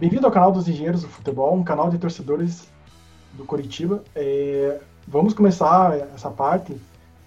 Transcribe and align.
Bem-vindo 0.00 0.24
ao 0.24 0.32
canal 0.32 0.50
dos 0.50 0.66
Engenheiros 0.66 1.02
do 1.02 1.08
Futebol, 1.08 1.54
um 1.54 1.62
canal 1.62 1.90
de 1.90 1.98
torcedores 1.98 2.66
do 3.34 3.44
Curitiba. 3.44 4.02
É, 4.16 4.80
vamos 5.06 5.34
começar 5.34 5.94
essa 6.14 6.30
parte 6.30 6.74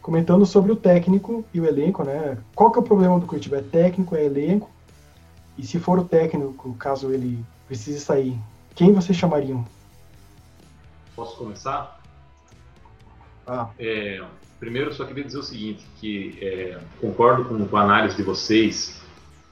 comentando 0.01 0.43
sobre 0.43 0.71
o 0.71 0.75
técnico 0.75 1.45
e 1.53 1.59
o 1.59 1.67
elenco, 1.67 2.03
né? 2.03 2.35
Qual 2.55 2.71
que 2.71 2.79
é 2.79 2.81
o 2.81 2.83
problema 2.83 3.19
do 3.19 3.27
Curitiba? 3.27 3.57
É 3.57 3.61
técnico, 3.61 4.15
é 4.15 4.25
elenco? 4.25 4.71
E 5.55 5.63
se 5.63 5.77
for 5.77 5.99
o 5.99 6.03
técnico, 6.03 6.73
caso 6.73 7.13
ele 7.13 7.45
precise 7.67 7.99
sair, 7.99 8.35
quem 8.73 8.91
vocês 8.91 9.15
chamariam? 9.15 9.63
Posso 11.15 11.37
começar? 11.37 12.01
Ah. 13.45 13.69
É, 13.77 14.19
primeiro, 14.59 14.91
só 14.95 15.05
queria 15.05 15.23
dizer 15.23 15.37
o 15.37 15.43
seguinte, 15.43 15.85
que 15.97 16.39
é, 16.41 16.79
concordo 16.99 17.45
com, 17.45 17.77
a 17.77 17.83
análise 17.83 18.17
de 18.17 18.23
vocês, 18.23 18.99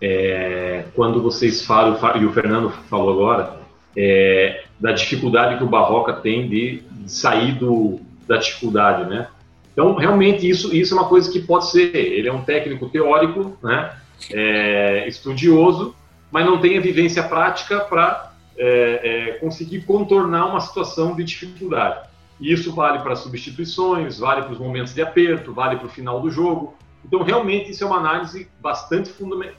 é, 0.02 0.86
quando 0.96 1.22
vocês 1.22 1.64
falam, 1.64 1.98
e 2.20 2.26
o 2.26 2.34
Fernando 2.34 2.72
falou 2.90 3.14
agora, 3.14 3.62
é, 3.96 4.64
da 4.80 4.92
dificuldade 4.92 5.58
que 5.58 5.64
o 5.64 5.68
Barroca 5.68 6.14
tem 6.14 6.50
de, 6.50 6.84
de 6.90 7.12
sair 7.12 7.54
do, 7.54 8.00
da 8.28 8.38
dificuldade, 8.38 9.10
né? 9.10 9.28
Então, 9.74 9.96
realmente, 9.96 10.50
isso, 10.50 10.76
isso 10.76 10.94
é 10.94 10.98
uma 11.00 11.08
coisa 11.08 11.32
que 11.32 11.40
pode 11.40 11.70
ser. 11.70 11.96
Ele 11.96 12.28
é 12.28 12.34
um 12.34 12.42
técnico 12.42 12.90
teórico, 12.90 13.58
né? 13.64 13.96
É, 14.32 15.08
estudioso, 15.08 15.96
mas 16.32 16.46
não 16.46 16.60
tem 16.60 16.78
a 16.78 16.82
vivência 16.82 17.24
prática 17.24 17.80
para 17.80 18.34
é, 18.58 19.00
é, 19.04 19.32
conseguir 19.34 19.82
contornar 19.82 20.48
uma 20.48 20.60
situação 20.60 21.16
de 21.16 21.24
dificuldade. 21.24 22.08
E 22.40 22.52
isso 22.52 22.74
vale 22.74 23.00
para 23.00 23.16
substituições, 23.16 24.20
vale 24.20 24.44
para 24.44 24.54
os 24.54 24.60
momentos 24.60 24.94
de 24.94 25.02
aperto, 25.02 25.54
vale 25.54 25.78
para 25.78 25.88
o 25.88 25.90
final 25.90 26.20
do 26.20 26.30
jogo. 26.30 26.76
Então, 27.04 27.24
realmente, 27.24 27.72
isso 27.72 27.84
é 27.84 27.88
uma 27.88 27.98
análise 27.98 28.50
bastante 28.60 29.12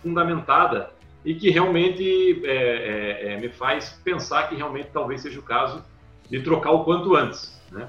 fundamentada 0.03 0.91
e 1.25 1.35
que 1.35 1.51
realmente 1.51 2.43
é, 2.45 2.53
é, 2.53 3.33
é, 3.33 3.41
me 3.41 3.49
faz 3.49 4.01
pensar 4.05 4.49
que 4.49 4.57
realmente 4.57 4.89
talvez 4.93 5.23
seja 5.23 5.39
o 5.39 5.43
caso 5.43 5.85
de 6.29 6.41
trocar 6.43 6.73
o 6.73 6.85
quanto 6.85 7.15
antes. 7.15 7.61
Né? 7.71 7.89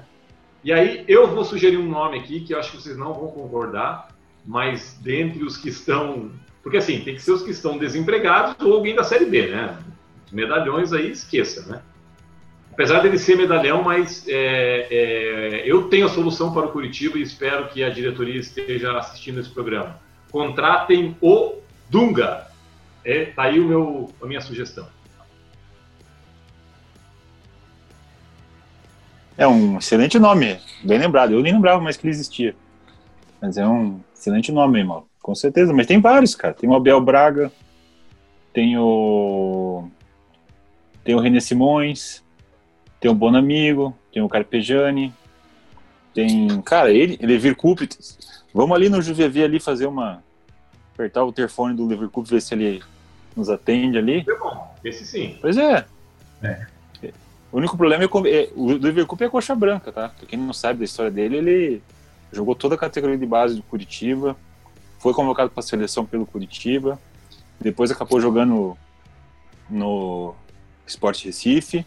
E 0.62 0.72
aí 0.72 1.04
eu 1.08 1.28
vou 1.28 1.44
sugerir 1.44 1.76
um 1.76 1.88
nome 1.88 2.18
aqui 2.18 2.40
que 2.40 2.54
eu 2.54 2.58
acho 2.58 2.72
que 2.72 2.82
vocês 2.82 2.96
não 2.96 3.12
vão 3.12 3.28
concordar, 3.28 4.08
mas 4.44 4.98
dentre 5.02 5.42
os 5.42 5.56
que 5.56 5.68
estão. 5.68 6.30
Porque 6.62 6.78
assim, 6.78 7.00
tem 7.00 7.14
que 7.14 7.22
ser 7.22 7.32
os 7.32 7.42
que 7.42 7.50
estão 7.50 7.76
desempregados 7.76 8.56
ou 8.64 8.74
alguém 8.74 8.94
da 8.94 9.04
Série 9.04 9.26
B, 9.26 9.48
né? 9.48 9.78
Os 10.26 10.32
medalhões 10.32 10.92
aí, 10.92 11.10
esqueça, 11.10 11.68
né? 11.70 11.82
Apesar 12.74 12.98
dele 13.02 13.20
ser 13.20 13.36
medalhão, 13.36 13.84
mas 13.84 14.26
é, 14.26 14.88
é, 14.90 15.62
eu 15.64 15.88
tenho 15.88 16.06
a 16.06 16.08
solução 16.08 16.52
para 16.52 16.66
o 16.66 16.72
Curitiba 16.72 17.16
e 17.16 17.22
espero 17.22 17.68
que 17.68 17.84
a 17.84 17.88
diretoria 17.88 18.34
esteja 18.34 18.98
assistindo 18.98 19.38
esse 19.38 19.48
programa. 19.48 20.00
Contratem 20.28 21.16
o 21.20 21.54
Dunga. 21.88 22.48
É, 23.04 23.26
tá 23.26 23.44
aí 23.44 23.60
o 23.60 23.68
meu, 23.68 24.12
a 24.20 24.26
minha 24.26 24.40
sugestão. 24.40 24.88
É 29.38 29.46
um 29.46 29.78
excelente 29.78 30.18
nome, 30.18 30.58
bem 30.82 30.98
lembrado. 30.98 31.32
Eu 31.32 31.42
nem 31.42 31.52
lembrava 31.52 31.80
mais 31.80 31.96
que 31.96 32.04
ele 32.04 32.12
existia. 32.12 32.56
Mas 33.40 33.56
é 33.56 33.64
um 33.64 34.00
excelente 34.12 34.50
nome, 34.50 34.80
irmão. 34.80 35.04
Com 35.22 35.34
certeza. 35.36 35.72
Mas 35.72 35.86
tem 35.86 36.00
vários, 36.00 36.34
cara. 36.34 36.54
Tem 36.54 36.68
o 36.68 36.74
Abel 36.74 37.00
Braga, 37.00 37.52
tem 38.52 38.76
o. 38.76 39.88
Tem 41.04 41.14
o 41.14 41.20
René 41.20 41.38
Simões, 41.38 42.23
tem 43.04 43.10
o 43.10 43.14
Bonamigo, 43.14 43.94
tem 44.10 44.22
o 44.22 44.28
Carpegiani, 44.30 45.12
tem. 46.14 46.62
Cara, 46.62 46.90
ele, 46.90 47.18
Levir 47.20 47.54
Cupitas. 47.54 48.18
Vamos 48.54 48.74
ali 48.74 48.88
no 48.88 49.02
Juvevi 49.02 49.44
ali 49.44 49.60
fazer 49.60 49.84
uma. 49.84 50.24
Apertar 50.94 51.22
o 51.22 51.30
telefone 51.30 51.74
do 51.74 51.86
Levir 51.86 52.08
ver 52.24 52.40
se 52.40 52.54
ele 52.54 52.82
nos 53.36 53.50
atende 53.50 53.98
ali. 53.98 54.24
É 54.26 54.38
bom, 54.38 54.74
esse 54.82 55.04
sim. 55.04 55.36
Pois 55.38 55.58
é. 55.58 55.84
É. 56.42 56.66
O 57.52 57.58
único 57.58 57.76
problema 57.76 58.04
é, 58.04 58.06
é 58.06 58.50
o 58.56 58.72
Liverpool 58.72 59.18
é 59.20 59.28
coxa 59.28 59.54
branca, 59.54 59.92
tá? 59.92 60.08
Pra 60.08 60.26
quem 60.26 60.38
não 60.38 60.54
sabe 60.54 60.78
da 60.78 60.86
história 60.86 61.10
dele, 61.10 61.36
ele 61.36 61.82
jogou 62.32 62.54
toda 62.54 62.74
a 62.74 62.78
categoria 62.78 63.18
de 63.18 63.26
base 63.26 63.54
do 63.54 63.62
Curitiba, 63.64 64.34
foi 64.98 65.12
convocado 65.12 65.50
para 65.50 65.60
a 65.60 65.62
seleção 65.62 66.06
pelo 66.06 66.24
Curitiba, 66.24 66.98
depois 67.60 67.90
acabou 67.90 68.18
jogando 68.18 68.78
no 69.68 70.34
Sport 70.86 71.22
Recife, 71.26 71.84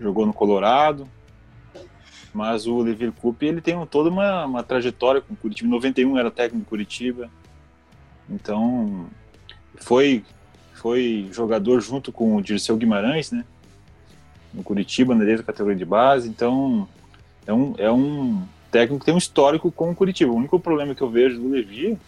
jogou 0.00 0.26
no 0.26 0.32
Colorado, 0.32 1.06
mas 2.32 2.66
o 2.66 2.76
Olivier 2.76 3.12
Coupe, 3.12 3.46
ele 3.46 3.60
tem 3.60 3.74
toda 3.86 4.08
uma, 4.08 4.46
uma 4.46 4.62
trajetória 4.62 5.20
com 5.20 5.34
o 5.34 5.36
Curitiba. 5.36 5.68
Em 5.68 5.72
91 5.72 6.18
era 6.18 6.30
técnico 6.30 6.64
do 6.64 6.68
Curitiba, 6.68 7.30
então 8.28 9.06
foi 9.76 10.24
foi 10.74 11.28
jogador 11.30 11.78
junto 11.80 12.10
com 12.10 12.36
o 12.36 12.42
Dirceu 12.42 12.74
Guimarães, 12.74 13.30
né? 13.30 13.44
no 14.52 14.62
Curitiba, 14.62 15.14
na 15.14 15.24
desde 15.24 15.42
a 15.42 15.46
categoria 15.46 15.76
de 15.76 15.84
base, 15.84 16.28
então 16.28 16.88
é 17.46 17.52
um, 17.52 17.74
é 17.78 17.90
um 17.90 18.42
técnico 18.70 19.00
que 19.00 19.06
tem 19.06 19.14
um 19.14 19.18
histórico 19.18 19.70
com 19.70 19.90
o 19.90 19.94
Curitiba. 19.94 20.32
O 20.32 20.36
único 20.36 20.58
problema 20.58 20.94
que 20.94 21.02
eu 21.02 21.10
vejo 21.10 21.40
do 21.40 21.48
Levi 21.48 21.98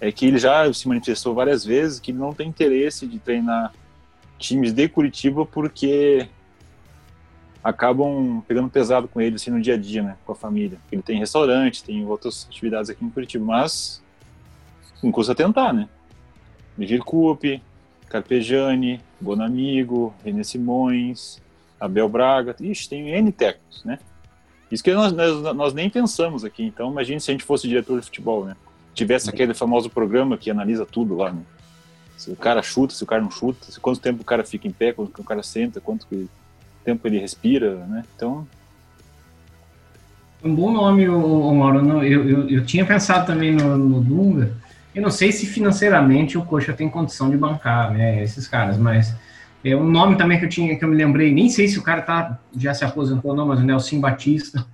é 0.00 0.10
que 0.10 0.26
ele 0.26 0.38
já 0.38 0.72
se 0.72 0.88
manifestou 0.88 1.34
várias 1.34 1.64
vezes 1.64 2.00
que 2.00 2.10
ele 2.10 2.18
não 2.18 2.32
tem 2.32 2.48
interesse 2.48 3.06
de 3.06 3.18
treinar 3.18 3.72
times 4.38 4.72
de 4.72 4.88
Curitiba 4.88 5.46
porque 5.46 6.28
acabam 7.64 8.44
pegando 8.46 8.68
pesado 8.68 9.08
com 9.08 9.20
ele 9.22 9.36
assim 9.36 9.50
no 9.50 9.60
dia 9.60 9.74
a 9.74 9.78
dia, 9.78 10.02
né, 10.02 10.16
com 10.26 10.32
a 10.32 10.34
família. 10.34 10.78
Ele 10.92 11.00
tem 11.00 11.18
restaurante, 11.18 11.82
tem 11.82 12.04
outras 12.04 12.46
atividades 12.46 12.90
aqui 12.90 13.02
em 13.02 13.08
Curitiba, 13.08 13.42
mas 13.42 14.02
não 15.02 15.10
custa 15.10 15.34
tentar, 15.34 15.72
né? 15.72 15.88
Levi 16.76 16.98
Coupe, 16.98 17.62
Carpegiani, 18.08 19.00
Bonamigo, 19.18 20.14
René 20.22 20.44
Simões, 20.44 21.40
Abel 21.80 22.08
Braga, 22.08 22.54
ixi, 22.60 22.88
tem 22.88 23.08
N 23.08 23.32
técnicos, 23.32 23.82
né? 23.82 23.98
Isso 24.70 24.82
que 24.82 24.92
nós, 24.92 25.12
nós, 25.12 25.54
nós, 25.54 25.74
nem 25.74 25.88
pensamos 25.88 26.44
aqui. 26.44 26.64
Então, 26.64 26.90
imagine 26.90 27.20
se 27.20 27.30
a 27.30 27.34
gente 27.34 27.44
fosse 27.44 27.68
diretor 27.68 27.98
de 28.00 28.06
futebol, 28.06 28.44
né? 28.44 28.56
Tivesse 28.92 29.30
aquele 29.30 29.54
famoso 29.54 29.88
programa 29.88 30.36
que 30.36 30.50
analisa 30.50 30.84
tudo 30.84 31.16
lá, 31.16 31.32
né? 31.32 31.42
Se 32.16 32.30
o 32.30 32.36
cara 32.36 32.62
chuta, 32.62 32.94
se 32.94 33.02
o 33.02 33.06
cara 33.06 33.22
não 33.22 33.30
chuta, 33.30 33.70
se 33.70 33.78
quanto 33.78 34.00
tempo 34.00 34.22
o 34.22 34.24
cara 34.24 34.44
fica 34.44 34.66
em 34.66 34.72
pé, 34.72 34.92
quanto 34.92 35.20
o 35.20 35.24
cara 35.24 35.42
senta, 35.42 35.80
quanto 35.80 36.06
tempo 36.84 37.06
ele 37.06 37.18
respira, 37.18 37.76
né? 37.86 38.04
Então... 38.16 38.46
Um 40.42 40.54
bom 40.54 40.70
nome, 40.70 41.08
o 41.08 41.54
Mauro. 41.54 42.02
Eu, 42.02 42.28
eu, 42.28 42.50
eu, 42.50 42.66
tinha 42.66 42.84
pensado 42.84 43.26
também 43.26 43.54
no, 43.54 43.78
no 43.78 44.00
Dunga. 44.02 44.52
Eu 44.94 45.00
não 45.00 45.10
sei 45.10 45.32
se 45.32 45.46
financeiramente 45.46 46.36
o 46.36 46.44
Coxa 46.44 46.74
tem 46.74 46.88
condição 46.88 47.30
de 47.30 47.36
bancar, 47.36 47.90
né? 47.90 48.22
Esses 48.22 48.46
caras, 48.46 48.76
mas 48.76 49.14
é, 49.64 49.74
um 49.74 49.90
nome 49.90 50.16
também 50.16 50.38
que 50.38 50.44
eu 50.44 50.48
tinha, 50.48 50.76
que 50.76 50.84
eu 50.84 50.88
me 50.88 50.96
lembrei, 50.96 51.32
nem 51.32 51.48
sei 51.48 51.66
se 51.66 51.78
o 51.78 51.82
cara 51.82 52.02
tá, 52.02 52.38
já 52.54 52.74
se 52.74 52.84
aposentou 52.84 53.30
ou 53.30 53.36
não, 53.36 53.46
mas 53.46 53.58
o 53.58 53.62
Nelson 53.62 53.98
Batista. 53.98 54.66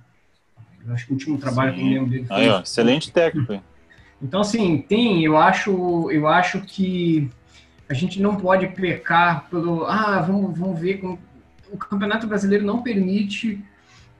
Eu 0.85 0.93
acho 0.93 1.05
que 1.05 1.11
o 1.11 1.13
último 1.13 1.37
trabalho 1.37 1.71
Sim. 1.71 1.77
que 1.77 1.81
eu 1.81 1.87
me 1.87 1.93
lembro 1.93 2.09
dele 2.09 2.25
foi... 2.25 2.35
Aí, 2.35 2.49
ó, 2.49 2.59
excelente 2.59 3.11
técnico. 3.11 3.61
Então, 4.21 4.41
assim, 4.41 4.79
tem, 4.79 5.23
eu 5.23 5.37
acho, 5.37 6.11
eu 6.11 6.27
acho 6.27 6.59
que 6.61 7.29
a 7.87 7.93
gente 7.93 8.21
não 8.21 8.35
pode 8.35 8.67
pecar 8.67 9.47
pelo, 9.49 9.85
ah, 9.85 10.21
vamos, 10.21 10.57
vamos 10.57 10.79
ver 10.79 10.95
como... 10.97 11.17
O 11.71 11.77
Campeonato 11.77 12.27
Brasileiro 12.27 12.65
não 12.65 12.81
permite 12.81 13.63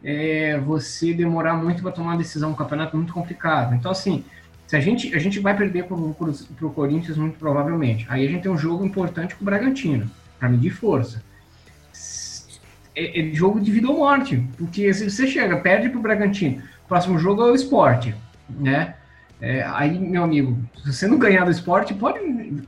é, 0.03 0.57
você 0.59 1.13
demorar 1.13 1.55
muito 1.55 1.81
para 1.81 1.91
tomar 1.91 2.11
uma 2.11 2.17
decisão, 2.17 2.51
um 2.51 2.55
campeonato 2.55 2.95
muito 2.95 3.13
complicado. 3.13 3.75
Então, 3.75 3.91
assim, 3.91 4.23
se 4.65 4.75
a 4.75 4.79
gente, 4.79 5.13
a 5.13 5.19
gente 5.19 5.39
vai 5.39 5.55
perder 5.55 5.83
para 5.83 5.95
o 5.95 6.73
Corinthians 6.73 7.17
muito 7.17 7.37
provavelmente. 7.37 8.05
Aí 8.09 8.25
a 8.25 8.29
gente 8.29 8.43
tem 8.43 8.51
um 8.51 8.57
jogo 8.57 8.85
importante 8.85 9.35
com 9.35 9.41
o 9.41 9.45
Bragantino 9.45 10.09
para 10.39 10.49
medir 10.49 10.71
força. 10.71 11.21
É, 12.95 13.19
é, 13.19 13.33
jogo 13.33 13.59
de 13.59 13.71
vida 13.71 13.87
ou 13.87 13.97
morte, 13.97 14.43
porque 14.57 14.93
se 14.93 15.09
você 15.09 15.27
chega, 15.27 15.57
perde 15.57 15.89
para 15.89 15.99
o 15.99 16.01
Bragantino, 16.01 16.61
próximo 16.87 17.17
jogo 17.17 17.41
é 17.41 17.51
o 17.51 17.55
esporte, 17.55 18.15
né? 18.49 18.95
É, 19.39 19.63
aí, 19.63 19.97
meu 19.97 20.23
amigo, 20.23 20.57
se 20.83 20.93
você 20.93 21.07
não 21.07 21.17
ganhar 21.17 21.45
do 21.45 21.51
esporte, 21.51 21.93
pode. 21.93 22.19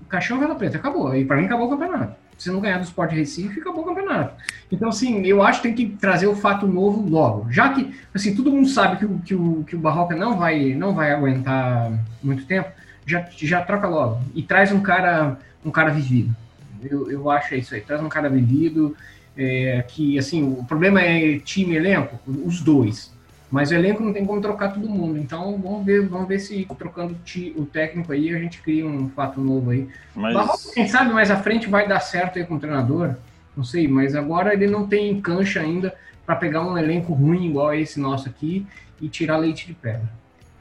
Caixão 0.10 0.40
vela 0.40 0.56
preta, 0.56 0.78
acabou. 0.78 1.16
E 1.16 1.24
para 1.24 1.38
mim 1.38 1.46
acabou 1.46 1.68
o 1.68 1.70
campeonato. 1.70 2.16
Se 2.38 2.52
não 2.52 2.60
ganhar 2.60 2.78
do 2.78 2.84
esporte 2.84 3.16
Recife, 3.16 3.60
acabou 3.60 3.84
o 3.84 3.86
campeonato. 3.86 4.36
Então, 4.72 4.90
assim, 4.90 5.26
eu 5.26 5.42
acho 5.44 5.62
que 5.62 5.68
tem 5.68 5.76
que 5.76 5.96
trazer 5.98 6.28
o 6.28 6.36
fato 6.36 6.68
novo 6.68 7.08
logo. 7.08 7.52
Já 7.52 7.70
que, 7.70 7.94
assim, 8.14 8.36
todo 8.36 8.52
mundo 8.52 8.68
sabe 8.68 8.98
que 8.98 9.06
o, 9.06 9.20
que 9.20 9.36
o, 9.36 9.64
que 9.64 9.76
o 9.76 9.80
Barroca 9.80 10.16
não 10.16 10.38
vai, 10.38 10.74
não 10.74 10.94
vai 10.94 11.12
aguentar 11.12 11.92
muito 12.22 12.46
tempo, 12.46 12.70
já, 13.06 13.26
já 13.38 13.62
troca 13.62 13.88
logo. 13.88 14.22
E 14.34 14.42
traz 14.42 14.72
um 14.72 14.82
cara, 14.82 15.38
um 15.64 15.72
cara 15.72 15.92
vivido. 15.92 16.36
Eu, 16.84 17.10
eu 17.10 17.30
acho 17.30 17.56
isso 17.56 17.76
aí. 17.76 17.82
Traz 17.82 18.02
um 18.02 18.10
cara 18.10 18.30
vivido, 18.30 18.96
é, 19.38 19.86
que, 19.88 20.18
assim, 20.18 20.44
o 20.44 20.64
problema 20.64 21.02
é 21.02 21.40
time 21.40 21.76
elenco, 21.76 22.20
os 22.28 22.60
dois. 22.60 23.13
Mas 23.54 23.70
o 23.70 23.76
elenco 23.76 24.02
não 24.02 24.12
tem 24.12 24.26
como 24.26 24.42
trocar 24.42 24.74
todo 24.74 24.90
mundo. 24.90 25.16
Então, 25.16 25.62
vamos 25.62 25.86
ver, 25.86 26.08
vamos 26.08 26.28
ver 26.28 26.40
se 26.40 26.66
trocando 26.76 27.16
o 27.56 27.66
técnico 27.68 28.12
aí, 28.12 28.34
a 28.34 28.40
gente 28.40 28.60
cria 28.60 28.84
um 28.84 29.08
fato 29.10 29.40
novo 29.40 29.70
aí. 29.70 29.88
Mas... 30.16 30.72
quem 30.74 30.88
sabe 30.88 31.14
mais 31.14 31.30
à 31.30 31.38
frente 31.38 31.70
vai 31.70 31.88
dar 31.88 32.00
certo 32.00 32.40
aí 32.40 32.46
com 32.48 32.56
o 32.56 32.60
treinador. 32.60 33.14
Não 33.56 33.64
sei, 33.64 33.88
mas 33.88 34.16
agora 34.16 34.56
ele 34.56 34.66
não 34.66 34.88
tem 34.88 35.22
cancha 35.22 35.60
ainda 35.60 35.96
para 36.26 36.36
pegar 36.36 36.66
um 36.66 36.76
elenco 36.76 37.14
ruim 37.14 37.46
igual 37.46 37.76
esse 37.76 38.00
nosso 38.00 38.28
aqui 38.28 38.66
e 39.00 39.08
tirar 39.08 39.38
leite 39.38 39.68
de 39.68 39.76
pedra. 39.76 40.10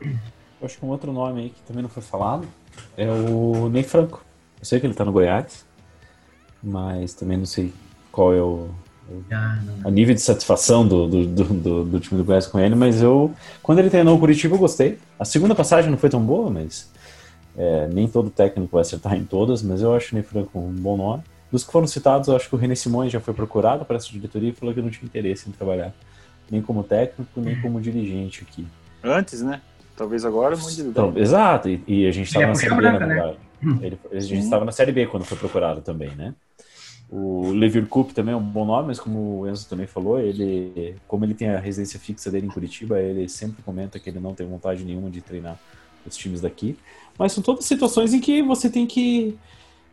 Eu 0.03 0.67
acho 0.67 0.77
que 0.77 0.85
um 0.85 0.91
outro 0.91 1.15
nome 1.15 1.45
aí 1.45 1.49
que 1.49 1.63
também 1.63 1.83
não 1.83 1.89
foi 1.89 2.03
falado 2.03 2.47
é 2.95 3.11
o 3.11 3.71
Ney 3.71 3.85
Franco. 3.85 4.23
Eu 4.61 4.67
sei 4.67 4.79
que 4.79 4.87
ele 4.87 4.93
tá 4.93 5.03
no 5.03 5.13
Goiás, 5.13 5.65
mas 6.63 7.15
também 7.15 7.39
não 7.39 7.47
sei 7.47 7.73
qual 8.11 8.35
é 8.35 8.43
o, 8.43 8.69
Ah, 9.31 9.59
o 9.85 9.91
nível 9.91 10.15
de 10.15 10.21
satisfação 10.21 10.87
do, 10.87 11.07
do, 11.09 11.27
do, 11.27 11.45
do- 11.45 11.85
do 11.85 12.01
time 12.01 12.19
do 12.21 12.25
Goiás 12.25 12.47
com 12.47 12.59
ele, 12.59 12.75
mas 12.75 13.03
eu, 13.03 13.33
quando 13.63 13.79
ele 13.81 13.91
treinou 13.91 14.17
o 14.17 14.19
Curitiba, 14.19 14.55
eu 14.55 14.59
gostei. 14.59 14.99
A 15.19 15.25
segunda 15.25 15.55
passagem 15.55 15.91
não 15.91 15.99
foi 15.99 16.09
tão 16.09 16.21
boa, 16.23 16.51
mas 16.51 16.91
é, 17.57 17.89
nem 17.89 18.09
todo 18.09 18.31
técnico 18.31 18.73
vai 18.73 18.83
acertar 18.83 19.15
em 19.15 19.25
todas, 19.25 19.63
mas 19.63 19.83
eu 19.83 19.95
acho 19.95 20.13
o 20.13 20.15
Ney 20.17 20.25
Franco 20.25 20.59
um 20.59 20.73
bom 20.73 20.97
nome. 20.97 21.23
Dos 21.51 21.65
que 21.65 21.73
foram 21.73 21.87
citados, 21.87 22.29
eu 22.29 22.37
acho 22.37 22.49
que 22.49 22.55
o 22.55 22.59
René 22.59 22.75
Simões 22.75 23.13
já 23.13 23.21
foi 23.21 23.35
procurado 23.35 23.85
para 23.85 23.97
essa 23.97 24.11
diretoria 24.11 24.51
e 24.51 24.53
falou 24.53 24.75
que 24.75 24.81
não 24.81 24.89
tinha 24.89 25.05
interesse 25.05 25.49
em 25.49 25.53
trabalhar, 25.53 25.93
nem 26.51 26.63
como 26.63 26.83
técnico, 26.83 27.41
nem 27.41 27.55
como 27.61 27.81
dirigente 27.81 28.47
aqui. 28.49 28.67
Antes, 29.05 29.43
né? 29.43 29.61
Talvez 29.97 30.25
agora 30.25 30.57
de 30.57 30.81
Então, 30.81 31.13
exato, 31.17 31.69
e, 31.69 31.83
e 31.87 32.07
a 32.07 32.11
gente 32.11 32.29
estava 32.29 32.47
é 32.47 32.49
na 32.49 32.55
Série 32.55 32.75
B, 32.75 32.83
na 32.83 32.91
branca, 32.93 33.07
né? 33.07 33.15
verdade. 33.15 33.39
Ele, 33.83 33.99
a 34.11 34.21
gente 34.21 34.43
estava 34.43 34.65
na 34.65 34.73
Série 34.73 34.93
B 34.93 35.07
quando 35.07 35.25
foi 35.25 35.37
procurado 35.37 35.83
também, 35.83 36.11
né? 36.17 36.35
O 37.15 37.51
Levir 37.51 37.87
Cup 37.89 38.13
também 38.13 38.33
é 38.33 38.37
um 38.37 38.43
bom 38.43 38.65
nome, 38.65 38.87
mas 38.87 38.99
como 38.99 39.41
o 39.41 39.47
Enzo 39.47 39.69
também 39.69 39.87
falou, 39.87 40.19
ele, 40.19 40.97
como 41.07 41.27
ele 41.27 41.35
tem 41.35 41.51
a 41.51 41.59
residência 41.59 42.01
fixa 42.01 42.31
dele 42.31 42.47
em 42.47 42.51
Curitiba, 42.51 42.99
ele 42.99 43.29
sempre 43.29 43.63
comenta 43.63 43.99
que 43.99 44.09
ele 44.09 44.19
não 44.19 44.33
tem 44.33 44.47
vontade 44.47 44.83
nenhuma 44.83 45.11
de 45.11 45.21
treinar 45.21 45.59
os 46.07 46.17
times 46.17 46.41
daqui. 46.41 46.75
Mas 47.19 47.33
são 47.33 47.43
todas 47.43 47.67
situações 47.67 48.15
em 48.15 48.19
que 48.19 48.43
você 48.43 48.71
tem 48.71 48.87
que 48.87 49.37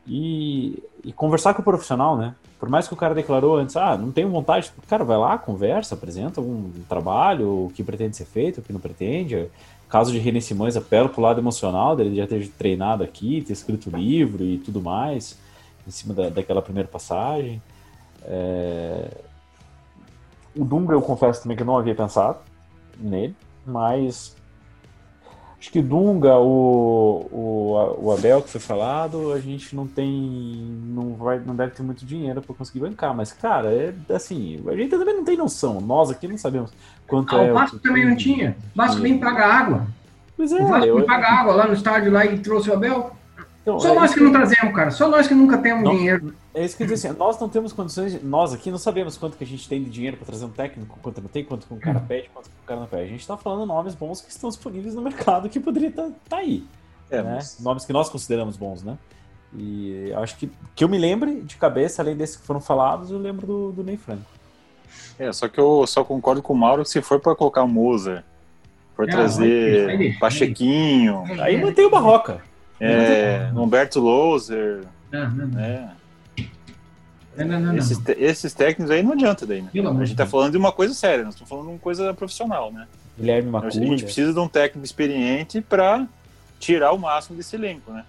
ir, 0.07 0.81
ir 1.03 1.11
conversar 1.11 1.53
com 1.53 1.61
o 1.61 1.65
profissional, 1.65 2.17
né? 2.17 2.35
Por 2.57 2.69
mais 2.69 2.87
que 2.87 2.93
o 2.93 2.97
cara 2.97 3.13
declarou 3.13 3.57
antes, 3.57 3.75
ah, 3.75 3.97
não 3.97 4.13
tenho 4.13 4.29
vontade, 4.29 4.71
cara, 4.87 5.03
vai 5.03 5.17
lá, 5.17 5.37
conversa, 5.37 5.95
apresenta 5.95 6.39
um 6.39 6.71
trabalho, 6.87 7.65
o 7.65 7.71
que 7.75 7.83
pretende 7.83 8.15
ser 8.15 8.27
feito, 8.27 8.59
o 8.59 8.61
que 8.61 8.71
não 8.71 8.79
pretende. 8.79 9.49
Caso 9.89 10.13
de 10.13 10.19
René 10.19 10.39
Simões, 10.39 10.77
apela 10.77 11.09
pro 11.09 11.21
lado 11.21 11.41
emocional 11.41 11.97
dele 11.97 12.15
já 12.15 12.25
ter 12.25 12.47
treinado 12.47 13.03
aqui, 13.03 13.41
ter 13.41 13.51
escrito 13.51 13.89
livro 13.89 14.41
e 14.41 14.57
tudo 14.57 14.79
mais, 14.81 15.37
em 15.87 15.91
cima 15.91 16.13
da, 16.13 16.29
daquela 16.29 16.61
primeira 16.61 16.87
passagem. 16.87 17.61
É, 18.25 19.09
O 20.55 20.63
Dunga, 20.65 20.93
eu 20.93 21.01
confesso 21.01 21.41
também 21.43 21.55
que 21.57 21.63
eu 21.63 21.67
não 21.67 21.77
havia 21.77 21.95
pensado 21.95 22.39
nele, 22.99 23.35
mas 23.65 24.35
acho 25.59 25.71
que 25.71 25.81
Dunga, 25.81 26.37
o, 26.37 27.27
o, 27.31 28.05
o 28.05 28.11
Abel 28.11 28.41
que 28.41 28.49
foi 28.49 28.59
falado, 28.61 29.31
a 29.33 29.39
gente 29.39 29.75
não 29.75 29.87
tem, 29.87 30.11
não 30.85 31.15
vai, 31.15 31.39
não 31.39 31.55
deve 31.55 31.71
ter 31.73 31.83
muito 31.83 32.05
dinheiro 32.05 32.41
para 32.41 32.55
conseguir 32.55 32.79
bancar, 32.81 33.15
mas 33.15 33.31
cara, 33.31 33.69
é 33.71 33.93
assim, 34.13 34.61
a 34.67 34.75
gente 34.75 34.89
também 34.89 35.15
não 35.15 35.23
tem 35.23 35.37
noção, 35.37 35.79
nós 35.81 36.09
aqui 36.09 36.27
não 36.27 36.37
sabemos 36.37 36.71
quanto 37.07 37.35
Ah, 37.35 37.43
é 37.43 37.51
o 37.51 37.55
Vasco 37.55 37.77
que- 37.77 37.83
também 37.83 38.05
não 38.07 38.15
tinha. 38.15 38.55
O 38.73 38.77
Vasco 38.77 39.01
nem 39.01 39.17
paga 39.19 39.45
água. 39.45 39.87
Pois 40.35 40.51
é, 40.51 40.61
O 40.61 40.67
Vasco 40.67 40.85
eu- 40.87 40.97
nem 40.97 41.05
paga 41.05 41.27
água 41.27 41.53
lá 41.55 41.67
no 41.67 41.73
estádio 41.73 42.11
lá 42.11 42.25
e 42.25 42.39
trouxe 42.39 42.69
o 42.69 42.73
Abel. 42.73 43.11
Então, 43.77 43.79
Só 43.79 43.91
é 43.93 43.95
nós 43.95 44.09
isso 44.11 44.19
que 44.19 44.23
não 44.23 44.31
trazemos, 44.31 44.75
cara. 44.75 44.91
Só 44.91 45.07
nós 45.09 45.27
que 45.27 45.33
nunca 45.33 45.57
temos 45.57 45.83
Não. 45.83 45.95
dinheiro. 45.95 46.33
É 46.53 46.63
isso 46.65 46.75
que 46.77 46.83
eu 46.83 46.87
disse 46.87 47.07
assim, 47.07 47.17
nós 47.17 47.39
não 47.39 47.47
temos 47.49 47.71
condições, 47.73 48.13
de- 48.13 48.25
nós 48.25 48.53
aqui 48.53 48.69
não 48.71 48.77
sabemos 48.77 49.17
quanto 49.17 49.37
que 49.37 49.43
a 49.43 49.47
gente 49.47 49.67
tem 49.67 49.83
de 49.83 49.89
dinheiro 49.89 50.17
para 50.17 50.25
trazer 50.25 50.45
um 50.45 50.49
técnico, 50.49 50.97
quanto 51.01 51.21
não 51.21 51.27
tem, 51.29 51.43
quanto 51.43 51.65
que 51.67 51.73
o 51.73 51.77
cara 51.77 51.99
pede, 51.99 52.29
quanto 52.33 52.49
que 52.49 52.55
o 52.63 52.67
cara 52.67 52.79
não 52.81 52.87
pede. 52.87 53.03
A 53.03 53.07
gente 53.07 53.25
tá 53.27 53.37
falando 53.37 53.65
nomes 53.65 53.95
bons 53.95 54.21
que 54.21 54.29
estão 54.31 54.49
disponíveis 54.49 54.93
no 54.95 55.01
mercado 55.01 55.47
que 55.49 55.59
poderia 55.59 55.89
estar 55.89 56.09
aí, 56.31 56.63
É, 57.09 57.21
né? 57.21 57.35
mas- 57.35 57.59
Nomes 57.59 57.85
que 57.85 57.93
nós 57.93 58.09
consideramos 58.09 58.57
bons, 58.57 58.83
né? 58.83 58.97
E 59.57 60.13
acho 60.17 60.37
que 60.37 60.49
que 60.75 60.83
eu 60.83 60.89
me 60.89 60.97
lembre 60.97 61.41
de 61.41 61.55
cabeça, 61.57 62.01
além 62.01 62.15
desses 62.15 62.35
que 62.35 62.45
foram 62.45 62.59
falados, 62.61 63.09
eu 63.09 63.17
lembro 63.17 63.47
do, 63.47 63.71
do 63.71 63.83
Ney 63.83 63.97
Franco. 63.97 64.21
É, 65.17 65.31
só 65.33 65.47
que 65.47 65.59
eu 65.59 65.85
só 65.87 66.03
concordo 66.03 66.41
com 66.41 66.53
o 66.53 66.57
Mauro 66.57 66.83
que 66.83 66.89
se 66.89 67.01
for 67.01 67.19
para 67.19 67.35
colocar 67.35 67.63
o 67.63 67.67
Mozart, 67.67 68.23
for 68.95 69.07
Não, 69.07 69.15
vai 69.15 69.23
deixar, 69.25 69.39
vai 69.39 69.47
trazer 69.47 69.97
deixar. 69.97 70.19
Pachequinho, 70.19 71.23
Aí 71.41 71.59
mantém 71.61 71.85
o 71.85 71.89
Barroca. 71.89 72.41
É, 72.79 73.51
Humberto 73.55 73.99
Loser, 73.99 74.83
Não, 75.11 75.29
não, 75.29 75.47
não. 75.47 75.47
né? 75.47 75.91
Não, 77.37 77.59
não. 77.59 77.75
Esses, 77.75 78.53
técnicos 78.53 78.91
aí 78.91 79.01
não 79.01 79.13
adianta 79.13 79.45
daí, 79.45 79.61
né? 79.61 79.69
A 79.73 80.05
gente 80.05 80.15
tá 80.15 80.25
falando 80.25 80.51
de 80.51 80.57
uma 80.57 80.71
coisa 80.71 80.93
séria, 80.93 81.23
nós 81.23 81.33
estamos 81.33 81.49
falando 81.49 81.65
de 81.65 81.71
uma 81.71 81.79
coisa 81.79 82.13
profissional, 82.13 82.71
né? 82.71 82.87
Guilherme 83.17 83.49
A 83.49 83.51
Maculha. 83.51 83.71
gente 83.71 84.03
precisa 84.03 84.33
de 84.33 84.39
um 84.39 84.47
técnico 84.47 84.85
experiente 84.85 85.61
para 85.61 86.07
tirar 86.59 86.91
o 86.91 86.97
máximo 86.97 87.37
desse 87.37 87.55
elenco, 87.55 87.91
né? 87.91 88.03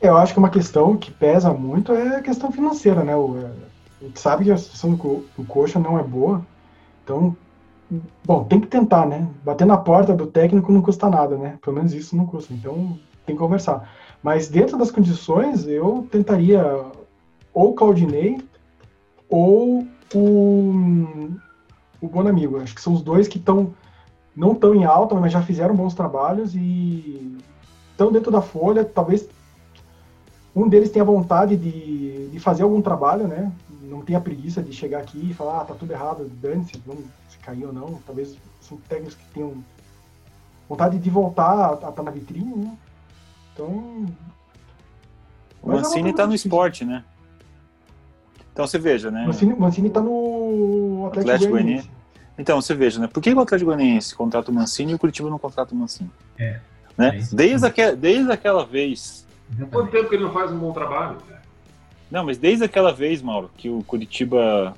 Eu 0.00 0.16
acho 0.16 0.32
que 0.32 0.38
uma 0.38 0.50
questão 0.50 0.96
que 0.96 1.10
pesa 1.10 1.52
muito 1.52 1.92
é 1.92 2.16
a 2.16 2.22
questão 2.22 2.50
financeira, 2.50 3.04
né? 3.04 3.14
O, 3.16 3.38
é, 3.38 3.50
a 4.02 4.04
gente 4.04 4.20
sabe 4.20 4.44
que 4.44 4.50
a 4.50 4.58
situação 4.58 4.94
do, 4.94 5.24
do 5.36 5.44
Coxa 5.44 5.78
não 5.78 5.98
é 5.98 6.02
boa, 6.02 6.44
então, 7.04 7.36
bom, 8.24 8.44
tem 8.44 8.60
que 8.60 8.66
tentar, 8.66 9.06
né? 9.06 9.28
Bater 9.44 9.66
na 9.66 9.76
porta 9.76 10.12
do 10.12 10.26
técnico 10.26 10.72
não 10.72 10.82
custa 10.82 11.08
nada, 11.08 11.36
né? 11.36 11.58
Pelo 11.62 11.76
menos 11.76 11.92
isso 11.92 12.16
não 12.16 12.26
custa, 12.26 12.52
então 12.52 12.98
tem 13.26 13.34
que 13.34 13.42
conversar. 13.42 13.90
Mas 14.22 14.48
dentro 14.48 14.78
das 14.78 14.90
condições, 14.90 15.66
eu 15.66 16.06
tentaria 16.10 16.62
ou 17.52 17.74
Claudinei 17.74 18.40
ou 19.28 19.86
o, 20.14 20.72
o 22.00 22.08
Bonamigo. 22.08 22.58
Acho 22.58 22.74
que 22.74 22.80
são 22.80 22.92
os 22.92 23.02
dois 23.02 23.28
que 23.28 23.38
estão 23.38 23.74
não 24.36 24.52
estão 24.52 24.74
em 24.74 24.84
alta, 24.84 25.14
mas 25.14 25.32
já 25.32 25.40
fizeram 25.40 25.74
bons 25.74 25.94
trabalhos 25.94 26.54
e 26.54 27.38
estão 27.90 28.12
dentro 28.12 28.30
da 28.30 28.42
folha. 28.42 28.84
Talvez 28.84 29.26
um 30.54 30.68
deles 30.68 30.90
tenha 30.90 31.04
vontade 31.04 31.56
de, 31.56 32.28
de 32.28 32.38
fazer 32.38 32.62
algum 32.62 32.82
trabalho, 32.82 33.26
né? 33.26 33.50
Não 33.82 34.02
tenha 34.02 34.20
preguiça 34.20 34.62
de 34.62 34.72
chegar 34.72 34.98
aqui 34.98 35.30
e 35.30 35.34
falar, 35.34 35.62
ah, 35.62 35.64
tá 35.64 35.74
tudo 35.74 35.90
errado, 35.90 36.30
dane-se, 36.40 36.72
se 37.28 37.38
cair 37.38 37.64
ou 37.64 37.72
não. 37.72 37.98
Talvez 38.06 38.36
são 38.60 38.76
técnicos 38.88 39.14
que 39.14 39.24
tenham 39.32 39.54
vontade 40.68 40.98
de 40.98 41.08
voltar 41.08 41.70
a 41.82 41.88
estar 41.88 42.02
na 42.02 42.10
vitrine, 42.10 42.54
né? 42.54 42.76
Então. 43.56 44.06
O 45.62 45.72
é 45.72 45.76
Mancini 45.76 46.02
coisa 46.02 46.16
tá 46.16 46.26
no 46.26 46.32
difícil. 46.32 46.48
esporte, 46.48 46.84
né? 46.84 47.02
Então 48.52 48.66
você 48.66 48.78
veja, 48.78 49.10
né? 49.10 49.26
Mancini, 49.26 49.54
Mancini 49.54 49.90
tá 49.90 50.00
no 50.00 51.06
Atlético, 51.08 51.30
Atlético 51.30 51.50
Goianiense. 51.52 51.90
Então 52.38 52.60
você 52.60 52.74
veja, 52.74 53.00
né? 53.00 53.06
Por 53.06 53.22
que 53.22 53.32
o 53.32 53.40
Atlético 53.40 53.70
Goianiense 53.70 54.14
contrata 54.14 54.50
o 54.50 54.54
Mancini 54.54 54.92
e 54.92 54.94
o 54.94 54.98
Curitiba 54.98 55.30
não 55.30 55.38
contrata 55.38 55.74
o 55.74 55.76
Mancini? 55.76 56.10
É. 56.38 56.60
Né? 56.96 57.18
É. 57.18 57.34
Desde, 57.34 57.66
aquela, 57.66 57.96
desde 57.96 58.30
aquela 58.30 58.64
vez. 58.64 59.26
Quanto 59.70 59.90
tempo 59.90 60.08
que 60.08 60.14
ele 60.14 60.24
não 60.24 60.32
faz 60.32 60.52
um 60.52 60.58
bom 60.58 60.72
trabalho? 60.72 61.18
cara? 61.28 61.42
Não, 62.10 62.24
mas 62.24 62.38
desde 62.38 62.64
aquela 62.64 62.92
vez, 62.92 63.20
Mauro, 63.20 63.50
que 63.56 63.68
o 63.68 63.82
Curitiba, 63.84 64.74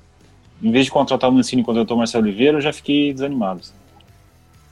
em 0.63 0.71
vez 0.71 0.87
de 0.87 0.91
contratar 0.91 1.29
o 1.29 1.33
Mancini, 1.33 1.63
contratou 1.63 1.97
o 1.97 1.99
Marcelo 1.99 2.25
Oliveira, 2.25 2.59
eu 2.59 2.63
já 2.63 2.73
fiquei 2.73 3.13
desanimado. 3.13 3.63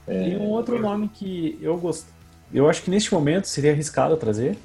Tem 0.05 0.37
um 0.37 0.49
outro 0.49 0.79
nome 0.79 1.09
que 1.09 1.57
eu 1.61 1.77
gosto. 1.77 2.16
Eu 2.53 2.69
acho 2.69 2.81
que 2.81 2.89
neste 2.89 3.13
momento 3.13 3.45
seria 3.45 3.71
arriscado 3.71 4.15
trazer, 4.17 4.57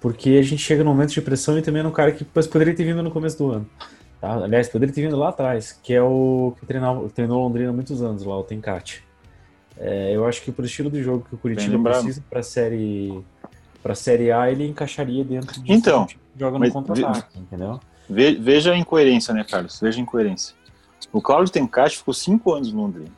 porque 0.00 0.30
a 0.30 0.42
gente 0.42 0.62
chega 0.62 0.82
num 0.84 0.90
momento 0.90 1.12
de 1.12 1.20
pressão 1.22 1.56
e 1.58 1.62
também 1.62 1.82
é 1.82 1.86
um 1.86 1.90
cara 1.90 2.12
que 2.12 2.24
poderia 2.24 2.74
ter 2.74 2.84
vindo 2.84 3.02
no 3.02 3.10
começo 3.10 3.38
do 3.38 3.50
ano. 3.50 3.70
Tá? 4.20 4.34
Aliás, 4.34 4.68
poderia 4.68 4.94
ter 4.94 5.02
vindo 5.02 5.16
lá 5.16 5.28
atrás, 5.28 5.78
que 5.82 5.92
é 5.94 6.02
o 6.02 6.54
que 6.58 6.66
treinou, 6.66 7.08
treinou 7.08 7.42
Londrina 7.44 7.70
há 7.70 7.72
muitos 7.72 8.02
anos 8.02 8.24
lá, 8.24 8.36
o 8.38 8.42
Tencate. 8.42 9.04
É, 9.76 10.12
eu 10.14 10.24
acho 10.26 10.40
que 10.42 10.52
por 10.52 10.64
estilo 10.64 10.90
de 10.90 11.02
jogo 11.02 11.26
que 11.28 11.34
o 11.34 11.38
Curitiba 11.38 11.76
precisa 12.02 12.22
para 12.30 12.42
série 12.42 13.24
para 13.82 13.94
série 13.94 14.30
A, 14.32 14.50
ele 14.50 14.66
encaixaria 14.66 15.22
dentro 15.24 15.60
de 15.60 15.70
Então, 15.70 16.06
joga 16.38 16.58
no 16.58 16.64
contra-ataque, 16.72 17.38
entendeu? 17.38 17.78
Ve- 18.08 18.36
Veja 18.36 18.72
a 18.72 18.76
incoerência, 18.78 19.34
né, 19.34 19.44
Carlos? 19.44 19.78
Veja 19.80 19.98
a 19.98 20.02
incoerência. 20.02 20.54
O 21.12 21.20
Cláudio 21.20 21.52
Tencati 21.52 21.98
ficou 21.98 22.14
cinco 22.14 22.52
anos 22.54 22.72
no 22.72 22.80
Londrina. 22.80 23.10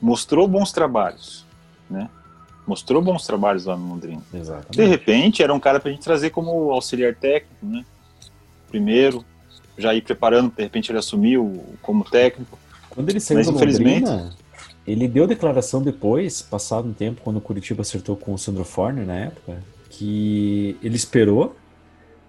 Mostrou 0.00 0.48
bons 0.48 0.72
trabalhos, 0.72 1.46
né? 1.88 2.08
Mostrou 2.66 3.02
bons 3.02 3.26
trabalhos 3.26 3.66
lá 3.66 3.76
no 3.76 3.88
Londrina. 3.88 4.22
De 4.32 4.38
Exatamente. 4.38 4.88
repente, 4.90 5.42
era 5.42 5.52
um 5.52 5.60
cara 5.60 5.78
pra 5.78 5.90
gente 5.90 6.02
trazer 6.02 6.30
como 6.30 6.70
auxiliar 6.70 7.14
técnico, 7.14 7.64
né? 7.66 7.84
Primeiro, 8.68 9.24
já 9.76 9.94
ir 9.94 10.02
preparando, 10.02 10.50
de 10.54 10.62
repente 10.62 10.90
ele 10.90 10.98
assumiu 10.98 11.62
como 11.82 12.04
técnico. 12.04 12.58
Quando 12.90 13.10
ele 13.10 13.20
saiu 13.20 13.38
Mas, 13.38 13.46
do 13.48 13.54
infelizmente- 13.54 14.08
Londrina, 14.08 14.32
ele 14.86 15.06
deu 15.08 15.26
declaração 15.26 15.82
depois, 15.82 16.40
passado 16.42 16.88
um 16.88 16.92
tempo, 16.92 17.20
quando 17.22 17.36
o 17.36 17.40
Curitiba 17.40 17.82
acertou 17.82 18.16
com 18.16 18.32
o 18.32 18.38
Sandro 18.38 18.64
Forner 18.64 19.06
na 19.06 19.14
época, 19.14 19.62
que 19.90 20.76
ele 20.82 20.96
esperou 20.96 21.54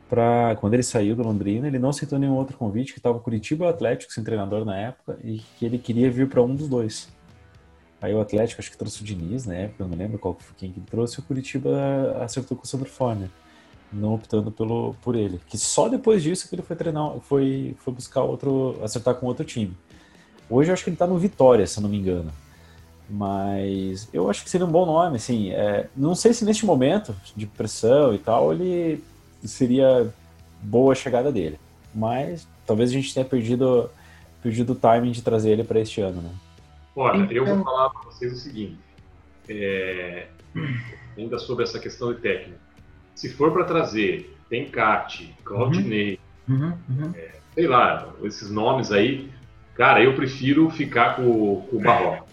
para 0.10 0.56
quando 0.60 0.74
ele 0.76 0.84
saiu 0.84 1.16
do 1.16 1.24
Londrina, 1.24 1.68
ele 1.68 1.80
não 1.80 1.90
aceitou 1.90 2.20
nenhum 2.20 2.36
outro 2.36 2.58
convite, 2.58 2.94
que 2.94 3.00
estava 3.00 3.18
o 3.18 3.22
Curitiba 3.22 3.70
Atlético 3.70 4.14
sem 4.14 4.24
treinador 4.24 4.64
na 4.64 4.78
época, 4.78 5.18
e 5.24 5.42
que 5.58 5.66
ele 5.66 5.78
queria 5.78 6.10
vir 6.12 6.28
para 6.30 6.42
um 6.44 6.56
dos 6.56 6.68
dois. 6.68 7.08
Aí 8.06 8.14
o 8.14 8.22
Atlético, 8.22 8.62
acho 8.62 8.70
que 8.70 8.78
trouxe 8.78 9.02
o 9.02 9.04
Diniz 9.04 9.48
época, 9.48 9.84
eu 9.84 9.88
não 9.88 9.98
lembro 9.98 10.20
qual, 10.20 10.38
quem 10.58 10.72
que 10.72 10.80
trouxe, 10.80 11.20
o 11.20 11.24
Curitiba 11.24 12.16
acertou 12.22 12.56
com 12.56 12.64
o 12.64 12.68
Sandro 12.68 12.88
Forner, 12.88 13.30
não 13.92 14.14
optando 14.14 14.52
pelo, 14.52 14.96
por 15.02 15.16
ele. 15.16 15.42
Que 15.48 15.58
só 15.58 15.90
depois 15.90 16.22
disso 16.22 16.48
que 16.48 16.54
ele 16.54 16.62
foi 16.62 16.76
treinar, 16.76 17.16
foi, 17.22 17.76
foi 17.80 17.92
buscar 17.96 18.22
outro, 18.22 18.80
acertar 18.84 19.16
com 19.16 19.26
outro 19.26 19.44
time. 19.44 19.76
Hoje 20.48 20.70
eu 20.70 20.74
acho 20.74 20.84
que 20.84 20.92
ele 20.92 20.98
tá 20.98 21.08
no 21.08 21.18
Vitória, 21.18 21.66
se 21.66 21.80
eu 21.80 21.82
não 21.82 21.90
me 21.90 21.98
engano. 21.98 22.32
Mas 23.10 24.08
eu 24.14 24.30
acho 24.30 24.44
que 24.44 24.52
seria 24.52 24.68
um 24.68 24.72
bom 24.72 24.86
nome, 24.86 25.16
assim. 25.16 25.50
é, 25.50 25.90
não 25.98 26.14
sei 26.14 26.32
se 26.32 26.46
neste 26.46 26.64
momento 26.64 27.16
de 27.36 27.48
pressão 27.48 28.14
e 28.14 28.20
tal, 28.20 28.54
ele 28.54 29.04
seria 29.44 30.14
boa 30.62 30.92
a 30.92 30.96
chegada 30.96 31.32
dele. 31.32 31.60
Mas 31.94 32.48
talvez 32.68 32.92
a 32.92 32.94
gente 32.94 33.12
tenha 33.12 33.26
perdido, 33.26 33.90
perdido 34.44 34.74
o 34.74 34.76
timing 34.76 35.12
de 35.12 35.24
trazer 35.24 35.50
ele 35.50 35.64
para 35.64 35.80
este 35.80 36.02
ano, 36.02 36.22
né? 36.22 36.30
Olha, 36.96 37.28
eu 37.32 37.44
Então- 37.44 37.56
vou 37.56 37.64
falar 37.66 37.90
para 37.90 38.04
vocês 38.04 38.34
o 38.34 38.38
seguinte, 38.38 38.78
é, 39.50 40.28
ainda 41.18 41.38
sobre 41.38 41.64
essa 41.64 41.80
questão 41.80 42.14
de 42.14 42.20
técnico. 42.22 42.60
Se 43.14 43.30
for 43.30 43.52
para 43.52 43.64
trazer 43.66 44.34
Tencate, 44.50 45.34
Claudinei, 45.44 46.20
Uhum, 46.48 46.74
uhum. 46.90 47.14
sei 47.54 47.68
lá, 47.68 48.14
esses 48.24 48.50
nomes 48.52 48.92
aí, 48.92 49.30
cara, 49.74 50.04
eu 50.04 50.14
prefiro 50.16 50.70
ficar 50.70 51.16
com, 51.16 51.62
com 51.70 51.78
o 51.78 51.82
Barroca. 51.82 52.24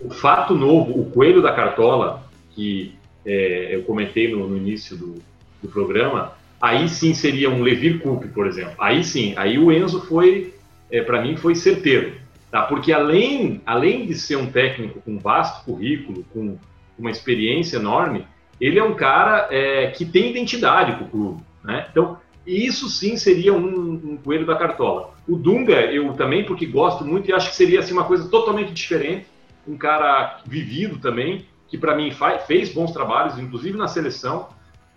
O 0.00 0.10
fato 0.10 0.54
novo, 0.54 1.00
o 1.00 1.10
coelho 1.10 1.40
da 1.40 1.52
cartola, 1.52 2.22
que 2.50 2.94
é, 3.24 3.74
eu 3.74 3.82
comentei 3.84 4.30
no, 4.30 4.46
no 4.46 4.56
início 4.56 4.96
do, 4.96 5.14
do, 5.62 5.68
programa, 5.68 6.32
aí 6.60 6.88
sim 6.88 7.14
seria 7.14 7.48
um 7.48 7.62
Levir 7.62 8.00
Coupe, 8.00 8.28
por 8.28 8.46
exemplo. 8.46 8.74
Aí 8.78 9.02
sim, 9.02 9.32
aí 9.38 9.58
o 9.58 9.72
Enzo 9.72 10.02
foi, 10.02 10.52
é, 10.90 11.00
para 11.00 11.22
mim, 11.22 11.36
foi 11.36 11.54
certeiro. 11.54 12.12
Tá? 12.54 12.62
Porque 12.62 12.92
além, 12.92 13.60
além 13.66 14.06
de 14.06 14.14
ser 14.14 14.36
um 14.36 14.46
técnico 14.46 15.00
com 15.00 15.18
vasto 15.18 15.64
currículo, 15.64 16.24
com 16.32 16.56
uma 16.96 17.10
experiência 17.10 17.78
enorme, 17.78 18.28
ele 18.60 18.78
é 18.78 18.84
um 18.84 18.94
cara 18.94 19.48
é, 19.50 19.88
que 19.88 20.04
tem 20.04 20.30
identidade 20.30 20.96
com 20.96 21.04
o 21.04 21.08
clube. 21.08 21.42
Né? 21.64 21.84
Então, 21.90 22.16
isso 22.46 22.88
sim 22.88 23.16
seria 23.16 23.52
um, 23.52 23.94
um, 23.94 24.16
coelho 24.18 24.46
da 24.46 24.54
cartola. 24.54 25.14
O 25.26 25.34
Dunga, 25.34 25.80
eu 25.90 26.12
também, 26.12 26.44
porque 26.44 26.64
gosto 26.64 27.04
muito 27.04 27.28
e 27.28 27.32
acho 27.32 27.50
que 27.50 27.56
seria 27.56 27.80
assim, 27.80 27.92
uma 27.92 28.04
coisa 28.04 28.28
totalmente 28.28 28.72
diferente. 28.72 29.26
Um 29.66 29.76
cara 29.76 30.40
vivido 30.46 31.00
também, 31.00 31.46
que 31.66 31.76
para 31.76 31.96
mim 31.96 32.12
faz, 32.12 32.44
fez 32.44 32.72
bons 32.72 32.92
trabalhos, 32.92 33.36
inclusive 33.36 33.76
na 33.76 33.88
seleção. 33.88 34.48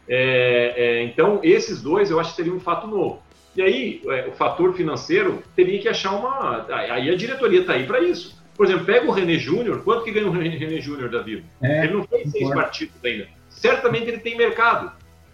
É, 0.08 0.74
é, 0.78 1.04
então, 1.06 1.40
esses 1.42 1.82
dois 1.82 2.12
eu 2.12 2.20
acho 2.20 2.30
que 2.30 2.36
seria 2.36 2.54
um 2.54 2.60
fato 2.60 2.86
novo. 2.86 3.20
E 3.58 3.62
aí, 3.64 4.02
é, 4.06 4.28
o 4.28 4.34
fator 4.34 4.76
financeiro 4.76 5.42
teria 5.56 5.82
que 5.82 5.90
achar 5.90 6.12
uma. 6.12 6.68
Aí 6.70 7.10
a 7.10 7.16
diretoria 7.16 7.62
está 7.62 7.74
aí 7.74 7.88
para 7.88 8.00
isso. 8.00 8.38
Por 8.56 8.68
exemplo, 8.68 8.86
pega 8.86 9.08
o 9.08 9.12
René 9.12 9.40
Júnior, 9.40 9.84
quanto 9.84 10.04
que 10.04 10.12
ganha 10.12 10.28
o 10.28 10.32
René 10.32 10.80
Júnior 10.80 11.10
da 11.10 11.24
vida? 11.24 11.44
É, 11.64 11.86
ele 11.86 11.94
não 11.94 12.04
fez 12.04 12.32
seis 12.32 12.50
partidos 12.54 12.96
ainda. 13.04 13.28
Certamente 13.50 14.10
ele 14.10 14.20
tem 14.20 14.38
mercado. 14.38 14.92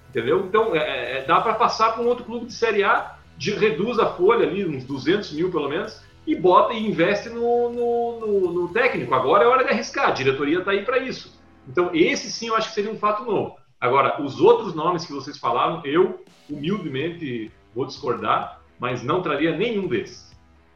Entendeu? 0.09 0.45
Então, 0.45 0.73
é, 0.73 0.79
é, 0.79 1.17
é 1.17 1.25
dá 1.25 1.41
para 1.41 1.55
passar 1.55 1.91
para 1.91 2.01
um 2.01 2.07
outro 2.07 2.23
clube 2.23 2.45
de 2.45 2.53
Série 2.53 2.83
A, 2.83 3.17
de, 3.37 3.51
reduz 3.51 3.99
a 3.99 4.05
folha 4.05 4.47
ali, 4.47 4.65
uns 4.65 4.85
200 4.85 5.33
mil 5.33 5.51
pelo 5.51 5.67
menos, 5.67 6.01
e 6.25 6.33
bota 6.33 6.73
e 6.73 6.87
investe 6.87 7.27
no, 7.27 7.69
no, 7.69 8.19
no, 8.19 8.53
no 8.53 8.67
técnico. 8.69 9.13
Agora 9.13 9.43
é 9.43 9.47
hora 9.47 9.65
de 9.65 9.71
arriscar, 9.71 10.07
a 10.07 10.11
diretoria 10.11 10.59
está 10.59 10.71
aí 10.71 10.85
para 10.85 10.99
isso. 10.99 11.37
Então, 11.67 11.89
esse 11.93 12.31
sim 12.31 12.47
eu 12.47 12.55
acho 12.55 12.69
que 12.69 12.75
seria 12.75 12.91
um 12.91 12.97
fato 12.97 13.25
novo. 13.25 13.57
Agora, 13.81 14.21
os 14.21 14.39
outros 14.39 14.73
nomes 14.73 15.05
que 15.05 15.11
vocês 15.11 15.37
falaram, 15.37 15.81
eu 15.83 16.23
humildemente 16.49 17.51
vou 17.75 17.85
discordar, 17.85 18.61
mas 18.79 19.03
não 19.03 19.21
traria 19.21 19.55
nenhum 19.55 19.87
desses. 19.87 20.31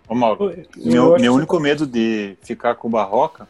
Ô 0.07 0.15
Mauro, 0.15 0.53
meu, 0.77 1.19
meu 1.19 1.33
único 1.33 1.59
medo 1.59 1.85
de 1.85 2.37
ficar 2.41 2.75
com 2.75 2.87
o 2.87 2.91
Barroca 2.91 3.47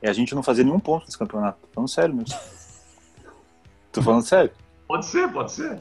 é 0.00 0.08
a 0.08 0.12
gente 0.12 0.34
não 0.34 0.42
fazer 0.42 0.62
nenhum 0.62 0.78
ponto 0.78 1.04
nesse 1.04 1.18
campeonato. 1.18 1.58
Tô 1.62 1.68
falando 1.74 1.88
sério 1.88 2.14
mesmo. 2.14 2.38
Tô 3.90 4.02
falando 4.02 4.22
sério. 4.22 4.50
Pode 4.86 5.06
ser, 5.06 5.28
pode 5.32 5.52
ser. 5.52 5.78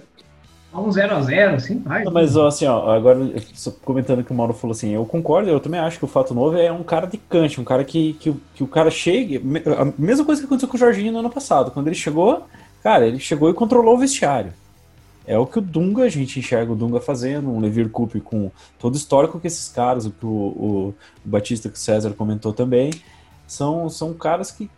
Um 0.74 0.90
0x0, 0.90 1.56
assim, 1.56 1.80
vai. 1.80 2.04
Mas 2.04 2.36
assim, 2.36 2.66
ó, 2.68 2.92
agora, 2.92 3.20
comentando 3.84 4.24
que 4.24 4.32
o 4.32 4.36
Mauro 4.36 4.54
falou 4.54 4.74
assim, 4.74 4.92
eu 4.92 5.06
concordo, 5.06 5.50
eu 5.50 5.60
também 5.60 5.80
acho 5.80 5.98
que 5.98 6.06
o 6.06 6.10
Fato 6.10 6.34
Novo 6.34 6.58
é 6.58 6.72
um 6.72 6.84
cara 6.84 7.08
de 7.08 7.18
cante, 7.18 7.62
um 7.62 7.64
cara 7.64 7.84
que, 7.84 8.14
que, 8.14 8.36
que 8.54 8.64
o 8.64 8.68
cara 8.68 8.92
chega. 8.92 9.42
A 9.80 9.86
mesma 9.98 10.26
coisa 10.26 10.42
que 10.42 10.46
aconteceu 10.46 10.68
com 10.68 10.76
o 10.76 10.80
Jorginho 10.80 11.14
no 11.14 11.20
ano 11.20 11.30
passado. 11.30 11.72
Quando 11.72 11.88
ele 11.88 11.96
chegou, 11.96 12.46
cara, 12.84 13.08
ele 13.08 13.20
chegou 13.20 13.50
e 13.50 13.54
controlou 13.54 13.96
o 13.96 13.98
vestiário. 13.98 14.54
É 15.28 15.38
o 15.38 15.46
que 15.46 15.60
o 15.60 15.62
Dunga, 15.62 16.04
a 16.04 16.10
gente 16.10 16.40
enxerga 16.40 16.72
o 16.72 16.76
Dunga 16.76 17.02
fazendo, 17.02 17.50
um 17.50 17.60
Levir 17.60 17.90
Coupe 17.90 18.22
com 18.22 18.50
todo 18.80 18.94
o 18.94 18.98
histórico 18.98 19.40
que 19.40 19.48
esses 19.48 19.68
caras, 19.68 20.06
o 20.06 20.12
que 20.12 20.26
o, 20.26 20.30
o, 20.30 20.96
o 21.26 21.30
Batista 21.30 21.68
que 21.68 21.76
o 21.76 21.80
César 21.80 22.14
comentou 22.14 22.54
também, 22.54 22.92
são, 23.46 23.90
são 23.90 24.14
caras 24.14 24.52
que 24.52 24.70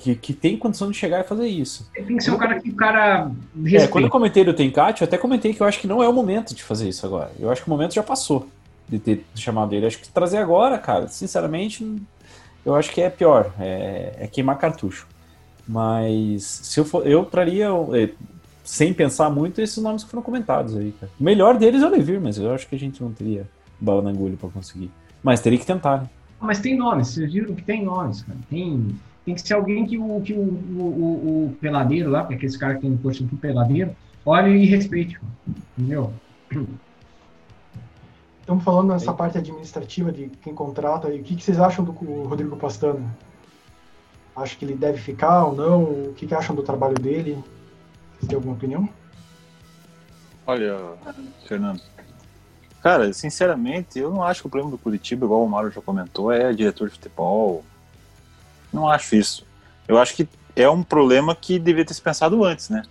que, 0.00 0.14
que 0.14 0.32
tem 0.32 0.56
condição 0.56 0.90
de 0.90 0.96
chegar 0.96 1.20
e 1.20 1.24
fazer 1.24 1.46
isso. 1.46 1.88
Tem 1.94 2.16
que 2.16 2.22
ser 2.22 2.30
um 2.30 2.38
cara 2.38 2.60
que 2.60 2.70
o 2.70 2.74
cara 2.74 3.30
respeita. 3.54 3.84
É, 3.84 3.88
quando 3.88 4.04
eu 4.04 4.10
comentei 4.10 4.44
do 4.44 4.52
Tencate, 4.52 5.02
eu 5.02 5.06
até 5.06 5.16
comentei 5.16 5.54
que 5.54 5.60
eu 5.60 5.66
acho 5.66 5.80
que 5.80 5.86
não 5.86 6.02
é 6.02 6.08
o 6.08 6.12
momento 6.12 6.54
de 6.54 6.62
fazer 6.62 6.88
isso 6.88 7.04
agora. 7.06 7.30
Eu 7.38 7.50
acho 7.50 7.62
que 7.62 7.68
o 7.68 7.70
momento 7.70 7.94
já 7.94 8.02
passou 8.02 8.48
de 8.88 8.98
ter 8.98 9.24
chamado 9.34 9.74
ele. 9.74 9.86
Acho 9.86 9.98
que 9.98 10.08
trazer 10.08 10.38
agora, 10.38 10.78
cara, 10.78 11.08
sinceramente, 11.08 11.86
eu 12.64 12.74
acho 12.74 12.90
que 12.90 13.00
é 13.00 13.10
pior. 13.10 13.52
É, 13.58 14.16
é 14.20 14.26
queimar 14.26 14.58
cartucho. 14.58 15.06
Mas 15.66 16.44
se 16.44 16.80
eu 16.80 16.84
for, 16.84 17.06
eu 17.06 17.24
traria, 17.24 17.68
é, 17.92 18.10
sem 18.68 18.92
pensar 18.92 19.30
muito, 19.30 19.62
esses 19.62 19.82
nomes 19.82 20.04
que 20.04 20.10
foram 20.10 20.22
comentados 20.22 20.76
aí, 20.76 20.92
cara. 20.92 21.10
O 21.18 21.24
melhor 21.24 21.56
deles 21.56 21.82
é 21.82 21.86
o 21.86 21.90
Levir, 21.90 22.20
mas 22.20 22.36
eu 22.36 22.52
acho 22.52 22.68
que 22.68 22.76
a 22.76 22.78
gente 22.78 23.02
não 23.02 23.10
teria 23.10 23.48
bala 23.80 24.02
na 24.02 24.10
agulha 24.10 24.36
para 24.36 24.50
conseguir. 24.50 24.90
Mas 25.22 25.40
teria 25.40 25.58
que 25.58 25.64
tentar, 25.64 26.02
né? 26.02 26.10
Mas 26.38 26.60
tem 26.60 26.76
nomes, 26.76 27.08
vocês 27.08 27.32
viram 27.32 27.54
que 27.54 27.62
tem 27.62 27.82
nomes, 27.82 28.20
cara. 28.20 28.38
Tem 28.50 28.94
tem 29.24 29.34
que 29.34 29.40
ser 29.40 29.54
alguém 29.54 29.86
que 29.86 29.96
o, 29.96 30.20
que 30.20 30.34
o, 30.34 30.38
o, 30.38 31.46
o 31.46 31.56
peladeiro 31.60 32.10
lá, 32.10 32.24
porque 32.24 32.44
esse 32.44 32.58
cara 32.58 32.74
que 32.74 32.82
tem 32.82 32.94
posto 32.96 33.24
do 33.24 33.36
peladeiro, 33.36 33.96
olhe 34.24 34.62
e 34.62 34.66
respeite, 34.66 35.18
entendeu? 35.76 36.12
Estamos 38.40 38.64
falando 38.64 38.88
nessa 38.88 39.14
parte 39.14 39.38
administrativa 39.38 40.12
de 40.12 40.30
quem 40.42 40.54
contrata. 40.54 41.10
E 41.10 41.20
o 41.20 41.22
que, 41.22 41.36
que 41.36 41.42
vocês 41.42 41.58
acham 41.58 41.84
do 41.84 41.92
Rodrigo 41.92 42.56
Pastano? 42.56 43.10
Acho 44.36 44.56
que 44.58 44.64
ele 44.64 44.74
deve 44.74 44.98
ficar 44.98 45.44
ou 45.44 45.54
não? 45.54 45.82
O 45.82 46.14
que, 46.14 46.26
que 46.26 46.34
acham 46.34 46.54
do 46.54 46.62
trabalho 46.62 46.94
dele? 46.94 47.36
Vocês 48.18 48.28
têm 48.28 48.36
alguma 48.36 48.54
opinião? 48.54 48.88
Olha, 50.46 50.76
Fernando. 51.46 51.80
Cara, 52.82 53.12
sinceramente, 53.12 53.98
eu 53.98 54.10
não 54.10 54.22
acho 54.22 54.40
que 54.42 54.46
o 54.46 54.50
problema 54.50 54.70
do 54.70 54.78
Curitiba, 54.78 55.26
igual 55.26 55.44
o 55.44 55.48
Mário 55.48 55.70
já 55.70 55.80
comentou, 55.80 56.32
é 56.32 56.52
diretor 56.52 56.88
de 56.88 56.94
futebol, 56.94 57.64
não 58.72 58.88
acho 58.88 59.16
isso. 59.16 59.46
Eu 59.86 59.98
acho 59.98 60.14
que 60.14 60.28
é 60.54 60.68
um 60.68 60.82
problema 60.82 61.34
que 61.34 61.58
devia 61.58 61.84
ter 61.84 61.94
se 61.94 62.02
pensado 62.02 62.44
antes, 62.44 62.68
né? 62.70 62.82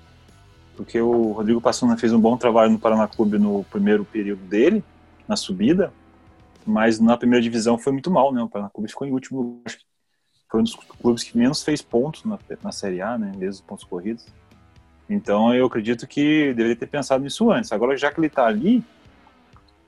Porque 0.75 0.99
o 1.01 1.31
Rodrigo 1.31 1.59
Passuna 1.59 1.97
fez 1.97 2.13
um 2.13 2.19
bom 2.19 2.37
trabalho 2.37 2.71
no 2.71 2.79
Paraná 2.79 3.07
Clube 3.07 3.39
no 3.39 3.63
primeiro 3.65 4.05
período 4.05 4.41
dele, 4.43 4.83
na 5.27 5.35
subida, 5.35 5.91
mas 6.65 6.99
na 6.99 7.17
primeira 7.17 7.41
divisão 7.41 7.77
foi 7.77 7.91
muito 7.91 8.11
mal, 8.11 8.31
né? 8.31 8.41
O 8.41 8.49
Paraná 8.49 8.69
Clube 8.69 8.89
ficou 8.89 9.07
em 9.07 9.11
último, 9.11 9.61
acho 9.65 9.77
que 9.77 9.85
foi 10.49 10.59
um 10.59 10.63
dos 10.63 10.75
clubes 10.75 11.23
que 11.23 11.37
menos 11.37 11.63
fez 11.63 11.81
pontos 11.81 12.23
na, 12.23 12.37
na 12.61 12.71
Série 12.71 13.01
A, 13.01 13.17
né? 13.17 13.31
Os 13.47 13.61
pontos 13.61 13.85
corridos. 13.85 14.25
Então 15.09 15.53
eu 15.53 15.65
acredito 15.65 16.05
que 16.05 16.53
deveria 16.53 16.75
ter 16.75 16.87
pensado 16.87 17.23
nisso 17.23 17.49
antes. 17.51 17.71
Agora, 17.71 17.95
já 17.95 18.11
que 18.11 18.19
ele 18.19 18.27
está 18.27 18.45
ali, 18.45 18.83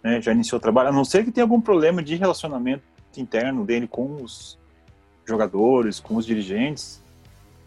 né, 0.03 0.21
já 0.21 0.31
iniciou 0.31 0.57
o 0.57 0.61
trabalho, 0.61 0.89
a 0.89 0.91
não 0.91 1.03
ser 1.03 1.25
que 1.25 1.31
tenha 1.31 1.43
algum 1.43 1.59
problema 1.59 2.01
de 2.01 2.15
relacionamento 2.15 2.83
interno 3.17 3.65
dele 3.65 3.87
com 3.87 4.23
os 4.23 4.57
jogadores, 5.25 5.99
com 5.99 6.15
os 6.15 6.25
dirigentes, 6.25 7.01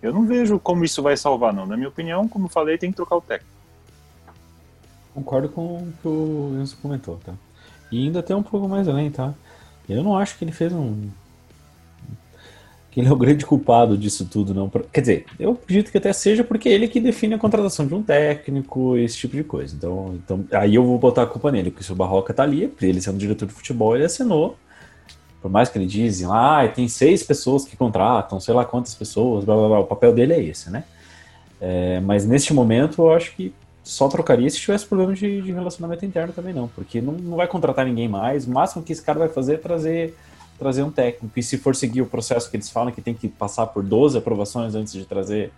eu 0.00 0.12
não 0.12 0.26
vejo 0.26 0.58
como 0.58 0.84
isso 0.84 1.02
vai 1.02 1.16
salvar, 1.16 1.52
não. 1.52 1.66
Na 1.66 1.76
minha 1.76 1.88
opinião, 1.88 2.26
como 2.26 2.48
falei, 2.48 2.76
tem 2.76 2.90
que 2.90 2.96
trocar 2.96 3.16
o 3.16 3.20
técnico. 3.20 3.52
Concordo 5.14 5.48
com 5.48 5.76
o 5.76 5.92
que 6.00 6.08
o 6.08 6.58
Enzo 6.60 6.76
comentou, 6.80 7.18
tá? 7.18 7.34
E 7.90 8.06
ainda 8.06 8.22
tem 8.22 8.34
um 8.34 8.42
pouco 8.42 8.66
mais 8.66 8.88
além, 8.88 9.10
tá? 9.10 9.34
Eu 9.88 10.02
não 10.02 10.16
acho 10.16 10.38
que 10.38 10.44
ele 10.44 10.52
fez 10.52 10.72
um. 10.72 11.10
Que 12.92 13.00
ele 13.00 13.08
é 13.08 13.12
o 13.12 13.16
grande 13.16 13.44
culpado 13.44 13.98
disso 13.98 14.28
tudo, 14.30 14.54
não. 14.54 14.70
Quer 14.92 15.00
dizer, 15.00 15.26
eu 15.40 15.52
acredito 15.52 15.90
que 15.90 15.98
até 15.98 16.12
seja 16.12 16.44
porque 16.44 16.68
ele 16.68 16.86
que 16.86 17.00
define 17.00 17.34
a 17.34 17.38
contratação 17.38 17.86
de 17.86 17.94
um 17.94 18.02
técnico, 18.02 18.96
esse 18.96 19.16
tipo 19.16 19.34
de 19.34 19.42
coisa. 19.42 19.74
Então, 19.74 20.14
então 20.22 20.44
aí 20.52 20.74
eu 20.74 20.84
vou 20.84 20.98
botar 20.98 21.22
a 21.22 21.26
culpa 21.26 21.50
nele, 21.50 21.70
porque 21.70 21.82
se 21.82 21.90
o 21.90 21.96
Barroca 21.96 22.32
tá 22.32 22.44
ali, 22.44 22.72
ele 22.80 23.00
sendo 23.00 23.18
diretor 23.18 23.46
de 23.46 23.54
futebol, 23.54 23.96
ele 23.96 24.04
assinou 24.04 24.56
por 25.42 25.50
mais 25.50 25.68
que 25.68 25.76
ele 25.76 25.86
dizem, 25.86 26.28
ah, 26.30 26.70
tem 26.72 26.86
seis 26.86 27.24
pessoas 27.24 27.64
que 27.64 27.76
contratam, 27.76 28.38
sei 28.38 28.54
lá 28.54 28.64
quantas 28.64 28.94
pessoas, 28.94 29.44
blá 29.44 29.56
blá 29.56 29.68
blá, 29.68 29.78
o 29.80 29.84
papel 29.84 30.14
dele 30.14 30.32
é 30.34 30.40
esse, 30.40 30.70
né? 30.70 30.84
É, 31.60 31.98
mas 32.00 32.24
neste 32.24 32.54
momento 32.54 33.02
eu 33.02 33.12
acho 33.12 33.34
que 33.34 33.52
só 33.82 34.08
trocaria 34.08 34.48
se 34.48 34.58
tivesse 34.58 34.86
problema 34.86 35.12
de, 35.12 35.42
de 35.42 35.50
relacionamento 35.50 36.06
interno 36.06 36.32
também 36.32 36.54
não, 36.54 36.68
porque 36.68 37.00
não, 37.00 37.14
não 37.14 37.36
vai 37.36 37.48
contratar 37.48 37.84
ninguém 37.84 38.08
mais, 38.08 38.46
o 38.46 38.52
máximo 38.52 38.84
que 38.84 38.92
esse 38.92 39.02
cara 39.02 39.18
vai 39.18 39.28
fazer 39.28 39.54
é 39.54 39.56
trazer, 39.56 40.16
trazer 40.58 40.82
um 40.82 40.90
técnico, 40.90 41.38
e 41.38 41.42
se 41.42 41.58
for 41.58 41.74
seguir 41.74 42.02
o 42.02 42.06
processo 42.06 42.50
que 42.50 42.56
eles 42.56 42.70
falam, 42.70 42.92
que 42.92 43.00
tem 43.00 43.14
que 43.14 43.28
passar 43.28 43.66
por 43.66 43.82
12 43.82 44.18
aprovações 44.18 44.74
antes 44.74 44.92
de 44.92 45.04
trazer, 45.04 45.52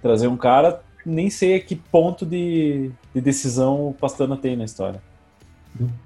trazer 0.00 0.28
um 0.28 0.36
cara, 0.36 0.80
nem 1.04 1.28
sei 1.28 1.56
a 1.56 1.60
que 1.60 1.74
ponto 1.74 2.24
de, 2.24 2.90
de 3.14 3.20
decisão 3.20 3.88
o 3.88 3.94
Pastana 3.94 4.36
tem 4.36 4.56
na 4.56 4.64
história. 4.64 5.02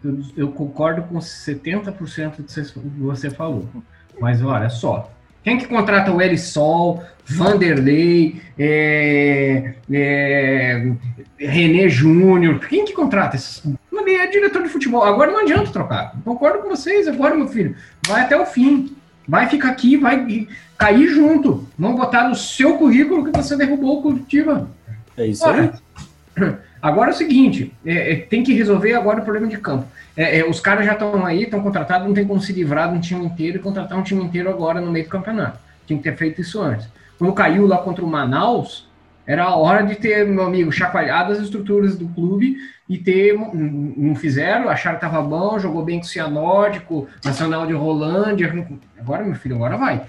Eu, 0.03 0.23
eu, 0.37 0.49
concordo 0.49 1.03
com 1.03 1.19
70% 1.19 2.37
do 2.37 2.91
que 2.91 3.01
você 3.01 3.31
falou. 3.31 3.69
Mas 4.19 4.43
olha 4.43 4.71
só. 4.71 5.11
Quem 5.45 5.59
que 5.59 5.67
contrata 5.67 6.11
o 6.11 6.21
Erisol, 6.21 7.03
Vanderlei, 7.25 8.41
é, 8.59 9.75
é, 9.91 10.93
René 11.39 11.89
Júnior? 11.89 12.59
Quem 12.67 12.85
que 12.85 12.93
contrata 12.93 13.37
esses? 13.37 13.63
É 14.07 14.27
diretor 14.27 14.63
de 14.63 14.69
futebol. 14.69 15.03
Agora 15.03 15.31
não 15.31 15.41
adianta 15.41 15.71
trocar. 15.71 16.13
Concordo 16.25 16.63
com 16.63 16.69
vocês 16.69 17.07
agora, 17.07 17.35
meu 17.35 17.49
filho. 17.49 17.77
Vai 18.07 18.23
até 18.23 18.37
o 18.41 18.47
fim. 18.47 18.97
Vai 19.27 19.49
ficar 19.49 19.69
aqui, 19.69 19.97
vai 19.97 20.49
cair 20.77 21.09
junto. 21.09 21.69
Vamos 21.79 21.99
botar 21.99 22.29
no 22.29 22.35
seu 22.35 22.79
currículo 22.79 23.25
que 23.25 23.37
você 23.37 23.57
derrubou 23.57 23.99
o 23.99 24.03
Curitiba. 24.03 24.69
É 25.17 25.27
isso 25.27 25.47
aí. 25.47 25.71
Agora 26.81 27.11
é 27.11 27.13
o 27.13 27.17
seguinte, 27.17 27.75
é, 27.85 28.13
é, 28.13 28.17
tem 28.17 28.45
que 28.45 28.55
resolver 28.55 28.95
agora 28.95 29.21
o 29.21 29.25
problema 29.25 29.49
de 29.49 29.59
campo. 29.59 29.85
É, 30.17 30.39
é 30.39 30.49
os 30.49 30.61
caras 30.61 30.87
já 30.87 30.93
estão 30.93 31.27
aí, 31.27 31.43
estão 31.43 31.61
contratados, 31.61 32.07
não 32.07 32.15
tem 32.15 32.25
como 32.25 32.41
se 32.41 32.53
livrar 32.53 32.91
de 32.91 32.97
um 32.97 33.01
time 33.01 33.27
inteiro 33.27 33.59
e 33.59 33.61
contratar 33.61 33.99
um 33.99 34.03
time 34.03 34.23
inteiro 34.23 34.49
agora 34.49 34.81
no 34.81 34.91
meio 34.91 35.05
do 35.05 35.11
campeonato. 35.11 35.59
Tinha 35.87 35.99
que 35.99 36.05
ter 36.05 36.17
feito 36.17 36.41
isso 36.41 36.63
antes. 36.63 36.89
Quando 37.19 37.33
caiu 37.33 37.67
lá 37.67 37.79
contra 37.79 38.05
o 38.05 38.09
Manaus, 38.09 38.88
Era 39.29 39.45
a 39.45 39.55
hora 39.55 39.83
de 39.83 39.95
ter, 39.95 40.27
meu 40.27 40.43
amigo, 40.43 40.73
chacoalhado 40.73 41.33
as 41.35 41.39
estruturas 41.39 41.99
do 41.99 42.09
clube 42.09 42.57
e 42.89 42.97
ter. 42.97 43.35
Não 43.35 44.15
fizeram, 44.15 44.71
acharam 44.71 44.99
que 44.99 45.05
estava 45.05 45.23
bom, 45.23 45.59
jogou 45.59 45.85
bem 45.85 45.99
com 45.99 46.07
o 46.07 46.09
Cianódico, 46.09 47.07
Nacional 47.23 47.67
de 47.67 47.75
Rolândia. 47.75 48.51
Agora, 48.99 49.23
meu 49.23 49.35
filho, 49.35 49.57
agora 49.57 49.77
vai. 49.77 50.01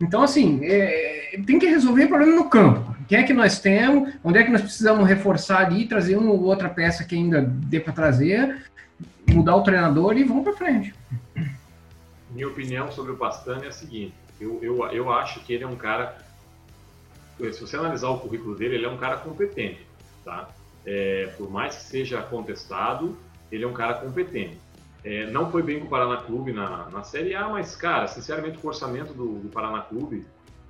Então, 0.00 0.22
assim, 0.22 0.60
é, 0.62 1.40
tem 1.44 1.58
que 1.58 1.66
resolver 1.66 2.04
o 2.04 2.08
problema 2.08 2.36
no 2.36 2.48
campo. 2.48 2.94
O 3.00 3.04
que 3.04 3.16
é 3.16 3.24
que 3.24 3.32
nós 3.32 3.58
temos? 3.58 4.12
Onde 4.22 4.38
é 4.38 4.44
que 4.44 4.50
nós 4.52 4.62
precisamos 4.62 5.08
reforçar 5.08 5.66
ali, 5.66 5.88
trazer 5.88 6.16
uma 6.16 6.30
ou 6.30 6.44
outra 6.44 6.68
peça 6.68 7.02
que 7.02 7.16
ainda 7.16 7.42
dê 7.42 7.80
para 7.80 7.92
trazer, 7.92 8.62
mudar 9.26 9.56
o 9.56 9.62
treinador 9.64 10.16
e 10.16 10.22
vamos 10.22 10.44
para 10.44 10.52
frente. 10.52 10.94
Minha 12.30 12.46
opinião 12.46 12.92
sobre 12.92 13.10
o 13.10 13.16
Pastani 13.16 13.64
é 13.64 13.68
a 13.70 13.72
seguinte: 13.72 14.14
eu, 14.40 14.60
eu, 14.62 14.86
eu 14.92 15.12
acho 15.12 15.40
que 15.40 15.52
ele 15.52 15.64
é 15.64 15.66
um 15.66 15.74
cara. 15.74 16.27
Se 17.38 17.60
você 17.60 17.76
analisar 17.76 18.08
o 18.08 18.18
currículo 18.18 18.56
dele, 18.56 18.74
ele 18.74 18.86
é 18.86 18.88
um 18.88 18.96
cara 18.96 19.16
competente, 19.18 19.86
tá? 20.24 20.48
É, 20.84 21.32
por 21.36 21.50
mais 21.50 21.76
que 21.76 21.82
seja 21.82 22.20
contestado, 22.22 23.16
ele 23.50 23.64
é 23.64 23.66
um 23.66 23.72
cara 23.72 23.94
competente. 23.94 24.58
É, 25.04 25.26
não 25.26 25.50
foi 25.50 25.62
bem 25.62 25.78
com 25.78 25.86
o 25.86 25.88
Paraná 25.88 26.16
Clube 26.18 26.52
na, 26.52 26.88
na 26.90 27.02
Série 27.04 27.34
A, 27.34 27.48
mas, 27.48 27.76
cara, 27.76 28.08
sinceramente, 28.08 28.58
o 28.62 28.66
orçamento 28.66 29.14
do, 29.14 29.38
do 29.38 29.48
Paraná 29.48 29.80
Clube, 29.82 30.26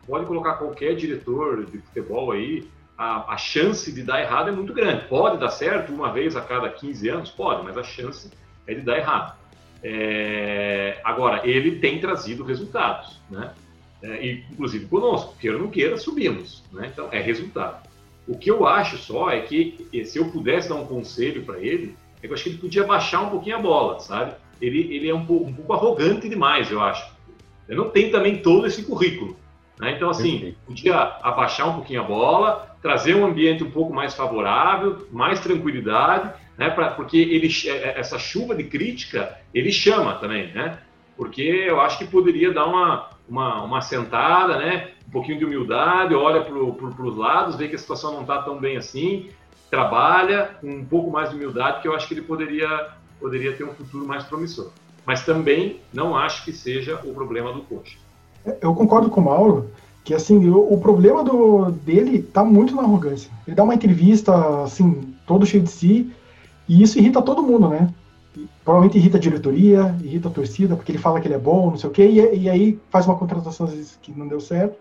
pode 0.07 0.27
colocar 0.27 0.55
qualquer 0.55 0.95
diretor 0.95 1.65
de 1.65 1.79
futebol 1.79 2.33
aí, 2.33 2.69
a, 2.97 3.33
a, 3.33 3.37
chance 3.37 3.93
de 3.93 4.03
dar 4.03 4.21
errado 4.21 4.49
é 4.49 4.53
muito 4.53 4.73
grande. 4.73 5.07
Pode 5.07 5.39
dar 5.39 5.51
certo 5.51 5.93
uma 5.93 6.13
vez 6.13 6.35
a 6.35 6.41
cada 6.41 6.69
15 6.69 7.09
anos? 7.09 7.31
Pode, 7.31 7.65
mas 7.65 7.79
a 7.79 7.83
chance 7.85 8.31
é 8.67 8.75
de 8.75 8.81
dar 8.81 8.99
errado. 8.99 9.39
É, 9.83 11.01
agora, 11.05 11.47
ele 11.49 11.79
tem 11.79 12.01
trazido 12.01 12.43
resultados, 12.43 13.21
né? 13.31 13.55
É, 14.03 14.25
e, 14.25 14.45
inclusive 14.53 14.87
conosco, 14.87 15.35
queira 15.41 15.57
ou 15.57 15.65
não 15.65 15.71
queira, 15.71 15.97
subimos, 15.97 16.63
né? 16.73 16.91
Então, 16.93 17.09
é 17.11 17.21
resultado. 17.21 17.89
O 18.27 18.37
que 18.37 18.51
eu 18.51 18.67
acho 18.67 18.97
só 18.99 19.31
é 19.31 19.41
que, 19.41 19.89
se 20.05 20.19
eu 20.19 20.31
pudesse 20.31 20.69
dar 20.69 20.77
um 20.77 20.87
conselho 20.87 21.45
para 21.45 21.59
ele, 21.59 21.97
é 22.19 22.27
que 22.27 22.29
eu 22.29 22.35
acho 22.35 22.45
que 22.45 22.51
ele 22.51 22.59
podia 22.59 22.85
baixar 22.85 23.23
um 23.23 23.31
pouquinho 23.31 23.57
a 23.57 23.61
bola, 23.61 23.99
sabe? 24.01 24.35
Ele, 24.61 24.95
ele 24.95 25.09
é 25.09 25.15
um 25.15 25.25
pouco, 25.25 25.47
um 25.47 25.53
pouco 25.53 25.73
arrogante 25.73 26.29
demais, 26.29 26.71
eu 26.71 26.81
acho. 26.81 27.11
Ele 27.69 27.79
não 27.79 27.91
tem 27.91 28.11
também 28.11 28.39
todo 28.39 28.67
esse 28.67 28.83
currículo. 28.83 29.37
Né? 29.79 29.93
Então, 29.93 30.11
assim, 30.11 30.55
podia 30.67 30.97
abaixar 31.23 31.69
um 31.69 31.75
pouquinho 31.75 32.03
a 32.03 32.05
bola, 32.05 32.77
trazer 32.83 33.15
um 33.15 33.25
ambiente 33.25 33.63
um 33.63 33.71
pouco 33.71 33.93
mais 33.93 34.15
favorável, 34.15 35.07
mais 35.13 35.41
tranquilidade, 35.41 36.33
né? 36.57 36.69
Pra, 36.71 36.91
porque 36.91 37.17
ele, 37.17 37.49
é, 37.67 37.71
é, 37.71 37.99
essa 37.99 38.19
chuva 38.19 38.55
de 38.55 38.65
crítica, 38.65 39.39
ele 39.55 39.71
chama 39.71 40.15
também, 40.15 40.53
né? 40.53 40.79
Porque 41.17 41.43
eu 41.43 41.81
acho 41.81 41.99
que 41.99 42.07
poderia 42.07 42.53
dar 42.53 42.67
uma, 42.67 43.11
uma, 43.29 43.63
uma 43.63 43.81
sentada, 43.81 44.59
né? 44.59 44.91
Um 45.07 45.11
pouquinho 45.11 45.39
de 45.39 45.45
humildade, 45.45 46.15
olha 46.15 46.41
para 46.41 46.53
pro, 46.53 47.09
os 47.09 47.17
lados, 47.17 47.57
vê 47.57 47.69
que 47.69 47.77
a 47.77 47.79
situação 47.79 48.13
não 48.13 48.23
está 48.23 48.43
tão 48.43 48.59
bem 48.59 48.77
assim, 48.77 49.29
trabalha 49.71 50.51
com 50.61 50.69
um 50.69 50.85
pouco 50.85 51.11
mais 51.11 51.31
de 51.31 51.37
humildade, 51.37 51.83
que 51.83 51.89
eu 51.89 51.95
acho 51.95 52.09
que 52.09 52.15
ele 52.15 52.23
poderia, 52.23 52.89
poderia 53.21 53.53
ter 53.55 53.65
um 53.65 53.75
futuro 53.75 54.07
mais 54.07 54.25
promissor. 54.25 54.71
Mas 55.07 55.25
também 55.25 55.81
não 55.93 56.17
acho 56.17 56.45
que 56.45 56.53
seja 56.53 57.01
o 57.05 57.15
problema 57.15 57.53
do 57.53 57.61
coach. 57.63 57.99
Eu 58.61 58.75
concordo 58.75 59.11
com 59.11 59.21
o 59.21 59.25
Mauro, 59.25 59.71
que 60.05 60.15
assim, 60.15 60.49
o, 60.49 60.73
o 60.73 60.81
problema 60.81 61.23
do, 61.25 61.71
dele 61.71 62.19
está 62.19 62.45
muito 62.45 62.75
na 62.75 62.83
arrogância. 62.83 63.31
Ele 63.47 63.57
dá 63.57 63.63
uma 63.63 63.75
entrevista, 63.75 64.63
assim, 64.63 65.15
todo 65.27 65.47
cheio 65.47 65.63
de 65.63 65.71
si, 65.71 66.13
e 66.69 66.83
isso 66.83 66.99
irrita 66.99 67.23
todo 67.23 67.43
mundo, 67.43 67.69
né? 67.69 67.93
Provavelmente 68.65 68.99
irrita 68.99 69.17
a 69.17 69.21
diretoria, 69.21 69.97
irrita 70.03 70.29
a 70.29 70.33
torcida, 70.33 70.77
porque 70.77 70.93
ele 70.93 70.99
fala 70.99 71.21
que 71.21 71.27
ele 71.27 71.35
é 71.35 71.39
bom, 71.39 71.71
não 71.71 71.77
sei 71.77 71.89
o 71.89 71.93
quê, 71.93 72.07
e, 72.07 72.43
e 72.43 72.51
aí 72.51 72.79
faz 72.91 73.07
uma 73.07 73.17
contratação 73.17 73.67
às 73.67 73.73
vezes 73.73 73.99
que 74.03 74.13
não 74.13 74.29
deu 74.29 74.41
certo, 74.41 74.79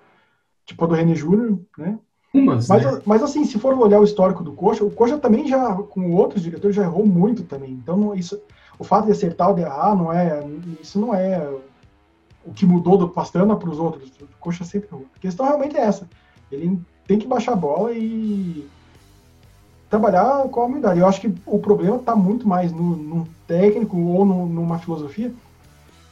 tipo 0.66 0.84
a 0.84 0.88
do 0.88 0.94
René 0.94 1.16
Júnior, 1.16 1.60
né? 1.78 1.98
Umas, 2.34 2.68
mas, 2.68 2.86
né? 2.86 3.02
mas 3.06 3.24
assim, 3.24 3.46
se 3.46 3.58
for 3.58 3.74
olhar 3.74 4.00
o 4.00 4.04
histórico 4.04 4.44
do 4.44 4.52
Coxa, 4.52 4.84
o 4.84 4.92
Coxa 4.92 5.18
também 5.18 5.48
já, 5.48 5.74
com 5.74 6.12
outros 6.12 6.44
diretores, 6.44 6.76
já 6.76 6.84
errou 6.84 7.06
muito 7.06 7.44
também. 7.44 7.72
Então, 7.72 8.14
isso, 8.14 8.40
o 8.78 8.84
fato 8.84 9.06
de 9.06 9.12
acertar 9.12 9.50
ou 9.50 9.56
de 9.56 9.62
errar, 9.62 9.96
não 9.96 10.12
é, 10.12 10.44
isso 10.82 11.00
não 11.00 11.16
é 11.16 11.50
o 12.46 12.54
que 12.54 12.66
mudou 12.66 12.98
do 12.98 13.10
Pastana 13.10 13.56
para 13.56 13.70
os 13.70 13.80
outros. 13.80 14.12
O 14.22 14.28
Coxa 14.40 14.64
sempre 14.64 14.90
errou. 14.92 15.06
A 15.16 15.20
questão 15.20 15.46
realmente 15.46 15.78
é 15.78 15.82
essa. 15.82 16.08
Ele 16.52 16.80
tem 17.08 17.18
que 17.18 17.28
baixar 17.28 17.54
a 17.54 17.58
bola 17.58 17.92
e 17.94 18.68
trabalhar 19.90 20.48
com 20.50 20.62
a 20.62 20.66
humildade. 20.66 21.00
Eu 21.00 21.08
acho 21.08 21.22
que 21.22 21.34
o 21.46 21.60
problema 21.60 21.98
está 21.98 22.16
muito 22.16 22.48
mais 22.48 22.72
no, 22.72 22.96
no 22.96 23.28
técnico 23.48 23.98
ou 23.98 24.26
no, 24.26 24.46
numa 24.46 24.80
filosofia 24.80 25.34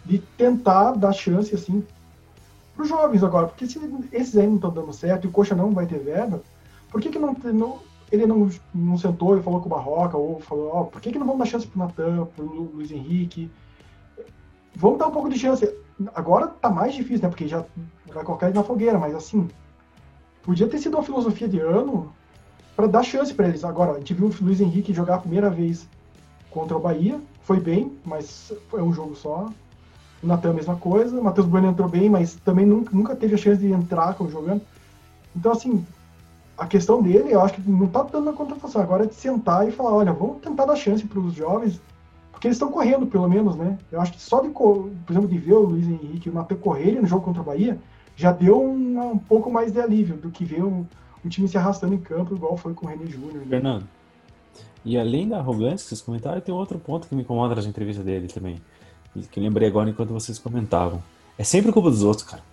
de 0.05 0.19
tentar 0.19 0.91
dar 0.91 1.13
chance 1.13 1.53
assim 1.53 1.83
para 2.75 2.83
os 2.83 2.89
jovens 2.89 3.23
agora, 3.23 3.47
porque 3.47 3.65
se 3.65 3.79
esses 4.11 4.35
aí 4.35 4.45
não 4.45 4.55
estão 4.55 4.69
dando 4.69 4.91
certo 4.91 5.23
e 5.23 5.27
o 5.27 5.31
Coxa 5.31 5.55
não 5.55 5.71
vai 5.71 5.85
ter 5.85 5.97
verba, 5.97 6.41
por 6.89 7.01
que, 7.01 7.09
que 7.09 7.17
não, 7.17 7.33
não, 7.53 7.79
ele 8.11 8.25
não, 8.25 8.49
não 8.73 8.97
sentou 8.97 9.37
e 9.37 9.41
falou 9.41 9.61
com 9.61 9.67
o 9.67 9.69
Barroca, 9.69 10.17
ou 10.17 10.39
falou, 10.41 10.69
ó, 10.73 10.83
por 10.83 10.99
que, 10.99 11.11
que 11.11 11.17
não 11.17 11.25
vamos 11.25 11.39
dar 11.39 11.45
chance 11.45 11.65
para 11.65 11.81
o 11.81 11.87
Natan, 11.87 12.25
para 12.25 12.43
o 12.43 12.71
Luiz 12.73 12.91
Henrique? 12.91 13.49
Vamos 14.75 14.99
dar 14.99 15.07
um 15.07 15.11
pouco 15.11 15.29
de 15.29 15.39
chance. 15.39 15.73
Agora 16.13 16.47
tá 16.47 16.69
mais 16.69 16.93
difícil, 16.93 17.23
né? 17.23 17.29
Porque 17.29 17.47
já 17.47 17.63
vai 18.13 18.23
colocar 18.25 18.47
ele 18.47 18.55
na 18.55 18.63
fogueira, 18.63 18.99
mas 18.99 19.15
assim, 19.15 19.47
podia 20.43 20.67
ter 20.67 20.77
sido 20.79 20.97
uma 20.97 21.03
filosofia 21.03 21.47
de 21.47 21.59
ano 21.59 22.13
para 22.75 22.87
dar 22.87 23.03
chance 23.03 23.33
para 23.33 23.47
eles. 23.47 23.63
Agora, 23.63 23.93
a 23.93 23.97
gente 23.97 24.13
viu 24.13 24.27
o 24.27 24.35
Luiz 24.41 24.59
Henrique 24.59 24.93
jogar 24.93 25.15
a 25.15 25.19
primeira 25.19 25.49
vez 25.49 25.87
contra 26.51 26.75
o 26.75 26.79
Bahia, 26.79 27.19
foi 27.43 27.59
bem, 27.59 27.91
mas 28.03 28.51
foi 28.69 28.81
um 28.81 28.93
jogo 28.93 29.15
só. 29.15 29.49
O 30.23 30.27
Natan, 30.27 30.51
a 30.51 30.53
mesma 30.53 30.75
coisa. 30.75 31.19
O 31.19 31.23
Matheus 31.23 31.47
Bueno 31.47 31.67
entrou 31.67 31.87
bem, 31.87 32.09
mas 32.09 32.35
também 32.35 32.65
nunca, 32.65 32.89
nunca 32.95 33.15
teve 33.15 33.35
a 33.35 33.37
chance 33.37 33.61
de 33.61 33.71
entrar 33.71 34.15
jogando. 34.29 34.61
Então, 35.35 35.51
assim, 35.51 35.85
a 36.57 36.65
questão 36.65 37.01
dele, 37.01 37.33
eu 37.33 37.41
acho 37.41 37.55
que 37.55 37.69
não 37.69 37.87
tá 37.87 38.03
dando 38.03 38.29
a 38.29 38.33
contratação. 38.33 38.81
Agora 38.81 39.03
é 39.03 39.07
de 39.07 39.15
sentar 39.15 39.67
e 39.67 39.71
falar: 39.71 39.93
olha, 39.93 40.13
vamos 40.13 40.41
tentar 40.41 40.65
dar 40.65 40.75
chance 40.75 41.05
para 41.05 41.19
os 41.19 41.33
jovens, 41.33 41.79
porque 42.31 42.47
eles 42.47 42.55
estão 42.55 42.71
correndo, 42.71 43.05
pelo 43.05 43.29
menos, 43.29 43.55
né? 43.55 43.77
Eu 43.91 44.01
acho 44.01 44.13
que 44.13 44.21
só 44.21 44.41
de, 44.41 44.49
por 44.49 44.89
exemplo, 45.09 45.27
de 45.27 45.37
ver 45.37 45.53
o 45.53 45.59
Luiz 45.59 45.85
Henrique 45.85 46.29
e 46.29 46.31
o 46.31 46.35
Natan 46.35 46.55
correrem 46.55 47.01
no 47.01 47.07
jogo 47.07 47.25
contra 47.25 47.41
o 47.41 47.45
Bahia, 47.45 47.77
já 48.15 48.31
deu 48.31 48.59
um, 48.59 49.11
um 49.11 49.17
pouco 49.17 49.51
mais 49.51 49.71
de 49.71 49.79
alívio 49.79 50.15
do 50.15 50.31
que 50.31 50.45
ver 50.45 50.63
um 50.63 50.85
o 51.25 51.29
time 51.29 51.47
se 51.47 51.57
arrastando 51.57 51.93
em 51.93 51.97
campo, 51.97 52.35
igual 52.35 52.55
foi 52.55 52.73
com 52.73 52.85
o 52.85 52.89
René 52.89 53.05
Júnior. 53.07 53.33
Né? 53.35 53.45
Fernando, 53.49 53.87
e 54.85 54.97
além 54.97 55.27
da 55.27 55.39
arrogância 55.39 55.77
que 55.77 55.89
vocês 55.89 56.01
comentaram, 56.01 56.39
tem 56.39 56.53
outro 56.53 56.77
ponto 56.77 57.07
que 57.07 57.15
me 57.15 57.23
incomoda 57.23 57.55
nas 57.55 57.65
entrevistas 57.65 58.05
dele 58.05 58.27
também. 58.27 58.61
Que 59.31 59.39
eu 59.39 59.43
lembrei 59.43 59.67
agora 59.67 59.89
enquanto 59.89 60.09
vocês 60.09 60.37
comentavam. 60.37 61.01
É 61.37 61.43
sempre 61.43 61.71
culpa 61.71 61.89
dos 61.89 62.03
outros, 62.03 62.27
cara. 62.27 62.43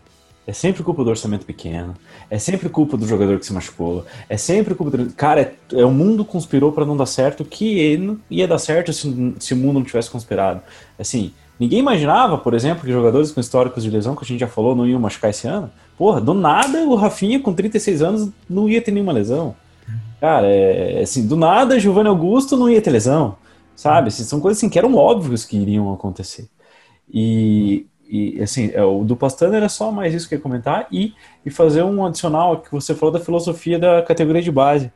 É 0.46 0.52
sempre 0.52 0.82
culpa 0.82 1.04
do 1.04 1.10
orçamento 1.10 1.44
pequeno. 1.44 1.94
É 2.30 2.38
sempre 2.38 2.68
culpa 2.68 2.96
do 2.96 3.06
jogador 3.06 3.38
que 3.38 3.46
se 3.46 3.52
machucou. 3.52 4.04
É 4.28 4.36
sempre 4.36 4.74
culpa 4.74 4.96
do. 4.96 5.12
Cara, 5.12 5.40
é, 5.40 5.54
é 5.74 5.84
o 5.84 5.90
mundo 5.90 6.24
conspirou 6.24 6.72
para 6.72 6.86
não 6.86 6.96
dar 6.96 7.06
certo 7.06 7.44
que 7.44 8.18
ia 8.30 8.48
dar 8.48 8.58
certo 8.58 8.92
se, 8.92 9.34
se 9.38 9.54
o 9.54 9.56
mundo 9.56 9.74
não 9.74 9.84
tivesse 9.84 10.10
conspirado. 10.10 10.62
Assim, 10.98 11.32
ninguém 11.60 11.78
imaginava, 11.78 12.38
por 12.38 12.54
exemplo, 12.54 12.84
que 12.84 12.90
jogadores 12.90 13.30
com 13.30 13.40
históricos 13.40 13.84
de 13.84 13.90
lesão, 13.90 14.16
que 14.16 14.24
a 14.24 14.26
gente 14.26 14.40
já 14.40 14.48
falou, 14.48 14.74
não 14.74 14.86
iam 14.86 14.98
machucar 14.98 15.30
esse 15.30 15.46
ano. 15.46 15.70
Porra, 15.96 16.20
do 16.20 16.34
nada 16.34 16.84
o 16.84 16.94
Rafinha 16.94 17.40
com 17.40 17.52
36 17.52 18.02
anos 18.02 18.30
não 18.48 18.68
ia 18.68 18.80
ter 18.80 18.90
nenhuma 18.90 19.12
lesão. 19.12 19.54
Cara, 20.20 20.46
é, 20.46 21.00
é 21.00 21.02
assim, 21.02 21.26
do 21.26 21.36
nada 21.36 21.78
Giovanni 21.78 22.08
Augusto 22.08 22.56
não 22.56 22.70
ia 22.70 22.80
ter 22.80 22.90
lesão. 22.90 23.36
Sabe? 23.74 24.08
Assim, 24.08 24.24
são 24.24 24.40
coisas 24.40 24.58
assim 24.58 24.68
que 24.68 24.78
eram 24.78 24.94
óbvios 24.94 25.44
que 25.44 25.56
iriam 25.56 25.92
acontecer. 25.92 26.48
E, 27.12 27.86
e 28.08 28.40
assim, 28.40 28.70
é, 28.72 28.82
o 28.82 29.04
do 29.04 29.16
Pastano 29.16 29.54
era 29.54 29.68
só 29.68 29.90
mais 29.90 30.14
isso 30.14 30.28
que 30.28 30.34
eu 30.34 30.38
ia 30.38 30.42
comentar 30.42 30.86
e, 30.90 31.14
e 31.44 31.50
fazer 31.50 31.82
um 31.82 32.04
adicional 32.04 32.60
que 32.60 32.70
você 32.70 32.94
falou 32.94 33.12
da 33.12 33.20
filosofia 33.20 33.78
da 33.78 34.02
categoria 34.02 34.42
de 34.42 34.52
base. 34.52 34.92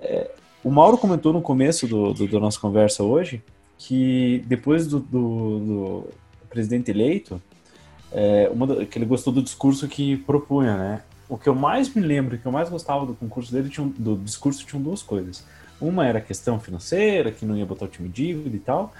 É, 0.00 0.30
o 0.62 0.70
Mauro 0.70 0.96
comentou 0.96 1.32
no 1.32 1.42
começo 1.42 1.86
do, 1.86 2.12
do, 2.12 2.28
da 2.28 2.38
nossa 2.38 2.60
conversa 2.60 3.02
hoje 3.02 3.42
que 3.76 4.44
depois 4.46 4.86
do, 4.86 5.00
do, 5.00 5.58
do 5.58 6.04
presidente 6.48 6.90
eleito, 6.90 7.42
é, 8.12 8.50
uma, 8.52 8.84
que 8.84 8.98
ele 8.98 9.06
gostou 9.06 9.32
do 9.32 9.42
discurso 9.42 9.88
que 9.88 10.16
propunha, 10.18 10.76
né? 10.76 11.02
O 11.28 11.38
que 11.38 11.48
eu 11.48 11.54
mais 11.54 11.92
me 11.94 12.02
lembro, 12.02 12.36
o 12.36 12.38
que 12.38 12.46
eu 12.46 12.52
mais 12.52 12.68
gostava 12.68 13.06
do 13.06 13.14
concurso 13.14 13.52
dele, 13.52 13.68
tinha, 13.68 13.90
do 13.96 14.16
discurso, 14.16 14.64
tinham 14.66 14.82
duas 14.82 15.02
coisas. 15.02 15.44
Uma 15.80 16.06
era 16.06 16.18
a 16.18 16.22
questão 16.22 16.60
financeira, 16.60 17.32
que 17.32 17.46
não 17.46 17.56
ia 17.56 17.64
botar 17.64 17.86
o 17.86 17.88
time 17.88 18.08
dívida 18.08 18.54
e 18.54 18.60
tal, 18.60 18.92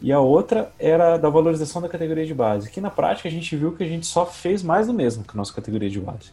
e 0.00 0.12
a 0.12 0.20
outra 0.20 0.70
era 0.78 1.16
da 1.16 1.28
valorização 1.28 1.80
da 1.80 1.88
categoria 1.88 2.26
de 2.26 2.34
base, 2.34 2.70
que 2.70 2.80
na 2.80 2.90
prática 2.90 3.28
a 3.28 3.32
gente 3.32 3.56
viu 3.56 3.72
que 3.72 3.82
a 3.82 3.88
gente 3.88 4.06
só 4.06 4.26
fez 4.26 4.62
mais 4.62 4.86
do 4.86 4.94
mesmo 4.94 5.24
que 5.24 5.30
a 5.32 5.36
nossa 5.36 5.52
categoria 5.52 5.88
de 5.88 5.98
base. 5.98 6.30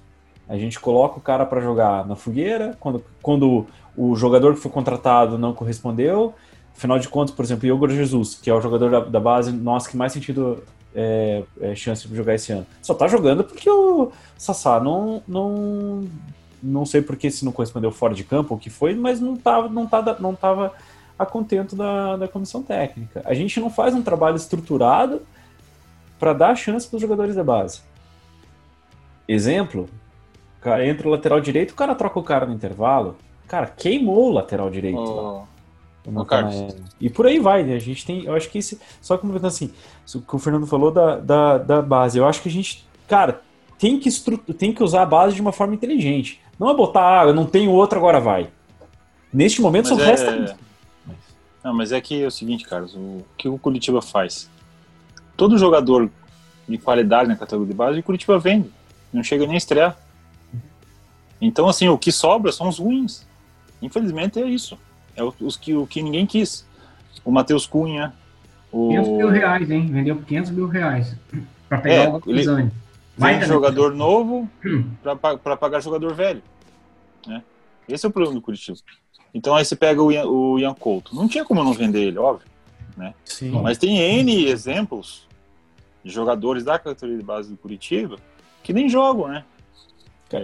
A 0.48 0.58
gente 0.58 0.80
coloca 0.80 1.18
o 1.18 1.22
cara 1.22 1.46
para 1.46 1.62
jogar 1.62 2.06
na 2.06 2.16
fogueira, 2.16 2.76
quando, 2.80 3.04
quando 3.22 3.66
o 3.96 4.16
jogador 4.16 4.54
que 4.54 4.60
foi 4.60 4.70
contratado 4.70 5.38
não 5.38 5.54
correspondeu, 5.54 6.34
afinal 6.76 7.00
de 7.00 7.08
contas, 7.08 7.34
por 7.34 7.46
exemplo, 7.46 7.68
Igor 7.68 7.90
Jesus, 7.90 8.36
que 8.36 8.50
é 8.50 8.54
o 8.54 8.60
jogador 8.60 8.92
da, 8.92 9.00
da 9.00 9.20
base 9.20 9.52
nosso 9.52 9.90
que 9.90 9.96
mais 9.96 10.12
sentido 10.12 10.62
é, 10.96 11.44
é, 11.62 11.76
chance 11.76 12.08
de 12.08 12.16
jogar 12.16 12.36
esse 12.36 12.52
ano. 12.52 12.66
Só 12.82 12.94
tá 12.94 13.08
jogando 13.08 13.44
porque 13.44 13.70
o 13.70 14.12
Sassá 14.38 14.80
não, 14.80 15.22
não, 15.28 16.08
não 16.62 16.86
sei 16.86 17.02
porque 17.02 17.30
se 17.32 17.44
não 17.44 17.52
correspondeu 17.52 17.92
fora 17.92 18.14
de 18.14 18.24
campo, 18.24 18.56
o 18.56 18.58
que 18.58 18.70
foi, 18.70 18.94
mas 18.94 19.20
não 19.20 19.36
tava, 19.36 19.70
não 19.70 19.88
tava, 19.88 20.18
não 20.20 20.36
tava 20.36 20.74
a 21.18 21.26
contento 21.26 21.76
da, 21.76 22.18
da 22.18 22.28
comissão 22.28 22.64
técnica. 22.64 23.22
A 23.26 23.34
gente 23.34 23.60
não 23.60 23.70
faz 23.70 23.94
um 23.94 24.02
trabalho 24.02 24.36
estruturado 24.36 25.22
para 26.20 26.34
dar 26.34 26.56
chance 26.56 26.88
para 26.88 26.96
os 26.96 27.02
jogadores 27.02 27.36
da 27.36 27.44
base. 27.44 27.82
Exemplo, 29.28 29.90
entra 30.86 31.08
o 31.08 31.12
lateral 31.12 31.40
direito, 31.40 31.72
o 31.72 31.76
cara 31.76 31.96
troca 31.96 32.20
o 32.20 32.24
cara 32.24 32.46
no 32.46 32.54
intervalo. 32.54 33.18
Cara, 33.48 33.68
queimou 33.68 34.30
o 34.30 34.32
lateral 34.32 34.70
direito. 34.70 35.00
lá. 35.00 35.53
Carlos. 36.26 36.76
E 37.00 37.10
por 37.10 37.26
aí 37.26 37.40
vai, 37.40 37.64
né? 37.64 37.76
A 37.76 37.80
gente 37.80 38.06
tem. 38.06 38.26
Eu 38.26 38.36
acho 38.36 38.50
que 38.50 38.58
esse. 38.58 38.80
Só 39.02 39.18
comentando 39.18 39.46
assim, 39.46 39.72
o 40.16 40.22
que 40.22 40.36
o 40.36 40.40
Fernando 40.40 40.68
falou 40.68 40.92
da, 40.92 41.18
da, 41.18 41.58
da 41.58 41.82
base. 41.82 42.18
Eu 42.18 42.28
acho 42.28 42.42
que 42.42 42.50
a 42.50 42.52
gente. 42.52 42.86
Cara, 43.08 43.42
tem 43.80 44.00
que, 44.00 44.10
estru... 44.10 44.38
tem 44.38 44.74
que 44.74 44.84
usar 44.84 45.04
a 45.04 45.06
base 45.06 45.36
de 45.36 45.42
uma 45.42 45.52
forma 45.52 45.74
inteligente. 45.74 46.42
Não 46.60 46.70
é 46.70 46.76
botar, 46.76 47.22
ah, 47.22 47.26
eu 47.26 47.34
não 47.34 47.46
tenho 47.46 47.72
outro, 47.72 47.98
agora 47.98 48.20
vai. 48.20 48.50
Neste 49.32 49.62
momento 49.62 49.90
Mas 49.90 49.98
só 49.98 50.04
é- 50.04 50.08
resta. 50.08 50.58
Não, 51.64 51.74
mas 51.74 51.94
é 51.94 52.02
que 52.02 52.22
é 52.22 52.28
o 52.28 52.32
seguinte, 52.32 52.66
Carlos, 52.66 52.94
o 52.94 53.24
que 53.38 53.48
o 53.48 53.58
Curitiba 53.58 54.02
faz? 54.02 54.50
Todo 55.38 55.58
jogador 55.58 56.10
de 56.68 56.78
qualidade 56.78 57.30
na 57.30 57.38
categoria 57.38 57.72
de 57.72 57.78
base, 57.78 58.00
o 58.00 58.04
Curitiba 58.04 58.38
vende. 58.38 58.70
Não 59.14 59.24
chega 59.24 59.46
nem 59.46 59.56
a 59.56 59.58
estrear. 59.58 59.98
Então, 61.40 61.68
assim, 61.68 61.88
o 61.88 61.98
que 61.98 62.12
sobra 62.12 62.52
são 62.52 62.68
os 62.68 62.80
ruins. 62.80 63.26
Infelizmente 63.82 64.42
é 64.42 64.46
isso. 64.46 64.78
É 65.16 65.24
o- 65.24 65.34
os 65.42 65.56
que, 65.58 65.74
o 65.76 65.86
que 65.88 66.02
ninguém 66.02 66.26
quis. 66.26 66.66
O 67.24 67.32
Matheus 67.32 67.66
Cunha, 67.66 68.14
o 68.72 68.90
500 68.90 69.10
mil 69.12 69.30
reais, 69.30 69.70
hein? 69.72 69.88
Vendeu 69.92 70.16
por 70.16 70.26
500 70.26 70.52
mil 70.52 70.68
reais. 70.68 71.16
Pra 71.70 71.78
pegar 71.80 71.96
É, 71.96 72.10
o 72.10 72.20
vem 72.20 72.72
Baita 73.18 73.46
jogador 73.46 73.94
novo 73.94 74.50
Hum. 74.66 74.86
para 75.44 75.56
pagar 75.58 75.80
jogador 75.82 76.14
velho. 76.14 76.42
Né? 77.28 77.44
Esse 77.88 78.06
é 78.06 78.10
o 78.10 78.12
problema 78.12 78.36
do 78.36 78.42
Curitiba. 78.42 78.78
Então 79.34 79.56
aí 79.56 79.64
você 79.66 79.76
pega 79.76 80.02
o 80.02 80.12
Ian, 80.12 80.26
o 80.26 80.60
Ian 80.60 80.74
Couto. 80.74 81.16
Não 81.16 81.28
tinha 81.28 81.46
como 81.46 81.60
eu 81.60 81.64
não 81.64 81.74
vender 81.74 82.04
ele, 82.08 82.18
óbvio. 82.18 82.48
Sim. 83.26 83.50
Mas 83.62 83.78
tem 83.80 83.98
N 83.98 84.46
exemplos 84.48 85.28
de 86.04 86.12
jogadores 86.12 86.64
da 86.64 86.78
categoria 86.78 87.18
de 87.18 87.24
base 87.24 87.50
do 87.50 87.58
Curitiba 87.58 88.18
que 88.62 88.72
nem 88.74 88.88
jogam, 88.88 89.28
né? 89.28 89.44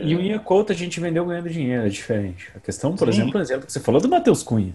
E 0.04 0.16
o 0.16 0.22
Ian 0.22 0.40
Couto 0.40 0.72
a 0.72 0.76
gente 0.76 1.00
vendeu 1.00 1.26
ganhando 1.26 1.50
dinheiro, 1.50 1.86
é 1.86 1.90
diferente. 1.90 2.50
A 2.56 2.60
questão, 2.60 2.96
por 2.96 3.12
Sim. 3.12 3.22
exemplo, 3.22 3.40
o 3.40 3.44
exemplo 3.44 3.66
que 3.66 3.72
você 3.74 3.80
falou 3.80 4.00
do 4.02 4.10
Matheus 4.10 4.44
Cunha. 4.44 4.74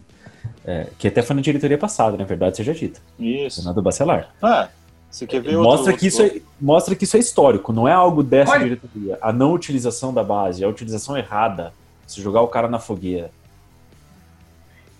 é, 0.64 0.88
que 0.98 1.08
até 1.08 1.22
foi 1.22 1.36
na 1.36 1.42
diretoria 1.42 1.78
passada, 1.78 2.16
na 2.16 2.24
verdade, 2.24 2.56
seja 2.56 2.74
dita. 2.74 3.00
Isso. 3.18 3.56
Fernando 3.56 3.82
Bacelar. 3.82 4.30
Ah, 4.42 4.68
você 5.10 5.26
quer 5.26 5.40
ver 5.40 5.56
mostra, 5.56 5.92
outro, 5.92 5.96
que 5.96 6.06
isso 6.08 6.22
é, 6.22 6.40
mostra 6.60 6.94
que 6.94 7.04
isso 7.04 7.16
é 7.16 7.20
histórico, 7.20 7.72
não 7.72 7.86
é 7.86 7.92
algo 7.92 8.22
dessa 8.22 8.52
Olha. 8.52 8.64
diretoria. 8.64 9.18
A 9.22 9.32
não 9.32 9.52
utilização 9.52 10.12
da 10.12 10.24
base, 10.24 10.64
a 10.64 10.68
utilização 10.68 11.16
errada. 11.16 11.72
Se 12.06 12.20
jogar 12.20 12.42
o 12.42 12.48
cara 12.48 12.68
na 12.68 12.78
fogueira. 12.78 13.30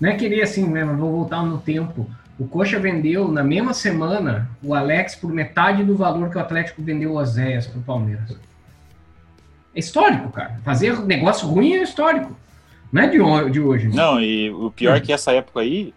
Não 0.01 0.09
é 0.09 0.17
querer 0.17 0.43
assim? 0.43 0.67
Mas 0.67 0.87
vou 0.97 1.13
voltar 1.13 1.43
no 1.43 1.59
tempo. 1.59 2.09
O 2.39 2.49
Coxa 2.49 2.81
vendeu 2.81 3.29
na 3.29 3.45
mesma 3.45 3.75
semana 3.75 4.49
o 4.63 4.75
Alex 4.75 5.15
por 5.15 5.31
metade 5.31 5.85
do 5.85 5.97
valor 5.97 6.31
que 6.31 6.37
o 6.37 6.41
Atlético 6.41 6.83
vendeu 6.83 7.13
o 7.13 7.17
Oséias 7.17 7.67
pro 7.67 7.81
Palmeiras. 7.83 8.35
É 9.75 9.81
histórico, 9.81 10.31
cara. 10.31 10.61
Fazer 10.65 10.99
negócio 11.01 11.47
ruim 11.49 11.73
é 11.73 11.83
histórico. 11.83 12.37
Não 12.93 13.03
é 13.03 13.09
de, 13.09 13.51
de 13.51 13.61
hoje. 13.61 13.89
né? 13.89 13.95
Não, 13.97 14.21
e 14.21 14.51
o 14.51 14.71
pior 14.71 14.97
é 14.97 15.01
que 15.01 15.13
essa 15.13 15.33
época 15.33 15.61
aí, 15.61 15.93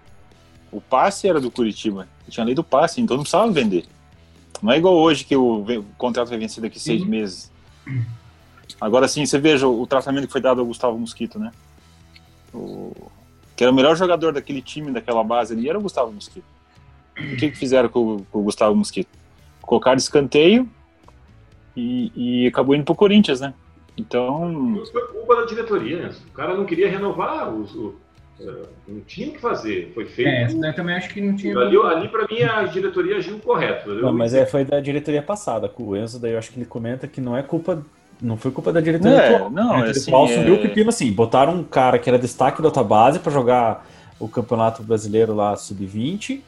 o 0.72 0.82
passe 0.82 1.28
era 1.28 1.40
do 1.40 1.52
Curitiba. 1.52 2.08
Tinha 2.28 2.44
lei 2.46 2.56
do 2.56 2.64
passe, 2.64 3.00
então 3.00 3.16
não 3.16 3.24
precisava 3.24 3.52
vender. 3.52 3.86
Não 4.62 4.72
é 4.72 4.78
igual 4.78 4.96
hoje 4.96 5.24
que 5.24 5.36
o, 5.36 5.60
o 5.62 5.84
contrato 5.98 6.30
vai 6.30 6.38
vencer 6.40 6.62
daqui 6.62 6.80
seis 6.80 7.02
Sim. 7.02 7.08
meses. 7.08 7.52
Agora 8.82 9.08
sim, 9.08 9.26
você 9.26 9.40
veja 9.40 9.68
o, 9.68 9.86
tratamento 9.88 10.26
que 10.28 10.32
foi 10.32 10.42
dado 10.42 10.60
ao 10.60 10.66
Gustavo 10.68 10.98
Mosquito, 10.98 11.40
né? 11.40 11.52
O, 12.54 12.92
que 13.56 13.64
era 13.64 13.72
o 13.72 13.76
melhor 13.76 13.96
jogador 13.96 14.34
daquele 14.34 14.62
time, 14.62 14.92
daquela 14.92 15.24
base 15.24 15.54
ali, 15.54 15.70
era 15.70 15.78
o 15.78 15.82
Gustavo 15.82 16.12
Mosquito. 16.12 16.46
O 17.18 17.36
que, 17.38 17.50
que 17.52 17.58
fizeram 17.58 17.90
com, 17.90 18.16
o- 18.18 18.28
com 18.32 18.40
o 18.40 18.44
Gustavo 18.44 18.76
Mosquito? 18.76 19.10
Colocaram 19.62 19.98
escanteio 19.98 20.68
e, 21.76 22.12
e 22.44 22.48
acabou 22.48 22.76
indo 22.76 22.84
pro 22.84 22.94
Corinthians, 22.96 23.40
né? 23.42 23.54
Então, 23.98 24.84
foi 24.92 25.08
culpa 25.08 25.36
da 25.38 25.46
diretoria, 25.46 25.98
né? 26.04 26.12
O 26.30 26.32
cara 26.34 26.56
não 26.56 26.66
queria 26.66 26.90
renovar, 26.90 27.52
os, 27.54 27.74
o, 27.76 27.96
é, 28.40 28.46
não 28.88 29.02
tinha 29.02 29.30
o 29.30 29.32
que 29.32 29.40
fazer. 29.42 29.92
Foi 29.96 30.06
feito. 30.06 30.28
É, 30.30 30.44
essa 30.44 30.58
daí 30.60 30.74
também 30.74 30.96
acho 30.96 31.10
que 31.10 31.20
não 31.20 31.36
tinha. 31.36 31.58
Ali, 31.58 31.76
ali 31.78 32.08
para 32.08 32.28
mim, 32.30 32.42
a 32.44 32.64
diretoria 32.66 33.18
agiu 33.18 33.40
correto. 33.40 33.90
Não, 33.96 34.14
mas 34.14 34.34
é, 34.34 34.46
foi 34.46 34.64
da 34.64 34.80
diretoria 34.80 35.22
passada. 35.24 35.68
Com 35.68 35.84
o 35.84 35.96
Enzo, 35.98 36.20
daí 36.20 36.34
eu 36.34 36.38
acho 36.38 36.52
que 36.52 36.60
ele 36.60 36.66
comenta 36.68 37.08
que 37.08 37.20
não 37.20 37.36
é 37.36 37.42
culpa. 37.42 37.84
Não 38.22 38.36
foi 38.38 38.50
culpa 38.52 38.72
da 38.74 38.82
diretoria 38.82 39.18
É, 39.18 39.36
atual. 39.36 39.50
não, 39.52 39.64
A 39.74 39.76
diretoria 39.86 39.90
é 39.90 39.92
assim, 39.92 40.12
atual 40.12 40.28
subiu 40.28 40.56
é- 40.56 40.58
o 40.58 40.62
pepino 40.62 40.90
assim. 40.90 41.12
Botaram 41.12 41.54
um 41.56 41.64
cara 41.64 41.98
que 42.00 42.10
era 42.10 42.18
destaque 42.20 42.62
da 42.62 42.68
outra 42.68 42.84
base 42.84 43.20
pra 43.20 43.32
jogar 43.32 43.86
o 44.20 44.28
campeonato 44.28 44.82
brasileiro 44.84 45.34
lá, 45.36 45.56
sub-20. 45.56 46.42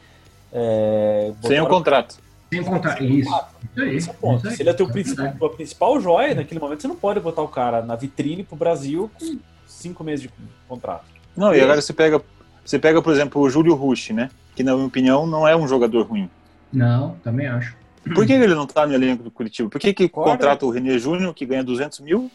É, 0.51 1.31
sem 1.43 1.59
o 1.59 1.63
botaram- 1.63 1.67
contrato. 1.67 2.15
Sem 2.49 2.63
contar. 2.63 3.01
Isso. 3.01 3.29
Isso 3.29 3.81
aí. 3.81 3.95
Esse 3.95 4.09
é 4.09 4.11
o 4.11 4.15
ponto. 4.15 4.37
isso 4.39 4.47
aí. 4.49 4.55
Se 4.55 4.61
ele 4.63 4.69
é 4.69 4.73
teu 4.73 4.85
Isso 4.85 4.93
principal, 4.93 5.33
tua 5.37 5.49
principal 5.51 6.01
joia, 6.01 6.33
naquele 6.35 6.59
momento 6.59 6.81
você 6.81 6.87
não 6.87 6.95
pode 6.95 7.19
botar 7.19 7.41
o 7.41 7.47
cara 7.47 7.81
na 7.81 7.95
vitrine 7.95 8.43
pro 8.43 8.55
Brasil 8.55 9.09
com 9.19 9.37
cinco 9.67 10.03
meses 10.03 10.23
de 10.23 10.31
contrato. 10.67 11.05
Não, 11.37 11.53
e 11.53 11.61
agora 11.61 11.81
você 11.81 11.93
pega, 11.93 12.21
você 12.65 12.79
pega, 12.79 13.01
por 13.01 13.13
exemplo, 13.13 13.41
o 13.41 13.49
Júlio 13.49 13.75
Rush, 13.75 14.09
né? 14.09 14.29
Que 14.55 14.63
na 14.63 14.73
minha 14.73 14.87
opinião 14.87 15.25
não 15.27 15.47
é 15.47 15.55
um 15.55 15.67
jogador 15.67 16.05
ruim. 16.07 16.29
Não, 16.73 17.15
também 17.23 17.47
acho. 17.47 17.75
Por 18.15 18.25
que 18.25 18.33
ele 18.33 18.55
não 18.55 18.65
tá 18.65 18.85
no 18.87 18.93
elenco 18.93 19.21
do 19.23 19.29
Curitiba? 19.31 19.69
Por 19.69 19.79
que, 19.79 19.93
que 19.93 20.09
Concordo. 20.09 20.31
contrata 20.31 20.65
o 20.65 20.69
René 20.69 20.97
Júnior, 20.97 21.33
que 21.33 21.45
ganha 21.45 21.63
200 21.63 21.99
mil, 21.99 22.31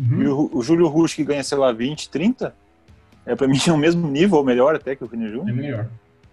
Uhum. 0.00 0.22
e 0.22 0.28
o, 0.28 0.50
o 0.54 0.62
Júlio 0.62 0.86
Rush, 0.86 1.14
que 1.14 1.24
ganha, 1.24 1.42
sei 1.42 1.58
lá, 1.58 1.72
20, 1.72 2.08
30? 2.08 2.54
É 3.26 3.34
pra 3.34 3.48
mim 3.48 3.58
é 3.66 3.72
o 3.72 3.76
mesmo 3.76 4.08
nível, 4.08 4.38
ou 4.38 4.44
melhor 4.44 4.74
até 4.76 4.94
que 4.94 5.02
o 5.04 5.08
René 5.08 5.26
É 5.26 5.28
Júnior. 5.30 5.56
melhor. 5.56 5.86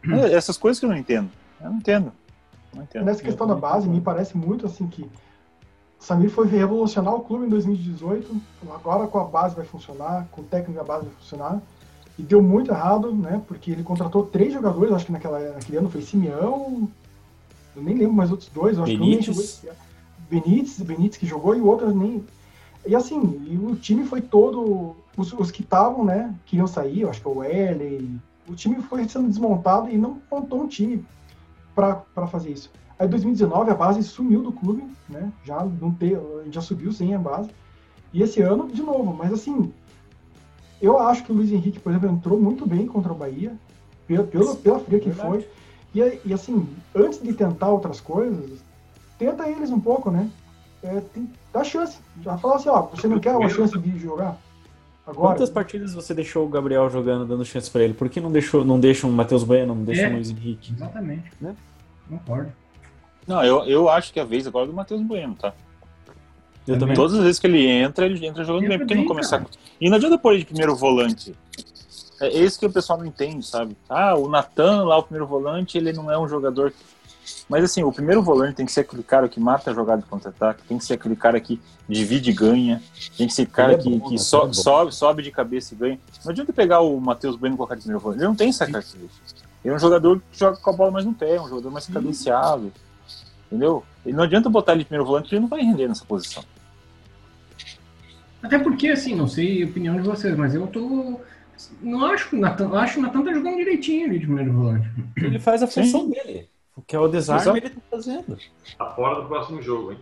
É, 0.07 0.33
essas 0.33 0.55
coisas 0.55 0.79
que 0.79 0.85
eu 0.85 0.89
não 0.89 0.95
entendo. 0.97 1.29
Eu 1.59 1.69
não 1.71 1.77
entendo. 1.77 2.11
Entendo. 2.83 3.05
Nessa 3.05 3.21
questão 3.21 3.47
da 3.47 3.55
base, 3.55 3.87
me 3.87 4.01
parece 4.01 4.37
muito 4.37 4.65
assim 4.65 4.87
que 4.87 5.03
o 5.03 5.09
Samir 5.99 6.29
foi 6.29 6.47
revolucionar 6.47 7.13
o 7.13 7.21
clube 7.21 7.45
em 7.45 7.49
2018, 7.49 8.35
agora 8.73 9.07
com 9.07 9.19
a 9.19 9.23
base 9.23 9.55
vai 9.55 9.65
funcionar, 9.65 10.27
com 10.31 10.41
o 10.41 10.43
técnico 10.43 10.79
da 10.79 10.83
base 10.83 11.05
vai 11.05 11.15
funcionar, 11.15 11.61
e 12.17 12.23
deu 12.23 12.41
muito 12.41 12.71
errado, 12.71 13.13
né? 13.13 13.41
Porque 13.47 13.71
ele 13.71 13.83
contratou 13.83 14.25
três 14.25 14.53
jogadores, 14.53 14.93
acho 14.93 15.05
que 15.05 15.11
naquela, 15.11 15.39
naquele 15.39 15.77
ano 15.77 15.89
foi 15.89 16.01
Simeão, 16.01 16.89
eu 17.75 17.83
nem 17.83 17.95
lembro 17.95 18.13
mais 18.13 18.31
outros 18.31 18.49
dois, 18.49 18.77
eu 18.77 18.83
acho 18.83 18.97
Benítez. 18.97 19.59
que 19.61 19.67
um 19.67 19.69
nem. 19.69 20.41
Benítez, 20.41 20.79
Benítez 20.81 21.17
que 21.17 21.25
jogou 21.25 21.55
e 21.55 21.59
o 21.59 21.67
outro 21.67 21.93
nem. 21.93 22.23
E 22.87 22.95
assim, 22.95 23.19
e 23.47 23.57
o 23.57 23.75
time 23.75 24.05
foi 24.05 24.21
todo. 24.21 24.95
Os, 25.17 25.31
os 25.33 25.49
que 25.49 25.61
estavam, 25.61 26.03
né, 26.03 26.33
queriam 26.45 26.67
sair, 26.67 27.01
eu 27.01 27.09
acho 27.09 27.21
que 27.21 27.27
é 27.27 27.31
o 27.31 27.37
Wesley. 27.37 28.19
O 28.47 28.53
time 28.53 28.81
foi 28.83 29.07
sendo 29.07 29.29
desmontado 29.29 29.89
e 29.89 29.97
não 29.97 30.21
montou 30.31 30.61
um 30.61 30.67
time 30.67 31.03
para 31.75 32.27
fazer 32.27 32.51
isso. 32.51 32.71
Aí 32.97 33.07
2019 33.07 33.69
a 33.69 33.75
base 33.75 34.01
sumiu 34.03 34.41
do 34.41 34.53
clube, 34.53 34.87
né? 35.09 35.31
Já 35.43 35.63
não 35.65 35.91
ter, 35.91 36.17
já 36.49 36.61
subiu 36.61 36.91
sem 36.93 37.13
a 37.13 37.19
base. 37.19 37.49
E 38.13 38.23
esse 38.23 38.41
ano 38.41 38.67
de 38.69 38.81
novo, 38.81 39.13
mas 39.13 39.33
assim, 39.33 39.73
eu 40.81 40.97
acho 40.97 41.23
que 41.23 41.31
o 41.31 41.35
Luiz 41.35 41.51
Henrique, 41.51 41.79
por 41.79 41.91
exemplo, 41.91 42.09
entrou 42.09 42.39
muito 42.39 42.65
bem 42.65 42.87
contra 42.87 43.11
o 43.11 43.15
Bahia, 43.15 43.53
pela, 44.07 44.23
pela, 44.23 44.55
pela 44.55 44.79
fria 44.79 44.99
que 44.99 45.09
Verdade. 45.09 45.29
foi. 45.29 45.49
E, 45.93 46.19
e 46.25 46.33
assim, 46.33 46.67
antes 46.93 47.21
de 47.21 47.33
tentar 47.33 47.69
outras 47.69 47.99
coisas, 47.99 48.63
tenta 49.17 49.49
eles 49.49 49.71
um 49.71 49.79
pouco, 49.79 50.09
né? 50.09 50.29
É, 50.81 51.01
tem, 51.01 51.29
dá 51.51 51.63
chance. 51.63 51.97
Já 52.21 52.37
fala 52.37 52.55
assim, 52.55 52.69
ó, 52.69 52.83
você 52.83 53.07
não 53.07 53.19
quer 53.19 53.35
uma 53.35 53.49
chance 53.49 53.77
de 53.77 53.97
jogar? 53.97 54.37
Agora. 55.05 55.35
Quantas 55.35 55.49
partidas 55.49 55.93
você 55.93 56.13
deixou 56.13 56.45
o 56.45 56.49
Gabriel 56.49 56.89
jogando, 56.89 57.25
dando 57.25 57.45
chance 57.45 57.69
pra 57.69 57.83
ele? 57.83 57.93
Por 57.93 58.09
que 58.09 58.19
não 58.19 58.31
deixou, 58.31 58.65
não 58.65 58.79
deixa 58.79 59.05
um 59.05 59.11
Matheus 59.11 59.43
Bueno, 59.43 59.75
não 59.75 59.83
deixa 59.83 60.03
É. 60.03 60.09
um 60.09 60.13
Luiz 60.13 60.31
Henrique? 60.31 60.73
Exatamente. 60.73 61.31
Né? 61.39 61.55
Concordo. 62.09 62.51
Não, 63.27 63.43
eu, 63.43 63.63
eu 63.65 63.89
acho 63.89 64.11
que 64.11 64.19
é 64.19 64.23
a 64.23 64.25
vez 64.25 64.47
agora 64.47 64.65
é 64.65 64.67
do 64.67 64.73
Matheus 64.73 65.01
Bueno, 65.01 65.35
tá? 65.35 65.53
Eu 66.67 66.79
também. 66.79 66.95
Todas 66.95 67.13
as 67.13 67.23
vezes 67.23 67.39
que 67.39 67.45
ele 67.45 67.67
entra, 67.67 68.05
ele 68.07 68.25
entra 68.25 68.43
jogando 68.43 68.67
bem. 68.67 68.79
Por 68.79 68.87
que 68.87 68.95
não 68.95 69.05
começar? 69.05 69.39
cara. 69.39 69.51
E 69.79 69.89
não 69.89 69.97
adianta 69.97 70.17
pôr 70.17 70.31
ele 70.31 70.39
de 70.39 70.45
primeiro 70.47 70.75
volante. 70.75 71.35
É 72.19 72.27
esse 72.39 72.57
que 72.57 72.65
o 72.65 72.71
pessoal 72.71 72.97
não 72.97 73.05
entende, 73.05 73.45
sabe? 73.45 73.77
Ah, 73.89 74.15
o 74.15 74.27
Natan 74.27 74.85
lá, 74.85 74.97
o 74.97 75.03
primeiro 75.03 75.27
volante, 75.27 75.77
ele 75.77 75.93
não 75.93 76.09
é 76.09 76.17
um 76.17 76.27
jogador. 76.27 76.73
Mas 77.49 77.63
assim, 77.63 77.83
o 77.83 77.91
primeiro 77.91 78.21
volante 78.21 78.55
tem 78.55 78.65
que 78.65 78.71
ser 78.71 78.81
aquele 78.81 79.03
cara 79.03 79.27
que 79.29 79.39
mata 79.39 79.71
a 79.71 79.73
jogada 79.73 80.01
de 80.01 80.07
contra-ataque, 80.07 80.63
tem 80.67 80.77
que 80.77 80.85
ser 80.85 80.93
aquele 80.95 81.15
cara 81.15 81.39
que 81.39 81.59
divide 81.87 82.31
e 82.31 82.33
ganha, 82.33 82.81
tem 83.17 83.27
que 83.27 83.33
ser 83.33 83.45
cara 83.47 83.73
é 83.73 83.77
que, 83.77 83.89
bom, 83.89 84.07
que 84.07 84.13
né? 84.15 84.17
so- 84.17 84.47
é 84.47 84.53
sobe, 84.53 84.93
sobe 84.93 85.23
de 85.23 85.31
cabeça 85.31 85.73
e 85.73 85.77
ganha. 85.77 85.99
Não 86.23 86.31
adianta 86.31 86.51
pegar 86.53 86.81
o 86.81 86.99
Matheus 86.99 87.35
Bueno 87.35 87.55
e 87.55 87.57
colocar 87.57 87.75
de 87.75 87.81
primeiro 87.81 87.99
volante. 88.01 88.19
Ele 88.21 88.27
não 88.27 88.35
tem 88.35 88.49
essa 88.49 88.65
característica. 88.65 89.25
Ele 89.63 89.73
é 89.73 89.77
um 89.77 89.79
jogador 89.79 90.21
que 90.31 90.39
joga 90.39 90.57
com 90.57 90.69
a 90.69 90.73
bola 90.73 90.91
mais 90.91 91.05
no 91.05 91.13
pé, 91.13 91.35
é 91.35 91.41
um 91.41 91.47
jogador 91.49 91.71
mais 91.71 91.87
cadenciado. 91.87 92.71
Entendeu? 93.47 93.83
Ele 94.05 94.15
não 94.15 94.23
adianta 94.23 94.49
botar 94.49 94.73
ele 94.73 94.79
de 94.79 94.85
primeiro 94.85 95.05
volante, 95.05 95.33
ele 95.33 95.41
não 95.41 95.47
vai 95.47 95.61
render 95.61 95.87
nessa 95.87 96.05
posição. 96.05 96.43
Até 98.41 98.59
porque, 98.59 98.89
assim, 98.89 99.15
não 99.15 99.27
sei 99.27 99.63
a 99.63 99.65
opinião 99.65 99.95
de 99.95 100.01
vocês, 100.03 100.35
mas 100.37 100.53
eu 100.53 100.67
tô. 100.67 101.19
Não 101.81 102.05
acho 102.05 102.29
que 102.29 102.35
o 102.35 102.39
Natan. 102.39 102.65
eu 102.65 102.75
Acho 102.75 102.93
que 102.93 102.99
o 102.99 103.01
Natan 103.03 103.23
tá 103.23 103.33
jogando 103.33 103.55
direitinho 103.57 104.05
ali 104.07 104.19
de 104.19 104.25
primeiro 104.25 104.53
volante. 104.53 104.87
Ele 105.17 105.39
faz 105.39 105.63
a 105.63 105.67
Sim. 105.67 105.83
função 105.83 106.09
dele. 106.09 106.49
O 106.75 106.81
que 106.81 106.95
é 106.95 106.99
o 106.99 107.07
desarme, 107.07 107.41
Exato. 107.41 107.57
ele 107.57 107.69
tá 107.69 107.81
fazendo. 107.89 108.37
Tá 108.77 108.91
fora 108.91 109.21
do 109.21 109.27
próximo 109.27 109.61
jogo, 109.61 109.93
hein? 109.93 109.99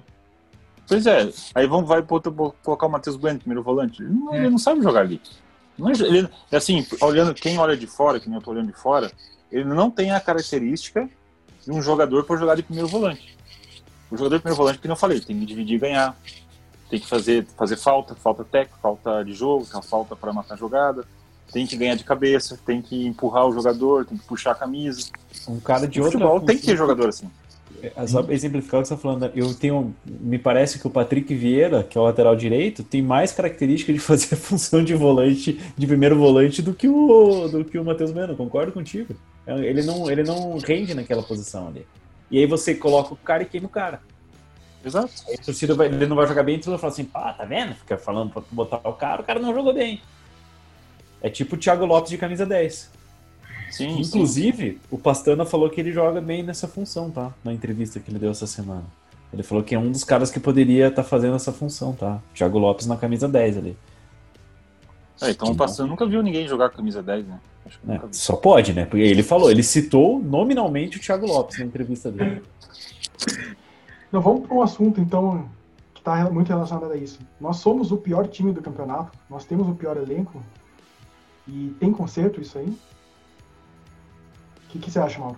Pois 0.87 1.05
é, 1.05 1.29
aí 1.55 1.65
vamos 1.67 1.87
vai 1.87 2.01
pro 2.01 2.15
outro- 2.15 2.55
colocar 2.63 2.87
o 2.87 2.89
Matheus 2.89 3.15
Bueno, 3.15 3.39
primeiro 3.39 3.63
volante. 3.63 4.01
Ele 4.01 4.11
não, 4.13 4.33
É. 4.33 4.37
ele 4.39 4.49
não 4.49 4.57
sabe 4.57 4.81
jogar 4.81 5.01
ali. 5.01 5.21
Não 5.77 5.89
é- 5.89 5.93
ele, 5.93 6.29
assim, 6.51 6.85
olhando, 7.01 7.33
quem 7.33 7.57
olha 7.57 7.77
de 7.77 7.87
fora, 7.87 8.19
que 8.19 8.27
nem 8.27 8.37
eu 8.37 8.43
tô 8.43 8.51
olhando 8.51 8.67
de 8.67 8.77
fora, 8.77 9.11
ele 9.51 9.63
não 9.65 9.89
tem 9.89 10.11
a 10.11 10.19
característica 10.19 11.09
de 11.65 11.71
um 11.71 11.81
jogador 11.81 12.25
para 12.25 12.35
jogar 12.37 12.55
de 12.55 12.63
primeiro 12.63 12.87
volante. 12.89 13.37
O 14.11 14.17
jogador 14.17 14.35
de 14.37 14.41
primeiro 14.41 14.57
volante, 14.57 14.79
que 14.79 14.87
eu 14.87 14.95
falei, 14.95 15.19
tem 15.21 15.39
que 15.39 15.45
dividir 15.45 15.75
e 15.75 15.79
ganhar. 15.79 16.15
tem 16.89 16.99
que 16.99 17.07
fazer, 17.07 17.47
fazer 17.57 17.75
falta, 17.75 18.13
falta 18.13 18.43
técnica, 18.43 18.77
falta 18.79 19.23
de 19.25 19.33
jogo, 19.33 19.65
uma 19.73 19.81
falta 19.81 20.15
para 20.15 20.31
matar 20.31 20.53
a 20.53 20.57
jogada, 20.57 21.03
tem 21.53 21.67
que 21.67 21.77
ganhar 21.77 21.95
de 21.95 22.03
cabeça, 22.03 22.59
tem 22.65 22.81
que 22.81 23.05
empurrar 23.05 23.47
o 23.47 23.53
jogador, 23.53 24.05
tem 24.05 24.17
que 24.17 24.25
puxar 24.25 24.51
a 24.51 24.55
camisa. 24.55 25.09
Um 25.47 25.59
cara 25.59 25.87
de 25.87 26.01
O 26.01 26.03
outra 26.03 26.19
futebol 26.19 26.41
tem 26.41 26.57
que 26.57 26.65
ter 26.65 26.75
jogador 26.75 27.09
assim. 27.09 27.29
É 27.95 28.07
só 28.07 28.23
pra 28.23 28.33
exemplificar 28.33 28.79
o 28.79 28.81
que 28.81 28.87
você 28.87 28.93
está 28.93 29.01
falando, 29.01 29.29
eu 29.35 29.53
tenho. 29.53 29.93
Me 30.05 30.39
parece 30.39 30.79
que 30.79 30.87
o 30.87 30.89
Patrick 30.89 31.35
Vieira, 31.35 31.83
que 31.83 31.97
é 31.97 32.01
o 32.01 32.05
lateral 32.05 32.33
direito, 32.33 32.81
tem 32.81 33.01
mais 33.01 33.33
característica 33.33 33.91
de 33.91 33.99
fazer 33.99 34.35
a 34.35 34.37
função 34.37 34.83
de 34.83 34.95
volante, 34.95 35.59
de 35.77 35.85
primeiro 35.85 36.17
volante, 36.17 36.61
do 36.61 36.73
que 36.73 36.87
o, 36.87 37.47
do 37.49 37.65
que 37.65 37.77
o 37.77 37.83
Matheus 37.83 38.13
Meno. 38.13 38.35
Concordo 38.37 38.71
contigo. 38.71 39.13
Ele 39.45 39.83
não, 39.83 40.09
ele 40.09 40.23
não 40.23 40.57
rende 40.57 40.93
naquela 40.93 41.21
posição 41.21 41.67
ali. 41.67 41.85
E 42.31 42.39
aí 42.39 42.45
você 42.45 42.73
coloca 42.73 43.13
o 43.13 43.17
cara 43.17 43.43
e 43.43 43.45
queima 43.45 43.67
o 43.67 43.69
cara. 43.69 44.01
Exato. 44.85 45.11
Aí 45.27 45.35
a 45.35 45.43
torcida 45.43 45.75
vai, 45.75 45.87
ele 45.87 46.07
não 46.07 46.15
vai 46.15 46.27
jogar 46.27 46.43
bem, 46.43 46.55
então 46.55 46.77
fala 46.77 46.91
assim, 46.91 47.09
ah, 47.13 47.33
tá 47.33 47.45
vendo? 47.45 47.75
Fica 47.75 47.97
falando 47.97 48.31
pra 48.31 48.43
botar 48.51 48.81
o 48.83 48.93
cara, 48.93 49.21
o 49.21 49.25
cara 49.25 49.39
não 49.39 49.53
jogou 49.53 49.73
bem. 49.73 50.01
É 51.23 51.29
tipo 51.29 51.55
o 51.55 51.57
Thiago 51.57 51.85
Lopes 51.85 52.11
de 52.11 52.17
camisa 52.17 52.45
10. 52.45 52.91
Sim, 53.71 53.87
sim. 53.87 54.01
Inclusive, 54.01 54.79
o 54.91 54.97
Pastana 54.99 55.45
falou 55.45 55.69
que 55.69 55.81
ele 55.81 55.91
joga 55.91 56.21
bem 56.21 56.43
nessa 56.43 56.67
função, 56.67 57.09
tá? 57.09 57.33
Na 57.43 57.51
entrevista 57.51 57.99
que 57.99 58.11
ele 58.11 58.19
deu 58.19 58.29
essa 58.29 58.45
semana. 58.45 58.83
Ele 59.33 59.41
falou 59.41 59.63
que 59.63 59.73
é 59.73 59.79
um 59.79 59.91
dos 59.91 60.03
caras 60.03 60.29
que 60.29 60.39
poderia 60.39 60.89
estar 60.89 61.03
fazendo 61.03 61.35
essa 61.35 61.51
função, 61.51 61.93
tá? 61.93 62.21
Thiago 62.35 62.59
Lopes 62.59 62.85
na 62.85 62.97
camisa 62.97 63.27
10 63.27 63.57
ali. 63.57 63.77
É, 65.21 65.31
então 65.31 65.49
o 65.49 65.55
Pastano 65.55 65.89
nunca 65.89 66.05
viu 66.05 66.21
ninguém 66.21 66.47
jogar 66.47 66.69
com 66.69 66.77
camisa 66.77 67.01
10, 67.01 67.25
né? 67.25 67.39
Acho 67.65 67.79
que 67.79 67.91
É, 67.91 68.01
só 68.11 68.35
pode, 68.35 68.73
né? 68.73 68.85
Porque 68.85 69.03
ele 69.03 69.23
falou, 69.23 69.49
ele 69.49 69.63
citou 69.63 70.19
nominalmente 70.19 70.97
o 70.97 70.99
Thiago 70.99 71.25
Lopes 71.25 71.57
na 71.57 71.65
entrevista 71.65 72.11
dele. 72.11 72.43
Não, 74.11 74.21
vamos 74.21 74.45
para 74.45 74.55
um 74.55 74.61
assunto, 74.61 75.01
então, 75.01 75.49
que 75.93 76.01
está 76.01 76.29
muito 76.29 76.49
relacionado 76.49 76.91
a 76.91 76.97
isso. 76.97 77.19
Nós 77.41 77.57
somos 77.57 77.91
o 77.91 77.97
pior 77.97 78.27
time 78.27 78.51
do 78.51 78.61
campeonato, 78.61 79.17
nós 79.29 79.45
temos 79.45 79.67
o 79.67 79.73
pior 79.73 79.97
elenco, 79.97 80.43
e 81.47 81.73
tem 81.79 81.91
conserto 81.91 82.41
isso 82.41 82.57
aí? 82.57 82.67
O 82.67 84.69
que, 84.69 84.79
que 84.79 84.91
você 84.91 84.99
acha, 84.99 85.19
Mauro? 85.19 85.37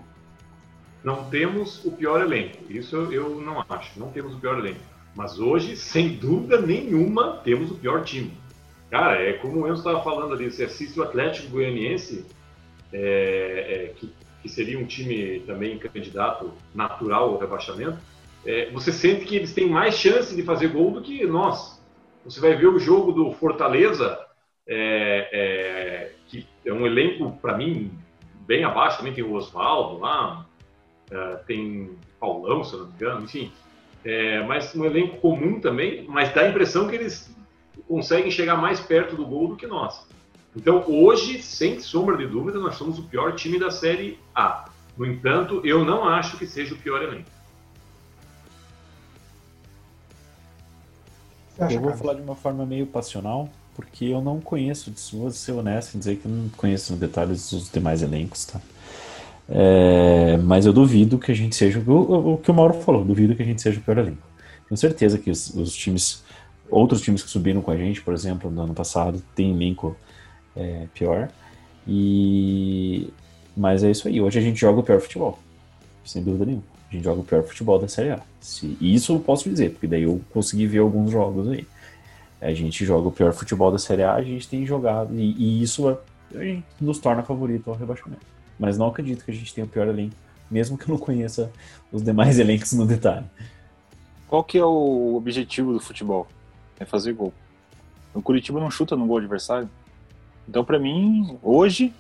Não 1.04 1.30
temos 1.30 1.84
o 1.86 1.92
pior 1.92 2.22
elenco. 2.22 2.58
Isso 2.70 2.96
eu, 2.96 3.12
eu 3.12 3.42
não 3.42 3.64
acho. 3.70 4.00
Não 4.00 4.10
temos 4.10 4.34
o 4.34 4.40
pior 4.40 4.58
elenco. 4.58 4.80
Mas 5.16 5.40
hoje, 5.40 5.78
sem 5.78 6.16
dúvida 6.16 6.60
nenhuma, 6.60 7.38
temos 7.44 7.72
o 7.72 7.76
pior 7.76 8.04
time. 8.04 8.34
Cara, 8.90 9.22
é 9.22 9.34
como 9.34 9.68
Enzo 9.68 9.80
estava 9.80 10.04
falando 10.04 10.34
ali. 10.34 10.50
Você 10.50 10.64
assiste 10.64 11.00
o 11.00 11.04
Atlético 11.04 11.50
Goianiense, 11.50 12.26
é, 12.92 13.92
é, 13.92 13.94
que, 13.96 14.12
que 14.42 14.50
seria 14.50 14.80
um 14.80 14.86
time 14.86 15.42
também 15.42 15.78
candidato 15.78 16.52
natural 16.74 17.34
ao 17.34 17.40
rebaixamento. 17.40 17.98
é, 18.46 18.70
você 18.72 18.92
sente 18.92 19.26
que 19.26 19.36
eles 19.36 19.54
têm 19.54 19.70
mais 19.70 19.96
chance 19.96 20.36
de 20.36 20.44
fazer 20.44 20.70
gol 20.70 20.92
do 20.92 21.02
que 21.02 21.26
nós. 21.26 21.82
Você 22.24 22.40
vai 22.40 22.56
ver 22.56 22.68
o 22.68 22.80
jogo 22.80 23.12
do 23.12 23.32
Fortaleza, 23.34 24.20
é, 24.68 25.30
é, 25.32 26.12
que 26.28 26.48
é 26.66 26.74
um 26.74 26.86
elenco, 26.86 27.32
para 27.42 27.58
mim, 27.58 27.92
bem 28.48 28.64
abaixo. 28.64 28.98
Também 28.98 29.14
tem 29.14 29.24
o 29.24 29.34
Oswaldo 29.34 30.00
lá, 30.00 30.46
é, 31.12 31.36
tem 31.48 31.98
Paulão, 32.20 32.64
se 32.64 32.76
não 32.76 32.88
me 32.88 32.94
engano, 32.94 33.24
enfim. 33.24 33.52
É, 34.04 34.44
mas 34.44 34.76
um 34.76 34.86
elenco 34.86 35.18
comum 35.18 35.60
também, 35.60 36.06
mas 36.08 36.34
dá 36.34 36.42
a 36.42 36.50
impressão 36.50 36.88
que 36.88 36.96
eles 36.96 37.34
conseguem 37.88 38.32
chegar 38.32 38.56
mais 38.56 38.80
perto 38.80 39.16
do 39.16 39.26
gol 39.26 39.50
do 39.50 39.56
que 39.56 39.68
nós. 39.68 40.08
Então, 40.56 40.86
hoje, 40.88 41.42
sem 41.42 41.80
sombra 41.80 42.16
de 42.16 42.28
dúvida, 42.28 42.60
nós 42.60 42.76
somos 42.76 42.98
o 42.98 43.04
pior 43.04 43.34
time 43.34 43.60
da 43.60 43.70
Série 43.70 44.20
A. 44.34 44.70
No 44.98 45.06
entanto, 45.06 45.62
eu 45.66 45.84
não 45.84 46.08
acho 46.08 46.38
que 46.38 46.48
seja 46.48 46.74
o 46.74 46.78
pior 46.78 47.02
elenco. 47.02 47.30
Eu 51.70 51.80
vou 51.80 51.94
falar 51.94 52.14
de 52.14 52.22
uma 52.22 52.36
forma 52.36 52.66
meio 52.66 52.86
passional, 52.86 53.50
porque 53.76 54.06
eu 54.06 54.22
não 54.22 54.40
conheço, 54.40 54.94
vou 55.14 55.30
ser 55.32 55.52
honesto 55.52 55.96
em 55.96 56.00
dizer 56.00 56.18
que 56.18 56.26
eu 56.26 56.32
não 56.32 56.50
conheço 56.50 56.92
nos 56.92 57.00
detalhes 57.00 57.52
dos 57.52 57.72
demais 57.72 58.02
elencos, 58.02 58.46
tá? 58.46 58.62
É, 59.48 60.38
mas 60.38 60.66
eu 60.66 60.74
duvido 60.74 61.20
que 61.20 61.32
a 61.32 61.36
gente 61.36 61.56
seja 61.56 61.80
o 61.80 62.40
que 62.42 62.50
o 62.50 62.54
Mauro 62.54 62.74
falou, 62.82 63.06
duvido 63.06 63.36
que 63.36 63.44
a 63.44 63.46
gente 63.46 63.62
seja 63.62 63.80
o 63.80 63.84
pior 63.84 63.98
elenco. 63.98 64.28
Tenho 64.68 64.78
certeza 64.78 65.20
que 65.20 65.30
os, 65.30 65.54
os 65.54 65.76
times, 65.76 66.24
outros 66.70 67.02
times 67.02 67.22
que 67.22 67.30
subiram 67.30 67.62
com 67.62 67.70
a 67.70 67.78
gente, 67.78 68.02
por 68.02 68.14
exemplo, 68.14 68.50
no 68.50 68.62
ano 68.62 68.74
passado, 68.74 69.22
tem 69.36 69.52
elenco 69.52 69.96
é, 70.56 70.88
pior. 70.94 71.30
E 71.88 73.10
mas 73.56 73.84
é 73.84 73.92
isso 73.92 74.08
aí. 74.08 74.20
Hoje 74.20 74.38
a 74.38 74.42
gente 74.42 74.60
joga 74.60 74.80
o 74.80 74.84
pior 74.84 75.00
futebol, 75.00 75.40
sem 76.04 76.22
dúvida 76.22 76.46
nenhuma. 76.46 76.64
A 76.90 76.94
gente 76.94 77.04
joga 77.04 77.22
o 77.22 77.24
pior 77.24 77.44
futebol 77.44 77.80
da 77.80 77.88
Série 77.88 78.12
A. 78.12 78.22
Se, 78.42 78.78
isso 78.82 79.14
eu 79.14 79.20
posso 79.20 79.50
dizer, 79.50 79.72
porque 79.72 79.88
daí 79.88 80.04
eu 80.04 80.22
consegui 80.32 80.68
ver 80.68 80.80
alguns 80.80 81.12
jogos 81.12 81.48
aí. 81.50 81.66
A 82.46 82.54
gente 82.54 82.86
joga 82.86 83.08
o 83.08 83.12
pior 83.12 83.34
futebol 83.34 83.72
da 83.72 83.78
Série 83.78 84.04
A, 84.04 84.14
a 84.14 84.22
gente 84.24 84.48
tem 84.48 84.66
jogado, 84.66 85.14
e, 85.18 85.34
e 85.38 85.62
isso 85.64 85.90
é- 86.34 86.62
nos 86.80 87.00
torna 87.00 87.24
favorito 87.24 87.70
ao 87.70 87.76
rebaixamento. 87.76 88.26
Mas 88.60 88.78
não 88.78 88.88
acredito 88.88 89.24
que 89.26 89.32
a 89.32 89.34
gente 89.34 89.54
tenha 89.54 89.66
o 89.66 89.70
pior 89.70 89.88
elenco, 89.88 90.16
mesmo 90.50 90.78
que 90.78 90.86
eu 90.86 90.90
não 90.94 90.98
conheça 90.98 91.52
os 91.92 92.02
demais 92.04 92.38
elencos 92.40 92.74
no 92.74 92.86
detalhe. 92.86 93.26
Qual 94.28 94.44
que 94.44 94.58
é 94.58 94.66
o 94.66 95.16
objetivo 95.16 95.74
do 95.74 95.80
futebol? 95.80 96.28
É 96.80 96.86
fazer 96.86 97.14
gol. 97.14 97.34
O 98.14 98.22
Curitiba 98.22 98.60
não 98.60 98.72
chuta 98.72 98.96
no 98.96 99.06
gol 99.06 99.18
adversário. 99.18 99.70
Então, 100.48 100.64
pra 100.64 100.80
mim, 100.80 101.38
hoje, 101.44 101.94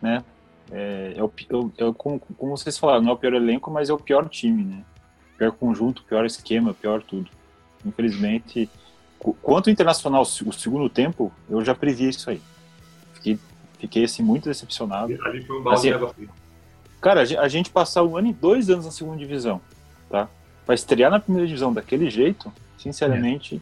né, 0.00 0.22
é, 0.70 1.14
é 1.16 1.22
o, 1.22 1.30
é 1.78 1.84
o- 1.84 1.94
como, 1.94 2.18
como 2.20 2.56
vocês 2.56 2.76
falaram, 2.78 3.02
não 3.02 3.10
é 3.10 3.14
o 3.14 3.18
pior 3.18 3.34
elenco, 3.34 3.70
mas 3.70 3.88
é 3.88 3.92
o 3.92 3.98
pior 3.98 4.28
time, 4.28 4.64
né? 4.64 4.84
Pior 5.38 5.52
conjunto, 5.52 6.02
pior 6.04 6.24
esquema, 6.24 6.72
pior 6.74 7.02
tudo. 7.02 7.30
Infelizmente, 7.84 8.68
quanto 9.34 9.70
Internacional, 9.70 10.22
o 10.22 10.52
segundo 10.52 10.88
tempo, 10.88 11.32
eu 11.48 11.64
já 11.64 11.74
previ 11.74 12.08
isso 12.08 12.28
aí. 12.30 12.40
Fiquei, 13.14 13.38
fiquei 13.78 14.04
assim, 14.04 14.22
muito 14.22 14.48
decepcionado. 14.48 15.12
Ali 15.24 15.42
foi 15.44 15.58
um 15.58 15.62
balde 15.62 15.78
Assim, 15.80 15.88
de 15.88 15.94
água 15.94 16.08
fria. 16.14 16.28
Cara, 17.00 17.20
a 17.20 17.24
gen- 17.24 17.38
a 17.38 17.48
gente 17.48 17.70
passar 17.70 18.02
um 18.02 18.16
ano 18.16 18.28
e 18.28 18.32
dois 18.32 18.68
anos 18.70 18.84
na 18.86 18.90
segunda 18.90 19.16
divisão, 19.18 19.60
tá? 20.10 20.28
Pra 20.64 20.74
estrear 20.74 21.10
na 21.10 21.20
primeira 21.20 21.46
divisão 21.46 21.72
daquele 21.72 22.10
jeito, 22.10 22.52
sinceramente, 22.78 23.60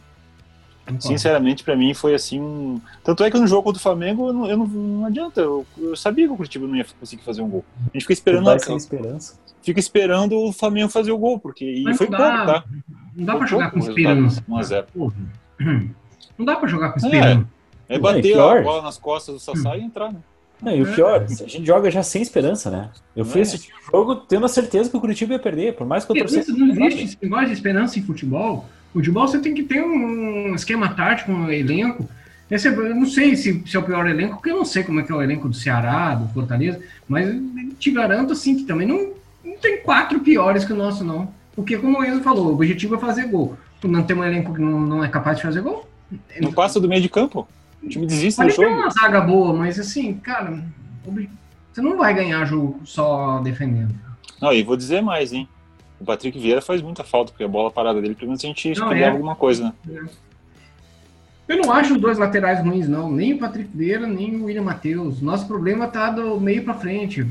sinceramente 0.99 1.63
para 1.63 1.75
mim 1.75 1.93
foi 1.93 2.13
assim 2.15 2.39
um... 2.39 2.79
Tanto 3.03 3.23
é 3.23 3.31
que 3.31 3.37
no 3.39 3.47
jogo 3.47 3.63
contra 3.63 3.79
o 3.79 3.81
Flamengo, 3.83 4.27
eu 4.27 4.33
não, 4.33 4.49
eu 4.49 4.57
não, 4.57 4.67
não 4.67 5.05
adianta, 5.05 5.41
eu, 5.41 5.65
eu 5.77 5.95
sabia 5.95 6.27
que 6.27 6.33
o 6.33 6.37
Curitiba 6.37 6.67
não 6.67 6.75
ia 6.75 6.85
conseguir 6.99 7.23
fazer 7.23 7.41
um 7.41 7.49
gol. 7.49 7.65
A 7.81 7.83
gente 7.93 8.01
fica 8.01 8.13
esperando, 8.13 8.45
Vai 8.45 8.59
sem 8.59 8.75
esperança. 8.77 9.37
fica 9.61 9.79
esperando 9.79 10.35
o 10.37 10.51
Flamengo 10.53 10.89
fazer 10.89 11.11
o 11.11 11.17
gol, 11.17 11.39
porque 11.39 11.65
e 11.65 11.83
Mas 11.83 11.97
foi 11.97 12.07
pouco, 12.07 12.21
dá. 12.21 12.45
tá? 12.45 12.63
Não 13.15 13.25
dá 13.25 13.31
Foi 13.33 13.39
pra 13.39 13.47
jogar 13.47 13.71
com 13.71 13.79
esperança. 13.79 14.43
1 14.47 14.57
a 14.57 14.63
0. 14.63 14.87
Porra. 14.93 15.15
Não 15.59 16.45
dá 16.45 16.55
pra 16.55 16.67
jogar 16.67 16.89
com 16.91 16.99
É. 16.99 17.09
esperança. 17.09 17.47
É 17.87 17.95
Não, 17.95 18.01
bater 18.01 18.25
e 18.25 18.33
a 18.33 18.61
bola 18.61 18.81
nas 18.81 18.97
costas 18.97 19.35
do 19.35 19.39
Sassá 19.39 19.77
e 19.77 19.81
entrar, 19.81 20.11
né? 20.11 20.19
Não, 20.61 20.71
e 20.75 20.81
o 20.81 20.91
pior, 20.93 21.21
a 21.21 21.25
gente 21.27 21.65
joga 21.65 21.91
já 21.91 22.01
sem 22.01 22.21
esperança, 22.21 22.71
né? 22.71 22.89
Eu 23.15 23.23
fui 23.25 23.41
É. 23.41 23.43
assistir 23.43 23.71
o 23.73 23.91
jogo 23.91 24.15
tendo 24.15 24.45
a 24.45 24.49
certeza 24.49 24.89
que 24.89 24.97
o 24.97 24.99
Curitiba 25.01 25.33
ia 25.33 25.39
perder, 25.39 25.75
por 25.75 25.85
mais 25.85 26.03
que 26.05 26.11
eu 26.11 26.15
torcesse. 26.17 26.51
não 26.51 26.69
existe 26.87 27.03
esse 27.03 27.17
negócio 27.21 27.47
de 27.47 27.53
esperança 27.53 27.99
em 27.99 28.01
futebol. 28.03 28.65
Futebol 28.91 29.27
você 29.27 29.39
tem 29.39 29.53
que 29.53 29.63
ter 29.63 29.83
um 29.83 30.55
esquema 30.55 30.89
tático, 30.95 31.31
um 31.31 31.49
elenco. 31.51 32.07
Esse, 32.49 32.67
é- 32.67 32.71
eu 32.71 32.95
não 32.95 33.05
sei 33.05 33.35
se, 33.35 33.61
se 33.67 33.75
é 33.75 33.79
o 33.79 33.83
pior 33.83 34.07
elenco, 34.07 34.35
porque 34.35 34.49
eu 34.51 34.55
não 34.55 34.65
sei 34.65 34.83
como 34.83 34.99
é 34.99 35.03
que 35.03 35.11
é 35.11 35.15
o 35.15 35.21
elenco 35.21 35.49
do 35.49 35.55
Ceará, 35.55 36.15
do 36.15 36.27
Fortaleza, 36.33 36.79
mas 37.07 37.27
te 37.77 37.91
garanto 37.91 38.33
assim 38.33 38.55
que 38.55 38.63
também 38.63 38.87
não, 38.87 39.11
não 39.43 39.57
tem 39.57 39.81
quatro 39.81 40.19
piores 40.21 40.63
que 40.63 40.71
o 40.73 40.75
nosso, 40.75 41.03
não. 41.03 41.27
Porque, 41.55 41.77
como 41.77 41.99
o 41.99 42.03
Enzo 42.03 42.21
falou, 42.21 42.47
o 42.47 42.53
objetivo 42.53 42.95
é 42.95 42.97
fazer 42.97 43.27
gol. 43.27 43.57
Não 43.87 44.03
tem 44.03 44.15
um 44.15 44.23
elenco 44.23 44.53
que 44.53 44.61
não, 44.61 44.79
não 44.79 45.03
é 45.03 45.09
capaz 45.09 45.37
de 45.37 45.43
fazer 45.43 45.61
gol? 45.61 45.87
Não 46.39 46.51
passa 46.51 46.79
do 46.79 46.87
meio 46.87 47.01
de 47.01 47.09
campo. 47.09 47.47
O 47.81 47.87
time 47.87 48.05
desiste 48.05 48.39
do 48.39 48.45
Pode 48.45 48.55
ter 48.55 48.63
jogo. 48.63 48.75
uma 48.75 48.89
zaga 48.89 49.21
boa, 49.21 49.53
mas 49.53 49.79
assim, 49.79 50.13
cara, 50.15 50.63
você 51.71 51.81
não 51.81 51.97
vai 51.97 52.13
ganhar 52.13 52.45
jogo 52.45 52.79
só 52.85 53.39
defendendo. 53.39 53.93
Não, 54.41 54.51
e 54.51 54.63
vou 54.63 54.75
dizer 54.75 55.01
mais, 55.01 55.33
hein? 55.33 55.47
O 55.99 56.05
Patrick 56.05 56.37
Vieira 56.37 56.61
faz 56.61 56.81
muita 56.81 57.03
falta, 57.03 57.31
porque 57.31 57.43
a 57.43 57.47
bola 57.47 57.71
parada 57.71 58.01
dele, 58.01 58.15
pelo 58.15 58.27
menos 58.27 58.43
a 58.43 58.47
gente 58.47 58.77
Não, 58.77 58.91
é. 58.91 59.07
alguma 59.07 59.35
coisa, 59.35 59.73
né? 59.85 60.07
Eu 61.47 61.57
não 61.57 61.71
acho 61.71 61.93
os 61.93 62.01
dois 62.01 62.17
laterais 62.17 62.59
ruins, 62.59 62.87
não. 62.87 63.11
Nem 63.11 63.33
o 63.33 63.39
Patrick 63.39 63.69
Vieira, 63.73 64.07
nem 64.07 64.35
o 64.35 64.45
William 64.45 64.63
Matheus. 64.63 65.21
Nosso 65.21 65.47
problema 65.47 65.87
tá 65.87 66.09
do 66.09 66.39
meio 66.39 66.63
pra 66.63 66.73
frente, 66.73 67.21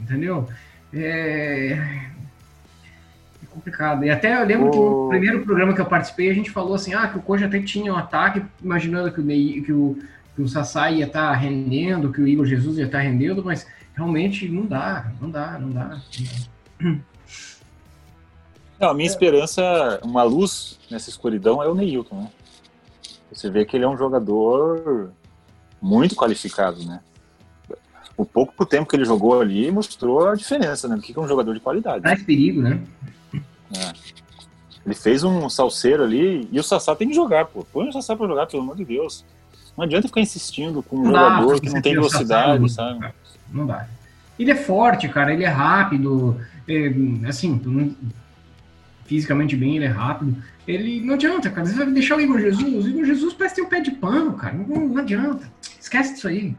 entendeu? 0.00 0.48
É... 0.92 2.12
é 3.54 3.56
complicado. 3.56 4.04
E 4.04 4.10
até 4.10 4.40
eu 4.40 4.46
lembro 4.46 4.70
que 4.70 4.76
no 4.76 5.06
O- 5.06 5.08
primeiro 5.08 5.44
programa 5.44 5.72
que 5.72 5.80
eu 5.80 5.86
participei, 5.86 6.30
a 6.30 6.34
gente 6.34 6.50
falou 6.50 6.74
assim, 6.74 6.92
ah, 6.94 7.08
que 7.08 7.18
o 7.18 7.22
Coxa 7.22 7.46
até 7.46 7.58
que 7.58 7.64
tinha 7.64 7.92
um 7.92 7.96
ataque, 7.96 8.42
imaginando 8.62 9.12
que 9.12 9.20
o, 9.20 9.24
Ney, 9.24 9.62
que 9.62 9.72
o, 9.72 9.98
que 10.34 10.42
o 10.42 10.48
Sassá 10.48 10.90
ia 10.90 11.06
estar 11.06 11.32
rendendo, 11.32 12.12
que 12.12 12.20
o 12.20 12.26
Igor 12.26 12.44
Jesus 12.46 12.78
ia 12.78 12.86
estar 12.86 13.00
rendendo, 13.00 13.44
mas 13.44 13.66
realmente 13.94 14.48
não 14.48 14.66
dá, 14.66 15.06
não 15.20 15.30
dá, 15.30 15.58
não 15.58 15.70
dá. 15.70 16.00
Não, 18.80 18.88
a 18.90 18.94
minha 18.94 19.06
esperança, 19.06 20.00
uma 20.02 20.22
luz 20.24 20.78
nessa 20.90 21.08
escuridão 21.08 21.62
é 21.62 21.68
o 21.68 21.74
Neilton, 21.74 22.16
né? 22.22 22.28
Você 23.32 23.48
vê 23.50 23.64
que 23.64 23.76
ele 23.76 23.84
é 23.84 23.88
um 23.88 23.96
jogador 23.96 25.10
muito 25.80 26.14
qualificado, 26.14 26.84
né? 26.84 27.00
O 28.16 28.24
pouco 28.24 28.64
tempo 28.64 28.88
que 28.88 28.94
ele 28.94 29.04
jogou 29.04 29.40
ali 29.40 29.70
mostrou 29.72 30.28
a 30.28 30.34
diferença, 30.36 30.86
né? 30.86 30.94
Do 30.96 31.02
que 31.02 31.16
é 31.16 31.20
um 31.20 31.26
jogador 31.26 31.52
de 31.52 31.60
qualidade. 31.60 32.02
Traz 32.02 32.22
perigo, 32.22 32.62
né? 32.62 32.80
Ele 34.84 34.94
fez 34.94 35.24
um 35.24 35.48
salseiro 35.48 36.02
ali 36.02 36.48
e 36.52 36.58
o 36.58 36.62
Sassá 36.62 36.94
tem 36.94 37.08
que 37.08 37.14
jogar, 37.14 37.46
pô. 37.46 37.64
Põe 37.72 37.88
o 37.88 37.92
Sassá 37.92 38.14
pra 38.14 38.26
jogar, 38.26 38.46
pelo 38.46 38.62
amor 38.62 38.76
de 38.76 38.84
Deus. 38.84 39.24
Não 39.76 39.84
adianta 39.84 40.06
ficar 40.08 40.20
insistindo 40.20 40.82
com 40.82 40.96
um 40.96 41.02
Não 41.04 41.12
dá 41.12 41.20
jogador 41.30 41.46
pra 41.46 41.60
que 41.60 41.70
não 41.74 41.82
tem 41.82 41.94
Sassá 41.94 42.08
velocidade, 42.08 42.58
no- 42.60 42.68
sabe? 42.68 43.06
Não 43.50 43.66
dá. 43.66 43.88
Ele 44.38 44.50
é 44.50 44.54
forte, 44.56 45.08
cara, 45.08 45.32
ele 45.32 45.44
é 45.44 45.48
rápido, 45.48 46.38
é, 46.68 46.92
assim, 47.28 47.60
não- 47.64 47.94
fisicamente 49.06 49.56
bem, 49.56 49.76
ele 49.76 49.84
é 49.86 49.88
rápido. 49.88 50.36
Ele 50.66 51.00
não 51.00 51.14
adianta, 51.14 51.50
cara. 51.50 51.66
Você 51.66 51.74
vai 51.74 51.86
deixar 51.90 52.16
o 52.16 52.20
Igor 52.20 52.38
Jesus. 52.40 52.84
O 52.84 52.88
Igor 52.88 53.04
Jesus 53.04 53.34
parece 53.34 53.56
ter 53.56 53.62
um 53.62 53.68
pé 53.68 53.80
de 53.80 53.90
pano, 53.90 54.32
cara. 54.34 54.54
Não, 54.54 54.66
não 54.88 54.98
adianta. 54.98 55.50
Esquece 55.80 56.14
disso 56.14 56.28
aí. 56.28 56.54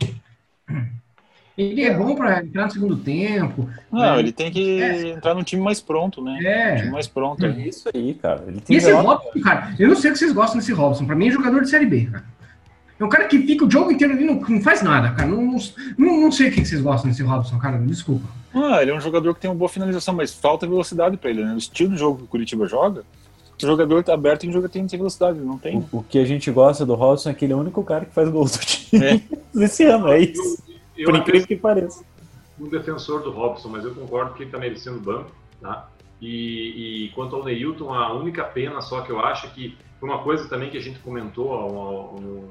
Ele 1.58 1.84
é 1.84 1.94
bom 1.94 2.16
pra 2.16 2.42
entrar 2.44 2.66
no 2.66 2.72
segundo 2.72 2.98
tempo. 2.98 3.70
Não, 3.92 4.04
É. 4.16 4.20
ele 4.20 4.32
tem 4.34 4.52
que 4.52 4.82
É. 4.82 5.08
entrar 5.12 5.34
num 5.34 5.44
time 5.44 5.62
mais 5.62 5.80
pronto, 5.80 6.22
né? 6.22 6.34
Um 6.34 6.36
time 6.38 6.88
É. 6.88 6.92
mais 6.92 7.08
pronto. 7.08 7.46
É 7.46 7.50
isso 7.50 7.90
aí, 7.94 8.14
cara. 8.14 8.44
Ele 8.48 8.58
E 8.58 8.62
tem 8.62 8.76
esse 8.78 8.88
velocidade. 8.88 9.24
Robson, 9.24 9.40
cara, 9.42 9.76
eu 9.80 9.88
não 9.88 9.96
sei 9.96 10.10
o 10.10 10.14
que 10.14 10.20
vocês 10.20 10.34
gostam 10.34 10.60
desse 10.60 10.74
Robson. 10.74 11.06
Pra 11.06 11.16
mim 11.16 11.28
é 11.28 11.32
jogador 11.32 11.62
de 11.62 11.70
Série 11.70 11.86
B, 11.86 12.10
cara. 12.12 12.26
É 13.00 13.04
um 13.04 13.10
cara 13.10 13.26
que 13.26 13.38
fica 13.40 13.66
o 13.66 13.72
jogo 13.72 13.92
inteiro 13.92 14.14
ali, 14.14 14.24
não, 14.26 14.36
não 14.36 14.62
faz 14.62 14.82
nada, 14.82 15.12
cara. 15.12 15.28
Não, 15.30 15.42
não, 15.42 15.58
não, 15.98 16.22
não 16.22 16.32
sei 16.32 16.50
o 16.50 16.52
que 16.52 16.66
vocês 16.66 16.82
gostam 16.82 17.10
desse 17.10 17.24
Robson, 17.24 17.58
cara. 17.58 17.78
Desculpa. 17.78 18.26
Ah, 18.54 18.82
ele 18.82 18.92
é 18.92 18.96
um 18.96 19.02
jogador 19.02 19.34
que 19.34 19.42
tem 19.42 19.50
uma 19.50 19.56
boa 19.56 19.68
finalização, 19.70 20.14
mas 20.14 20.34
falta 20.34 20.66
velocidade 20.66 21.18
pra 21.18 21.30
ele, 21.30 21.44
né? 21.44 21.54
O 21.54 21.58
estilo 21.58 21.92
de 21.92 21.98
jogo 22.00 22.20
que 22.20 22.24
o 22.24 22.28
Curitiba 22.28 22.66
joga, 22.68 23.04
o 23.62 23.66
jogador 23.66 24.02
tá 24.04 24.14
aberto 24.14 24.46
em 24.46 24.52
jogo 24.52 24.68
tem 24.70 24.84
que 24.86 24.92
ter 24.92 24.98
velocidade, 24.98 25.40
não 25.40 25.58
tem. 25.58 25.78
O, 25.92 25.98
o 26.00 26.04
que 26.04 26.20
a 26.20 26.26
gente 26.26 26.50
gosta 26.52 26.86
do 26.86 26.96
Robson 26.96 27.30
é 27.30 27.34
que 27.34 27.44
ele 27.46 27.52
é 27.54 27.56
o 27.56 27.60
único 27.60 27.84
cara 27.84 28.06
que 28.06 28.14
faz 28.14 28.30
gol 28.30 28.46
do 28.46 28.58
time 28.60 29.06
É. 29.06 29.22
esse 29.64 29.84
ano, 29.84 30.08
é 30.10 30.20
isso. 30.20 30.64
Eu, 30.98 31.06
Por 31.06 31.16
incrível 31.16 31.48
que 31.48 31.56
pareça. 31.56 32.04
um 32.60 32.68
defensor 32.68 33.22
do 33.22 33.32
Robson, 33.32 33.70
mas 33.70 33.84
eu 33.84 33.94
concordo 33.94 34.34
que 34.34 34.44
ele 34.44 34.50
está 34.50 34.58
merecendo 34.58 35.00
banco, 35.00 35.32
tá? 35.62 35.90
E, 36.22 37.06
e 37.08 37.10
quanto 37.10 37.36
ao 37.36 37.44
Neilton, 37.44 37.94
a 37.94 38.14
única 38.14 38.44
pena 38.44 38.82
só 38.82 39.02
que 39.02 39.12
eu 39.12 39.20
acho 39.20 39.48
é 39.48 39.50
que 39.50 39.78
foi 40.00 40.08
uma 40.10 40.20
coisa 40.20 40.48
também 40.48 40.70
que 40.70 40.78
a 40.78 40.82
gente 40.82 41.00
comentou 41.00 41.52
ao- 41.52 42.16
no, 42.20 42.50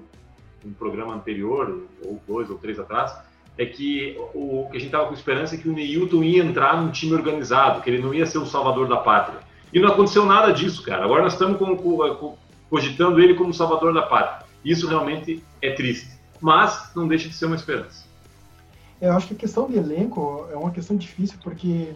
no 0.65 0.75
programa 0.79 1.15
anterior, 1.15 1.83
ou 2.05 2.21
dois 2.27 2.51
ou 2.51 2.59
três 2.59 2.79
atrás, 2.79 3.17
é 3.57 3.65
que 3.65 4.17
o 4.35 4.67
que 4.71 4.77
a 4.77 4.81
gente 4.81 4.87
estava 4.89 5.07
com 5.07 5.15
esperança 5.15 5.55
é 5.55 5.59
que 5.59 5.69
o 5.69 5.73
Neilton 5.73 6.23
ia 6.23 6.43
entrar 6.45 6.81
num 6.83 6.91
time 6.91 7.15
organizado, 7.15 7.81
que 7.81 7.89
ele 7.89 8.03
não 8.03 8.13
ia 8.13 8.27
ser 8.27 8.39
o 8.39 8.47
salvador 8.47 8.87
da 8.89 8.97
pátria. 8.99 9.39
E 9.73 9.81
não 9.81 9.89
aconteceu 9.89 10.25
nada 10.27 10.53
disso, 10.53 10.83
cara. 10.83 11.05
Agora 11.05 11.23
nós 11.23 11.33
estamos 11.33 11.57
com- 11.59 11.77
com- 11.77 12.37
cogitando 12.69 13.21
ele 13.21 13.35
como 13.35 13.55
salvador 13.55 13.95
da 13.95 14.03
pátria. 14.03 14.45
Isso 14.65 14.87
realmente 14.89 15.43
é 15.63 15.71
triste. 15.73 16.15
Mas 16.41 16.91
não 16.95 17.07
deixa 17.09 17.29
de 17.29 17.35
ser 17.35 17.47
uma 17.47 17.57
esperança. 17.57 18.04
Eu 19.01 19.13
acho 19.13 19.29
que 19.29 19.35
a 19.35 19.39
questão 19.39 19.69
de 19.69 19.77
elenco 19.77 20.47
é 20.51 20.57
uma 20.57 20.71
questão 20.71 20.97
difícil, 20.97 21.39
porque 21.43 21.95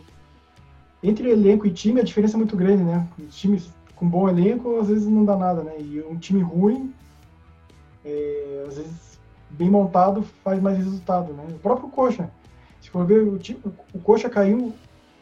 entre 1.02 1.30
elenco 1.30 1.66
e 1.66 1.70
time 1.70 2.00
a 2.00 2.04
diferença 2.04 2.36
é 2.36 2.38
muito 2.38 2.56
grande, 2.56 2.82
né? 2.82 3.06
Os 3.18 3.36
times 3.36 3.70
com 3.94 4.08
bom 4.08 4.28
elenco 4.28 4.78
às 4.78 4.88
vezes 4.88 5.06
não 5.06 5.24
dá 5.24 5.36
nada, 5.36 5.62
né? 5.62 5.80
E 5.80 6.00
um 6.00 6.16
time 6.16 6.42
ruim, 6.42 6.92
é, 8.04 8.64
às 8.68 8.76
vezes 8.76 9.18
bem 9.50 9.70
montado, 9.70 10.22
faz 10.44 10.60
mais 10.60 10.76
resultado, 10.76 11.32
né? 11.32 11.44
O 11.50 11.58
próprio 11.58 11.88
Coxa, 11.88 12.30
se 12.80 12.90
for 12.90 13.06
ver, 13.06 13.26
o, 13.26 13.38
time, 13.38 13.60
o 13.94 13.98
Coxa 13.98 14.28
caiu, 14.28 14.72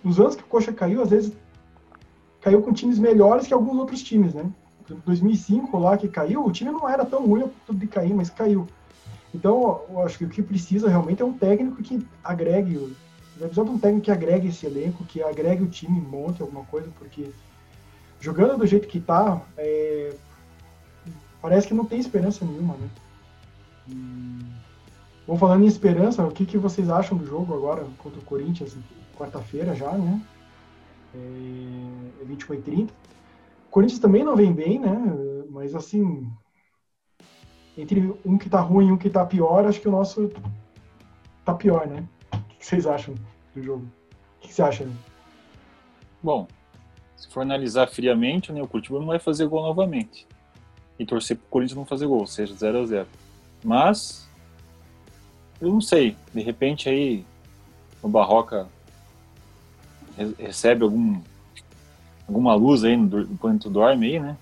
nos 0.02 0.18
anos 0.18 0.34
que 0.34 0.42
o 0.42 0.46
Coxa 0.46 0.72
caiu, 0.72 1.02
às 1.02 1.10
vezes 1.10 1.32
caiu 2.40 2.62
com 2.62 2.72
times 2.72 2.98
melhores 2.98 3.46
que 3.46 3.54
alguns 3.54 3.76
outros 3.76 4.02
times, 4.02 4.34
né? 4.34 4.50
Por 4.78 4.92
exemplo, 4.92 5.02
2005 5.06 5.78
lá 5.78 5.96
que 5.96 6.08
caiu, 6.08 6.44
o 6.44 6.52
time 6.52 6.70
não 6.70 6.88
era 6.88 7.04
tão 7.04 7.26
ruim 7.26 7.42
a 7.42 7.48
ponto 7.48 7.74
de 7.74 7.86
cair, 7.86 8.14
mas 8.14 8.30
caiu. 8.30 8.66
Então, 9.36 9.82
eu 9.90 10.02
acho 10.02 10.16
que 10.16 10.24
o 10.24 10.30
que 10.30 10.42
precisa 10.42 10.88
realmente 10.88 11.20
é 11.20 11.24
um 11.24 11.36
técnico 11.36 11.82
que 11.82 12.04
agregue, 12.24 12.78
vai 13.36 13.48
precisar 13.48 13.64
de 13.64 13.70
um 13.70 13.78
técnico 13.78 14.06
que 14.06 14.10
agregue 14.10 14.48
esse 14.48 14.64
elenco, 14.64 15.04
que 15.04 15.22
agregue 15.22 15.62
o 15.62 15.68
time, 15.68 16.00
monte 16.00 16.40
alguma 16.40 16.64
coisa, 16.64 16.88
porque 16.98 17.28
jogando 18.18 18.56
do 18.56 18.66
jeito 18.66 18.88
que 18.88 18.98
tá, 18.98 19.42
é, 19.58 20.14
parece 21.42 21.68
que 21.68 21.74
não 21.74 21.84
tem 21.84 22.00
esperança 22.00 22.46
nenhuma, 22.46 22.76
né? 22.76 22.88
Bom, 25.26 25.36
falando 25.36 25.64
em 25.64 25.68
esperança, 25.68 26.24
o 26.24 26.32
que, 26.32 26.46
que 26.46 26.56
vocês 26.56 26.88
acham 26.88 27.18
do 27.18 27.26
jogo 27.26 27.52
agora 27.52 27.86
contra 27.98 28.18
o 28.18 28.24
Corinthians, 28.24 28.74
quarta-feira 29.18 29.74
já, 29.74 29.92
né? 29.92 30.18
É, 31.14 32.22
é 32.22 32.24
21 32.24 32.54
e 32.54 32.62
30. 32.62 32.94
O 33.66 33.70
Corinthians 33.70 34.00
também 34.00 34.24
não 34.24 34.34
vem 34.34 34.50
bem, 34.50 34.78
né? 34.78 34.96
Mas 35.50 35.74
assim, 35.74 36.26
entre 37.76 38.14
um 38.24 38.38
que 38.38 38.48
tá 38.48 38.60
ruim 38.60 38.88
e 38.88 38.92
um 38.92 38.96
que 38.96 39.10
tá 39.10 39.24
pior, 39.24 39.66
acho 39.66 39.80
que 39.80 39.88
o 39.88 39.92
nosso 39.92 40.30
tá 41.44 41.54
pior, 41.54 41.86
né? 41.86 42.04
O 42.32 42.38
que 42.58 42.64
vocês 42.66 42.86
acham 42.86 43.14
do 43.54 43.62
jogo? 43.62 43.86
O 44.38 44.46
que 44.46 44.52
você 44.52 44.62
acha? 44.62 44.88
Bom, 46.22 46.48
se 47.16 47.28
for 47.28 47.40
analisar 47.42 47.86
friamente, 47.88 48.50
né, 48.52 48.62
o 48.62 48.66
Curitiba 48.66 48.98
não 48.98 49.06
vai 49.06 49.18
fazer 49.18 49.46
gol 49.46 49.62
novamente. 49.62 50.26
E 50.98 51.04
torcer 51.04 51.36
pro 51.36 51.46
Corinthians 51.48 51.76
não 51.76 51.84
fazer 51.84 52.06
gol, 52.06 52.26
seja 52.26 52.54
0 52.54 52.80
a 52.82 52.86
0 52.86 53.06
Mas, 53.62 54.26
eu 55.60 55.68
não 55.68 55.80
sei, 55.80 56.16
de 56.32 56.40
repente 56.42 56.88
aí 56.88 57.24
o 58.02 58.08
Barroca 58.08 58.66
re- 60.16 60.34
recebe 60.38 60.82
algum, 60.84 61.20
alguma 62.26 62.54
luz 62.54 62.82
aí 62.84 62.96
no, 62.96 63.20
enquanto 63.20 63.68
dorme 63.68 64.06
aí, 64.06 64.18
né? 64.20 64.36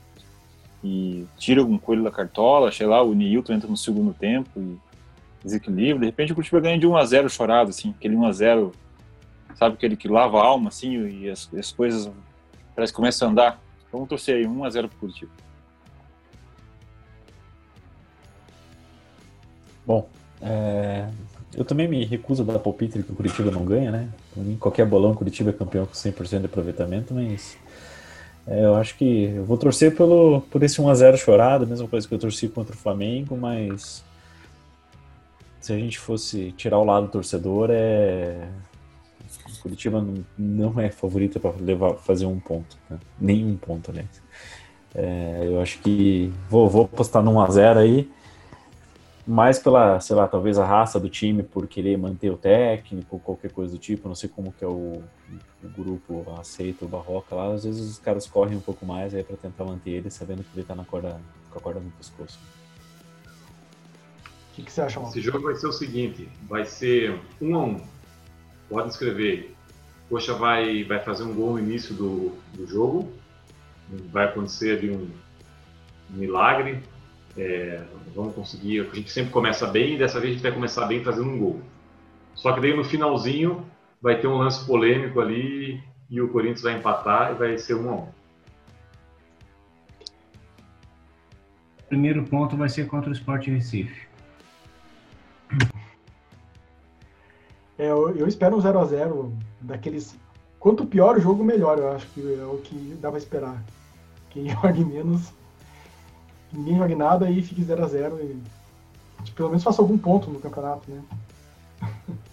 E 0.84 1.26
tira 1.38 1.62
algum 1.62 1.78
coelho 1.78 2.04
da 2.04 2.10
cartola, 2.10 2.70
sei 2.70 2.86
lá, 2.86 3.02
o 3.02 3.14
Nilton 3.14 3.54
entra 3.54 3.66
no 3.66 3.76
segundo 3.76 4.12
tempo 4.12 4.50
e 4.60 4.78
desequilibra. 5.42 6.00
De 6.00 6.06
repente 6.06 6.32
o 6.32 6.34
Curitiba 6.34 6.60
ganha 6.60 6.78
de 6.78 6.86
1 6.86 6.94
a 6.94 7.04
0 7.06 7.30
chorado, 7.30 7.70
assim, 7.70 7.94
aquele 7.96 8.14
1 8.14 8.26
a 8.26 8.32
0 8.32 8.72
sabe, 9.54 9.76
aquele 9.76 9.96
que 9.96 10.08
lava 10.08 10.38
a 10.38 10.44
alma, 10.44 10.68
assim, 10.68 11.06
e 11.06 11.30
as, 11.30 11.48
as 11.54 11.72
coisas 11.72 12.10
parece 12.76 12.92
que 12.92 12.96
começam 12.96 13.28
a 13.28 13.30
andar. 13.30 13.62
Vamos 13.90 14.08
torcer 14.08 14.36
aí, 14.36 14.46
1 14.46 14.64
a 14.64 14.70
0 14.70 14.88
pro 14.88 14.98
Curitiba. 14.98 15.32
Bom, 19.86 20.08
é, 20.42 21.08
eu 21.56 21.64
também 21.64 21.86
me 21.86 22.04
recuso 22.04 22.42
a 22.42 22.46
dar 22.46 22.58
palpite 22.58 23.02
que 23.02 23.12
o 23.12 23.14
Curitiba 23.14 23.50
não 23.50 23.64
ganha, 23.64 23.90
né? 23.90 24.08
Mim, 24.36 24.56
qualquer 24.56 24.84
bolão, 24.84 25.14
Curitiba 25.14 25.50
é 25.50 25.52
campeão 25.52 25.86
com 25.86 25.92
100% 25.92 26.40
de 26.40 26.46
aproveitamento, 26.46 27.14
mas 27.14 27.56
é, 28.46 28.64
eu 28.64 28.74
acho 28.76 28.96
que 28.96 29.32
eu 29.36 29.44
vou 29.44 29.56
torcer 29.56 29.96
pelo, 29.96 30.42
por 30.50 30.62
esse 30.62 30.80
1x0 30.80 31.16
chorado, 31.16 31.66
mesma 31.66 31.88
coisa 31.88 32.06
que 32.06 32.14
eu 32.14 32.18
torci 32.18 32.48
contra 32.48 32.74
o 32.74 32.78
Flamengo, 32.78 33.36
mas 33.36 34.04
se 35.60 35.72
a 35.72 35.78
gente 35.78 35.98
fosse 35.98 36.52
tirar 36.52 36.78
o 36.78 36.84
lado 36.84 37.08
torcedor, 37.08 37.70
é. 37.70 38.48
Curitiba 39.62 39.98
não, 40.02 40.24
não 40.36 40.78
é 40.78 40.90
favorita 40.90 41.40
para 41.40 41.52
fazer 41.94 42.26
um 42.26 42.38
ponto, 42.38 42.76
né? 42.90 42.98
nenhum 43.18 43.56
ponto, 43.56 43.90
aliás. 43.90 44.22
É, 44.94 45.40
eu 45.42 45.58
acho 45.58 45.78
que 45.78 46.30
vou, 46.50 46.68
vou 46.68 46.84
apostar 46.84 47.22
no 47.22 47.32
1x0 47.32 47.78
aí 47.78 48.10
mais 49.26 49.58
pela, 49.58 49.98
sei 50.00 50.14
lá, 50.14 50.28
talvez 50.28 50.58
a 50.58 50.66
raça 50.66 51.00
do 51.00 51.08
time 51.08 51.42
por 51.42 51.66
querer 51.66 51.96
manter 51.96 52.30
o 52.30 52.36
técnico, 52.36 53.18
qualquer 53.20 53.50
coisa 53.50 53.72
do 53.72 53.78
tipo, 53.78 54.06
não 54.06 54.14
sei 54.14 54.28
como 54.28 54.52
que 54.52 54.64
é 54.64 54.68
o, 54.68 55.02
o 55.62 55.68
grupo 55.76 56.26
aceita 56.38 56.84
o 56.84 56.88
Barroca 56.88 57.34
lá, 57.34 57.52
às 57.52 57.64
vezes 57.64 57.90
os 57.92 57.98
caras 57.98 58.26
correm 58.26 58.56
um 58.56 58.60
pouco 58.60 58.84
mais 58.84 59.14
aí 59.14 59.24
para 59.24 59.36
tentar 59.36 59.64
manter 59.64 59.90
ele, 59.90 60.10
sabendo 60.10 60.42
que 60.42 60.50
ele 60.54 60.66
tá 60.66 60.74
na 60.74 60.84
corda, 60.84 61.18
com 61.50 61.58
a 61.58 61.62
corda 61.62 61.80
no 61.80 61.90
pescoço. 61.92 62.38
O 64.52 64.56
que, 64.56 64.62
que 64.62 64.70
você 64.70 64.82
acha, 64.82 65.00
Mal? 65.00 65.08
Esse 65.08 65.20
jogo 65.20 65.40
vai 65.40 65.54
ser 65.56 65.66
o 65.66 65.72
seguinte, 65.72 66.28
vai 66.48 66.64
ser 66.64 67.18
um 67.40 67.56
a 67.56 67.64
um. 67.64 67.80
Pode 68.68 68.88
escrever. 68.90 69.54
Coxa 70.08 70.34
vai, 70.34 70.84
vai 70.84 71.00
fazer 71.00 71.24
um 71.24 71.34
gol 71.34 71.54
no 71.54 71.58
início 71.58 71.94
do, 71.94 72.32
do 72.52 72.66
jogo. 72.66 73.10
Vai 74.12 74.26
acontecer 74.26 74.78
ali 74.78 74.90
um, 74.90 75.10
um 76.12 76.16
milagre. 76.16 76.82
É, 77.36 77.82
vamos 78.14 78.34
conseguir. 78.34 78.80
A 78.80 78.94
gente 78.94 79.10
sempre 79.10 79.32
começa 79.32 79.66
bem 79.66 79.94
e 79.94 79.98
dessa 79.98 80.20
vez 80.20 80.32
a 80.32 80.34
gente 80.34 80.42
vai 80.42 80.52
começar 80.52 80.86
bem 80.86 81.02
fazendo 81.02 81.28
um 81.28 81.38
gol. 81.38 81.60
Só 82.34 82.52
que 82.52 82.60
daí 82.60 82.76
no 82.76 82.84
finalzinho 82.84 83.64
vai 84.00 84.20
ter 84.20 84.26
um 84.26 84.36
lance 84.36 84.64
polêmico 84.66 85.20
ali 85.20 85.82
e 86.10 86.20
o 86.20 86.28
Corinthians 86.28 86.62
vai 86.62 86.76
empatar 86.76 87.32
e 87.32 87.34
vai 87.34 87.58
ser 87.58 87.74
um 87.74 87.90
a 87.90 87.94
um. 87.94 88.08
O 91.78 91.86
primeiro 91.88 92.24
ponto 92.24 92.56
vai 92.56 92.68
ser 92.68 92.86
contra 92.86 93.10
o 93.10 93.12
Sport 93.12 93.46
Recife. 93.46 94.06
É, 97.78 97.88
eu, 97.90 98.14
eu 98.16 98.28
espero 98.28 98.56
um 98.56 98.60
0x0 98.60 99.32
daqueles. 99.60 100.16
Quanto 100.58 100.86
pior 100.86 101.16
o 101.16 101.20
jogo, 101.20 101.44
melhor, 101.44 101.78
eu 101.78 101.92
acho 101.92 102.06
que 102.08 102.20
é 102.20 102.44
o 102.44 102.58
que 102.58 102.96
dá 103.00 103.10
pra 103.10 103.18
esperar. 103.18 103.62
Quem 104.30 104.48
jogue 104.50 104.84
menos, 104.84 105.32
ninguém 106.54 106.78
jogue 106.78 106.94
nada 106.94 107.30
e 107.30 107.42
fique 107.42 107.62
0x0 107.62 108.20
e 108.20 108.42
tipo, 109.24 109.36
pelo 109.36 109.48
menos 109.50 109.64
faça 109.64 109.82
algum 109.82 109.98
ponto 109.98 110.30
no 110.30 110.40
campeonato, 110.40 110.90
né? 110.90 111.02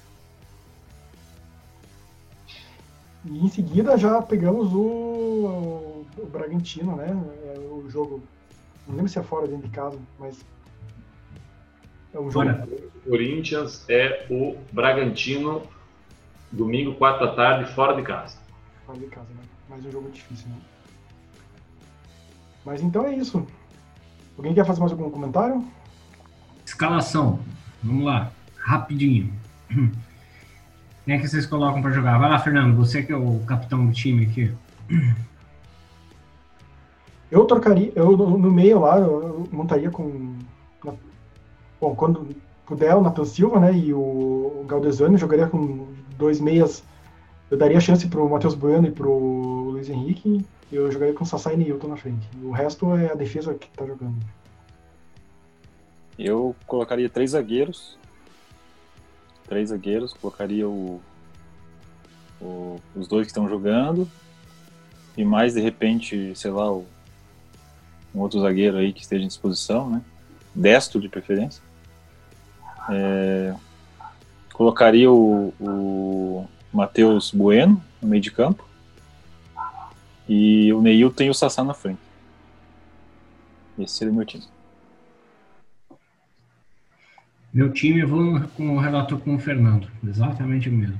E 3.24 3.46
em 3.46 3.48
seguida 3.50 3.98
já 3.98 4.20
pegamos 4.22 4.74
o, 4.74 6.06
o, 6.18 6.26
Bragantino, 6.32 6.96
né? 6.96 7.10
É 7.54 7.60
o 7.60 7.88
jogo. 7.88 8.24
Não 8.88 8.96
lembro 8.96 9.12
se 9.12 9.20
é 9.20 9.24
fora 9.24 9.48
dentro 9.48 9.68
de 9.68 9.76
casa, 9.76 10.00
mas. 10.18 10.44
É 12.14 12.20
um 12.20 12.32
jogo. 12.32 12.40
Olha, 12.40 12.68
Corinthians 13.08 13.86
é 13.88 14.26
o 14.30 14.58
Bragantino, 14.72 15.62
domingo, 16.52 16.96
4 16.96 17.28
da 17.28 17.36
tarde, 17.36 17.72
fora 17.74 17.96
de 17.96 18.02
casa. 18.02 18.40
Fora 18.88 18.98
de 18.98 19.06
casa, 19.06 19.30
né? 19.30 19.44
Mas 19.70 19.86
um 19.86 19.92
jogo 19.92 20.10
difícil, 20.10 20.50
né? 20.50 20.58
Mas 22.66 22.82
então 22.82 23.06
é 23.06 23.16
isso. 23.16 23.46
Alguém 24.38 24.54
quer 24.54 24.66
fazer 24.66 24.80
mais 24.80 24.92
algum 24.92 25.10
comentário? 25.10 25.64
Escalação. 26.66 27.40
Vamos 27.84 28.06
lá. 28.06 28.32
Rapidinho. 28.58 29.34
Quem 31.06 31.16
é 31.16 31.20
que 31.20 31.28
vocês 31.28 31.46
colocam 31.46 31.82
para 31.82 31.92
jogar? 31.92 32.18
Vai 32.18 32.30
lá, 32.30 32.40
Fernando. 32.40 32.78
Você 32.78 33.04
que 33.04 33.12
é 33.12 33.16
o 33.16 33.40
capitão 33.46 33.86
do 33.86 33.92
time 33.92 34.26
aqui. 34.26 34.52
Eu 37.32 37.46
trocaria, 37.46 37.94
eu 37.96 38.18
no 38.18 38.52
meio 38.52 38.82
lá, 38.82 39.00
eu 39.00 39.48
montaria 39.54 39.90
com. 39.90 40.36
Bom, 41.80 41.96
quando 41.96 42.28
puder, 42.66 42.94
o 42.94 43.02
Nathan 43.02 43.24
Silva, 43.24 43.58
né? 43.58 43.74
E 43.74 43.94
o 43.94 44.66
Galdesani, 44.68 45.14
eu 45.14 45.18
jogaria 45.18 45.48
com 45.48 45.88
dois 46.18 46.42
meias. 46.42 46.84
Eu 47.50 47.58
daria 47.58 47.80
chance 47.80 48.06
pro 48.06 48.30
Matheus 48.30 48.54
Bueno 48.54 48.88
e 48.88 48.92
pro 48.92 49.70
Luiz 49.72 49.90
Henrique. 49.90 50.46
Eu 50.72 50.90
jogaria 50.92 51.14
com 51.14 51.26
Sassai 51.26 51.56
e 51.56 51.58
Newton 51.58 51.88
na 51.90 51.98
frente. 51.98 52.28
O 52.44 52.52
resto 52.52 52.96
é 52.96 53.12
a 53.12 53.16
defesa 53.16 53.54
que 53.54 53.68
tá 53.70 53.86
jogando. 53.86 54.16
Eu 56.18 56.56
colocaria 56.66 57.10
três 57.10 57.32
zagueiros. 57.32 57.98
Três 59.48 59.70
zagueiros, 59.70 60.14
colocaria 60.14 60.68
o, 60.68 61.02
o- 62.40 62.80
os 62.96 63.08
dois 63.08 63.26
que 63.28 63.32
estão 63.32 63.50
jogando. 63.50 64.10
E 65.18 65.26
mais 65.26 65.54
de 65.54 65.60
repente, 65.62 66.34
sei 66.36 66.52
lá, 66.52 66.72
o- 66.72 66.86
um 68.16 68.20
outro 68.22 68.40
zagueiro 68.40 68.78
aí 68.78 68.94
que 68.94 69.02
esteja 69.02 69.24
em 69.26 69.28
disposição, 69.28 69.90
né? 69.90 70.02
Destro 70.56 71.02
de 71.02 71.10
preferência. 71.10 71.62
É, 72.90 73.54
colocaria 74.54 75.12
o, 75.12 75.54
o 75.60 76.48
Matheus 76.74 77.32
Bueno 77.32 77.82
no 78.02 78.08
meio 78.08 78.22
de 78.22 78.32
campo. 78.32 78.66
E 80.34 80.72
o 80.72 80.82
Neilton 80.82 81.24
e 81.24 81.30
o 81.30 81.34
Sassá 81.34 81.62
na 81.62 81.74
frente. 81.74 82.00
Esse 83.78 83.96
seria 83.96 84.14
o 84.14 84.16
meu 84.16 84.26
time. 84.26 84.46
Meu 87.54 87.74
time, 87.74 88.00
eu 88.00 88.08
vou 88.08 88.40
com 88.56 88.78
o 88.78 88.80
relator 88.80 89.20
com 89.20 89.36
o 89.36 89.40
Fernando. 89.40 89.90
Exatamente 90.08 90.70
o 90.70 90.72
mesmo. 90.72 91.00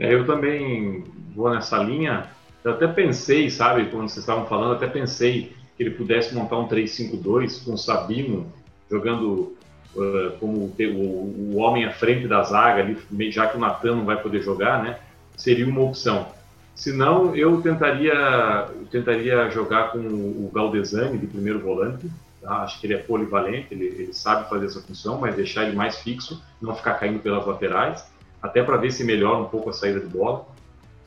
É, 0.00 0.14
eu 0.14 0.24
também 0.24 1.02
vou 1.34 1.50
nessa 1.50 1.76
linha. 1.82 2.28
Eu 2.62 2.74
até 2.74 2.86
pensei, 2.86 3.50
sabe, 3.50 3.86
quando 3.90 4.08
vocês 4.08 4.18
estavam 4.18 4.46
falando, 4.46 4.76
até 4.76 4.86
pensei 4.86 5.54
que 5.76 5.82
ele 5.82 5.90
pudesse 5.90 6.32
montar 6.34 6.56
um 6.56 6.68
3-5-2 6.68 7.64
com 7.64 7.72
o 7.72 7.76
Sabino 7.76 8.46
jogando 8.88 9.56
uh, 9.96 10.38
como 10.38 10.56
o, 10.56 10.74
o, 10.78 11.52
o 11.52 11.56
homem 11.56 11.84
à 11.84 11.90
frente 11.90 12.28
da 12.28 12.42
zaga, 12.44 12.80
ali, 12.80 13.30
já 13.30 13.48
que 13.48 13.56
o 13.56 13.60
Natan 13.60 13.96
não 13.96 14.04
vai 14.04 14.22
poder 14.22 14.40
jogar, 14.40 14.82
né? 14.82 14.98
Seria 15.36 15.66
uma 15.66 15.82
opção. 15.82 16.37
Se 16.78 16.92
não, 16.92 17.34
eu 17.34 17.60
tentaria, 17.60 18.14
eu 18.14 18.86
tentaria 18.88 19.50
jogar 19.50 19.90
com 19.90 19.98
o 19.98 20.48
Galdesani 20.54 21.18
de 21.18 21.26
primeiro 21.26 21.58
volante. 21.58 22.08
Tá? 22.40 22.62
Acho 22.62 22.80
que 22.80 22.86
ele 22.86 22.94
é 22.94 22.98
polivalente, 22.98 23.66
ele, 23.72 23.86
ele 23.86 24.12
sabe 24.12 24.48
fazer 24.48 24.66
essa 24.66 24.80
função, 24.80 25.18
mas 25.18 25.34
deixar 25.34 25.64
ele 25.64 25.74
mais 25.74 25.98
fixo, 25.98 26.40
não 26.62 26.76
ficar 26.76 26.94
caindo 26.94 27.18
pelas 27.18 27.44
laterais 27.44 28.08
até 28.40 28.62
para 28.62 28.76
ver 28.76 28.92
se 28.92 29.02
melhora 29.02 29.38
um 29.38 29.46
pouco 29.46 29.70
a 29.70 29.72
saída 29.72 29.98
de 29.98 30.06
bola. 30.06 30.46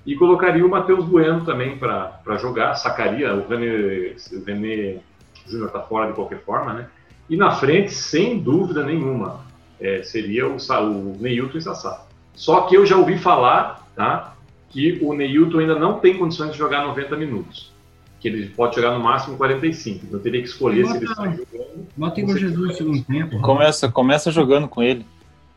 E 0.05 0.13
colocaria 0.13 0.65
o 0.65 0.69
Matheus 0.69 1.05
Bueno 1.05 1.45
também 1.45 1.78
para 1.78 2.38
jogar, 2.38 2.76
sacaria, 2.76 3.34
o 3.34 3.47
René, 3.47 4.13
René 4.45 4.99
Júnior 5.47 5.67
está 5.67 5.80
fora 5.80 6.07
de 6.07 6.13
qualquer 6.13 6.41
forma, 6.41 6.74
né? 6.74 6.89
E 7.30 7.38
na 7.38 7.51
frente, 7.51 7.93
sem 7.93 8.38
dúvida 8.38 8.84
nenhuma, 8.84 9.45
é, 9.80 10.03
seria 10.03 10.49
o, 10.49 10.57
o 10.57 11.17
Neilton 11.17 11.57
e 11.57 11.61
Sassá. 11.61 12.05
Só 12.34 12.63
que 12.63 12.76
eu 12.76 12.86
já 12.86 12.97
ouvi 12.97 13.17
falar 13.17 13.88
tá, 13.95 14.36
que 14.72 14.99
o 15.01 15.13
Neilton 15.13 15.59
ainda 15.59 15.78
não 15.78 15.99
tem 15.99 16.17
condições 16.17 16.51
de 16.53 16.57
jogar 16.57 16.86
90 16.88 17.15
minutos. 17.17 17.72
Que 18.19 18.28
ele 18.28 18.49
pode 18.49 18.76
jogar 18.76 18.91
no 18.91 19.03
máximo 19.03 19.36
45. 19.38 20.05
Então 20.05 20.19
eu 20.19 20.24
teria 20.24 20.41
que 20.41 20.47
escolher 20.47 20.84
Bota- 20.84 20.99
se 20.99 21.05
ele 21.05 21.15
sai 21.15 21.30
jogando. 21.36 21.88
Bota 21.97 22.19
Igor 22.19 22.38
Jesus 22.38 22.67
no 22.67 22.74
segundo 22.74 23.03
tempo. 23.03 23.39
Começa, 23.41 23.89
começa 23.91 24.32
jogando 24.32 24.67
com 24.67 24.84
ele. 24.84 25.05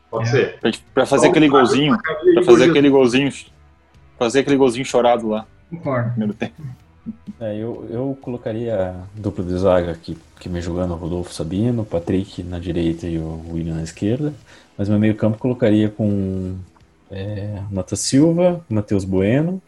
Pode 0.09 0.27
É. 0.29 0.31
ser. 0.31 0.59
Pra, 0.59 0.71
pra 0.93 1.05
fazer 1.05 1.27
aquele 1.27 1.47
golzinho. 1.47 1.95
Pra 2.33 2.43
fazer 2.43 2.69
aquele 2.69 2.89
golzinho. 2.89 3.31
Fazer 4.17 4.39
aquele 4.39 4.55
golzinho 4.57 4.85
chorado 4.85 5.27
lá 5.29 5.45
Concordo. 5.69 6.09
primeiro 6.11 6.33
tempo. 6.33 6.53
É, 7.39 7.55
eu, 7.55 7.85
eu 7.91 8.17
colocaria 8.21 8.75
a 8.91 9.19
dupla 9.19 9.43
de 9.43 9.55
zaga 9.57 9.91
aqui, 9.91 10.17
que 10.39 10.47
me 10.49 10.59
jogando 10.61 10.93
o 10.93 10.97
Rodolfo 10.97 11.33
Sabino, 11.33 11.81
o 11.83 11.85
Patrick 11.85 12.41
na 12.41 12.57
direita 12.57 13.05
e 13.05 13.17
o 13.19 13.43
William 13.51 13.75
na 13.75 13.83
esquerda. 13.83 14.33
Mas 14.77 14.89
meu 14.89 14.97
meio 14.97 15.13
campo 15.15 15.37
colocaria 15.37 15.89
com 15.89 16.55
é, 17.11 17.61
Nata 17.71 17.95
Silva, 17.95 18.63
Matheus 18.69 19.05
Bueno. 19.05 19.61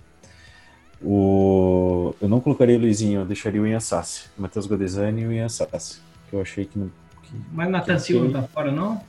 O, 1.01 2.15
eu 2.19 2.27
não 2.27 2.39
colocaria 2.39 2.75
o 2.75 2.81
Luizinho, 2.81 3.21
eu 3.21 3.25
deixaria 3.25 3.61
o 3.61 3.67
Ian 3.67 3.79
Sassi. 3.79 4.25
o 4.37 4.41
Matheus 4.41 4.65
Godesani 4.65 5.21
e 5.21 5.27
o 5.27 5.31
Ian 5.31 5.49
Sassi. 5.49 6.01
Que 6.29 6.35
eu 6.35 6.41
achei 6.41 6.65
que 6.65 6.77
não. 6.79 6.87
que- 7.23 7.35
Mas 7.53 7.69
Natan 7.69 7.99
Silva 7.99 8.25
não 8.25 8.41
tá 8.41 8.47
fora, 8.47 8.71
não? 8.71 9.01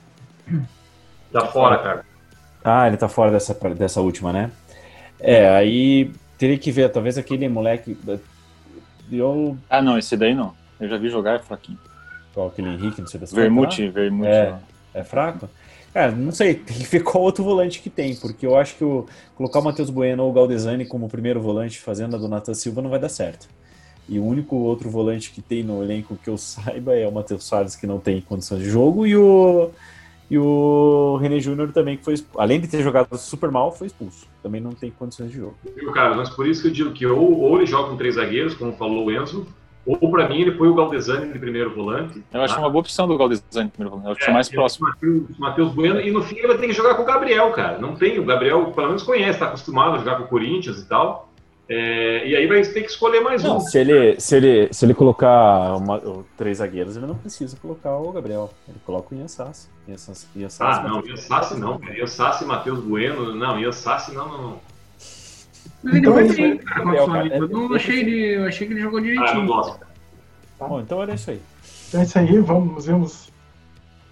Tá 1.31 1.45
fora, 1.47 1.77
cara. 1.79 2.05
Ah, 2.63 2.87
ele 2.87 2.97
tá 2.97 3.07
fora 3.09 3.31
dessa, 3.31 3.53
dessa 3.75 4.01
última, 4.01 4.31
né? 4.31 4.51
É, 5.19 5.49
aí 5.49 6.11
teria 6.37 6.57
que 6.57 6.71
ver, 6.71 6.89
talvez 6.91 7.17
aquele 7.17 7.47
moleque. 7.49 7.97
Eu. 9.11 9.57
Ah, 9.69 9.81
não, 9.81 9.97
esse 9.97 10.15
daí 10.15 10.35
não. 10.35 10.53
Eu 10.79 10.87
já 10.87 10.97
vi 10.97 11.09
jogar, 11.09 11.35
é 11.35 11.39
fraquinho. 11.39 11.77
Qual 12.33 12.47
aquele 12.47 12.69
Henrique, 12.69 13.01
não 13.01 13.07
sei 13.07 13.19
das 13.19 13.33
Vermute, 13.33 13.89
Vermute. 13.89 14.29
É. 14.29 14.55
É 14.93 15.03
fraco? 15.03 15.49
Cara, 15.93 16.11
não 16.11 16.31
sei, 16.31 16.55
tem 16.55 16.77
que 16.77 16.85
ver 16.85 17.01
qual 17.03 17.23
outro 17.23 17.43
volante 17.43 17.81
que 17.81 17.89
tem, 17.89 18.15
porque 18.15 18.45
eu 18.45 18.55
acho 18.55 18.75
que 18.75 18.83
o, 18.83 19.05
colocar 19.35 19.59
o 19.59 19.63
Matheus 19.63 19.89
Bueno 19.89 20.23
ou 20.23 20.29
o 20.29 20.33
Galdesani 20.33 20.85
como 20.85 21.09
primeiro 21.09 21.41
volante 21.41 21.79
fazendo 21.79 22.15
a 22.15 22.19
do 22.19 22.27
Nathan 22.27 22.53
Silva 22.53 22.81
não 22.81 22.89
vai 22.89 22.99
dar 22.99 23.09
certo. 23.09 23.47
E 24.07 24.17
o 24.17 24.25
único 24.25 24.55
outro 24.55 24.89
volante 24.89 25.31
que 25.31 25.41
tem 25.41 25.63
no 25.63 25.83
elenco 25.83 26.17
que 26.23 26.29
eu 26.29 26.37
saiba 26.39 26.95
é 26.95 27.07
o 27.07 27.11
Matheus 27.11 27.45
Salles, 27.45 27.75
que 27.75 27.87
não 27.87 27.99
tem 27.99 28.21
condições 28.21 28.61
de 28.61 28.69
jogo, 28.69 29.05
e 29.05 29.15
o, 29.15 29.71
e 30.29 30.37
o 30.37 31.17
René 31.17 31.39
Júnior 31.39 31.71
também, 31.71 31.97
que 31.97 32.03
foi 32.03 32.15
além 32.37 32.59
de 32.59 32.67
ter 32.67 32.83
jogado 32.83 33.17
super 33.17 33.51
mal, 33.51 33.71
foi 33.71 33.87
expulso. 33.87 34.27
Também 34.43 34.61
não 34.61 34.71
tem 34.71 34.91
condições 34.91 35.31
de 35.31 35.37
jogo. 35.37 35.55
Viu, 35.75 35.91
Carlos? 35.91 36.17
Mas 36.17 36.29
por 36.29 36.47
isso 36.47 36.61
que 36.61 36.67
eu 36.67 36.71
digo 36.71 36.91
que 36.91 37.05
ou, 37.05 37.39
ou 37.39 37.57
ele 37.57 37.65
joga 37.65 37.89
com 37.89 37.97
três 37.97 38.15
zagueiros, 38.15 38.53
como 38.53 38.73
falou 38.73 39.05
o 39.05 39.11
Enzo, 39.11 39.47
ou 40.01 40.11
para 40.11 40.27
mim 40.29 40.41
ele 40.41 40.51
põe 40.51 40.67
o 40.67 40.73
Galdesani 40.75 41.31
de 41.31 41.39
primeiro 41.39 41.73
volante. 41.73 42.23
Eu 42.33 42.41
acho 42.41 42.53
tá? 42.55 42.59
uma 42.61 42.69
boa 42.69 42.81
opção 42.81 43.07
do 43.07 43.17
Galdesani 43.17 43.69
primeiro 43.69 43.97
volante. 43.97 44.07
Eu 44.07 44.17
acho 44.21 44.29
É, 44.29 44.33
mais 44.33 44.49
próximo. 44.49 44.87
o 45.01 45.25
Matheus- 45.41 45.73
Bueno, 45.73 45.99
e 46.01 46.11
no 46.11 46.21
fim 46.23 46.37
ele 46.37 46.47
vai 46.47 46.57
ter 46.57 46.67
que 46.67 46.73
jogar 46.73 46.95
com 46.95 47.03
o 47.03 47.05
Gabriel, 47.05 47.51
cara. 47.51 47.77
Não 47.79 47.95
tem, 47.95 48.19
o 48.19 48.25
Gabriel 48.25 48.65
pelo 48.71 48.87
menos 48.87 49.03
conhece, 49.03 49.31
está 49.31 49.47
acostumado 49.47 49.95
a 49.95 49.97
jogar 49.99 50.17
com 50.17 50.23
o 50.23 50.27
Corinthians 50.27 50.79
e 50.79 50.85
tal. 50.87 51.27
É, 51.71 52.27
e 52.27 52.35
aí 52.35 52.47
vai 52.47 52.63
ter 52.63 52.81
que 52.81 52.89
escolher 52.89 53.19
mais 53.21 53.43
um. 53.45 53.47
Não, 53.49 53.59
se 53.59 53.77
ele, 53.77 54.19
se 54.19 54.35
ele, 54.35 54.69
se 54.73 54.83
ele 54.85 54.93
colocar 54.95 55.75
uma- 55.77 56.01
três 56.35 56.57
zagueiros, 56.57 56.97
ele 56.97 57.05
não 57.05 57.13
precisa 57.13 57.55
colocar 57.61 57.95
o 57.95 58.11
Gabriel. 58.11 58.49
Ele 58.67 58.79
coloca 58.83 59.13
o 59.13 59.17
Ian 59.17 59.27
Sassi. 59.27 59.69
Ian 59.87 59.97
Sassi, 59.97 60.27
Ian 60.35 60.49
Sassi 60.49 60.79
Ah, 60.79 60.89
não, 60.89 61.05
Ian 61.05 61.15
Sassi 61.15 61.59
não, 61.59 61.77
cara. 61.77 61.95
Ian 61.95 62.07
Sassi 62.07 62.43
e 62.43 62.47
Matheus 62.47 62.79
Bueno. 62.79 63.35
Não, 63.35 63.59
Ian 63.59 63.71
Sassi 63.71 64.15
não, 64.15 64.27
não, 64.27 64.41
não. 64.41 64.59
Mas 65.83 65.93
ele 65.93 66.01
Então 66.01 66.13
foi 66.13 66.23
é 66.23 66.25
isso, 66.27 66.35
bem, 66.35 66.57
cara, 66.57 66.83
contra 66.83 67.01
o 67.01 67.05
Flamengo. 67.05 67.35
Eu 67.35 67.47
não 67.49 67.73
é, 67.73 67.75
achei 67.77 67.99
ele, 67.99 68.35
eu 68.37 68.45
achei 68.47 68.67
que 68.67 68.73
ele 68.73 68.81
jogou 68.81 68.99
Ah, 68.99 69.01
eu 69.01 69.07
não 69.07 69.15
direitinho. 69.15 69.47
gosto. 69.47 69.79
cara. 69.79 69.91
Bom, 70.59 70.79
então 70.81 71.01
era 71.01 71.13
isso 71.13 71.31
aí. 71.31 71.41
Então 71.87 72.01
é 72.01 72.03
isso 72.03 72.19
aí, 72.19 72.39
vamos, 72.39 72.73
nos 72.73 72.85
vemos. 72.85 73.31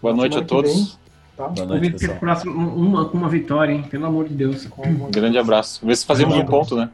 Boa 0.01 0.13
noite 0.13 0.37
a 0.37 0.41
todos. 0.45 0.97
Tá? 1.35 1.47
Boa 1.49 1.65
noite, 1.67 1.91
pessoal. 1.91 2.17
próximo, 2.19 2.53
uma, 2.53 3.09
com 3.09 3.17
uma 3.17 3.29
vitória, 3.29 3.71
hein? 3.73 3.83
Pelo 3.83 4.05
amor 4.05 4.27
de 4.27 4.33
Deus. 4.33 4.67
Um 4.77 5.11
grande 5.11 5.37
abraço. 5.37 5.85
Vê 5.85 5.95
se 5.95 6.05
fazemos 6.05 6.35
um 6.35 6.45
ponto, 6.45 6.75
né? 6.75 6.89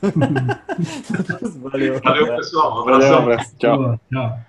Valeu. 1.60 2.00
Valeu, 2.00 2.36
pessoal. 2.36 2.80
Um 2.80 2.84
Valeu, 2.84 2.94
abração. 2.94 3.18
um 3.18 3.22
abraço. 3.22 3.56
Tchau. 3.58 3.76
Boa, 3.76 4.00
tchau. 4.12 4.47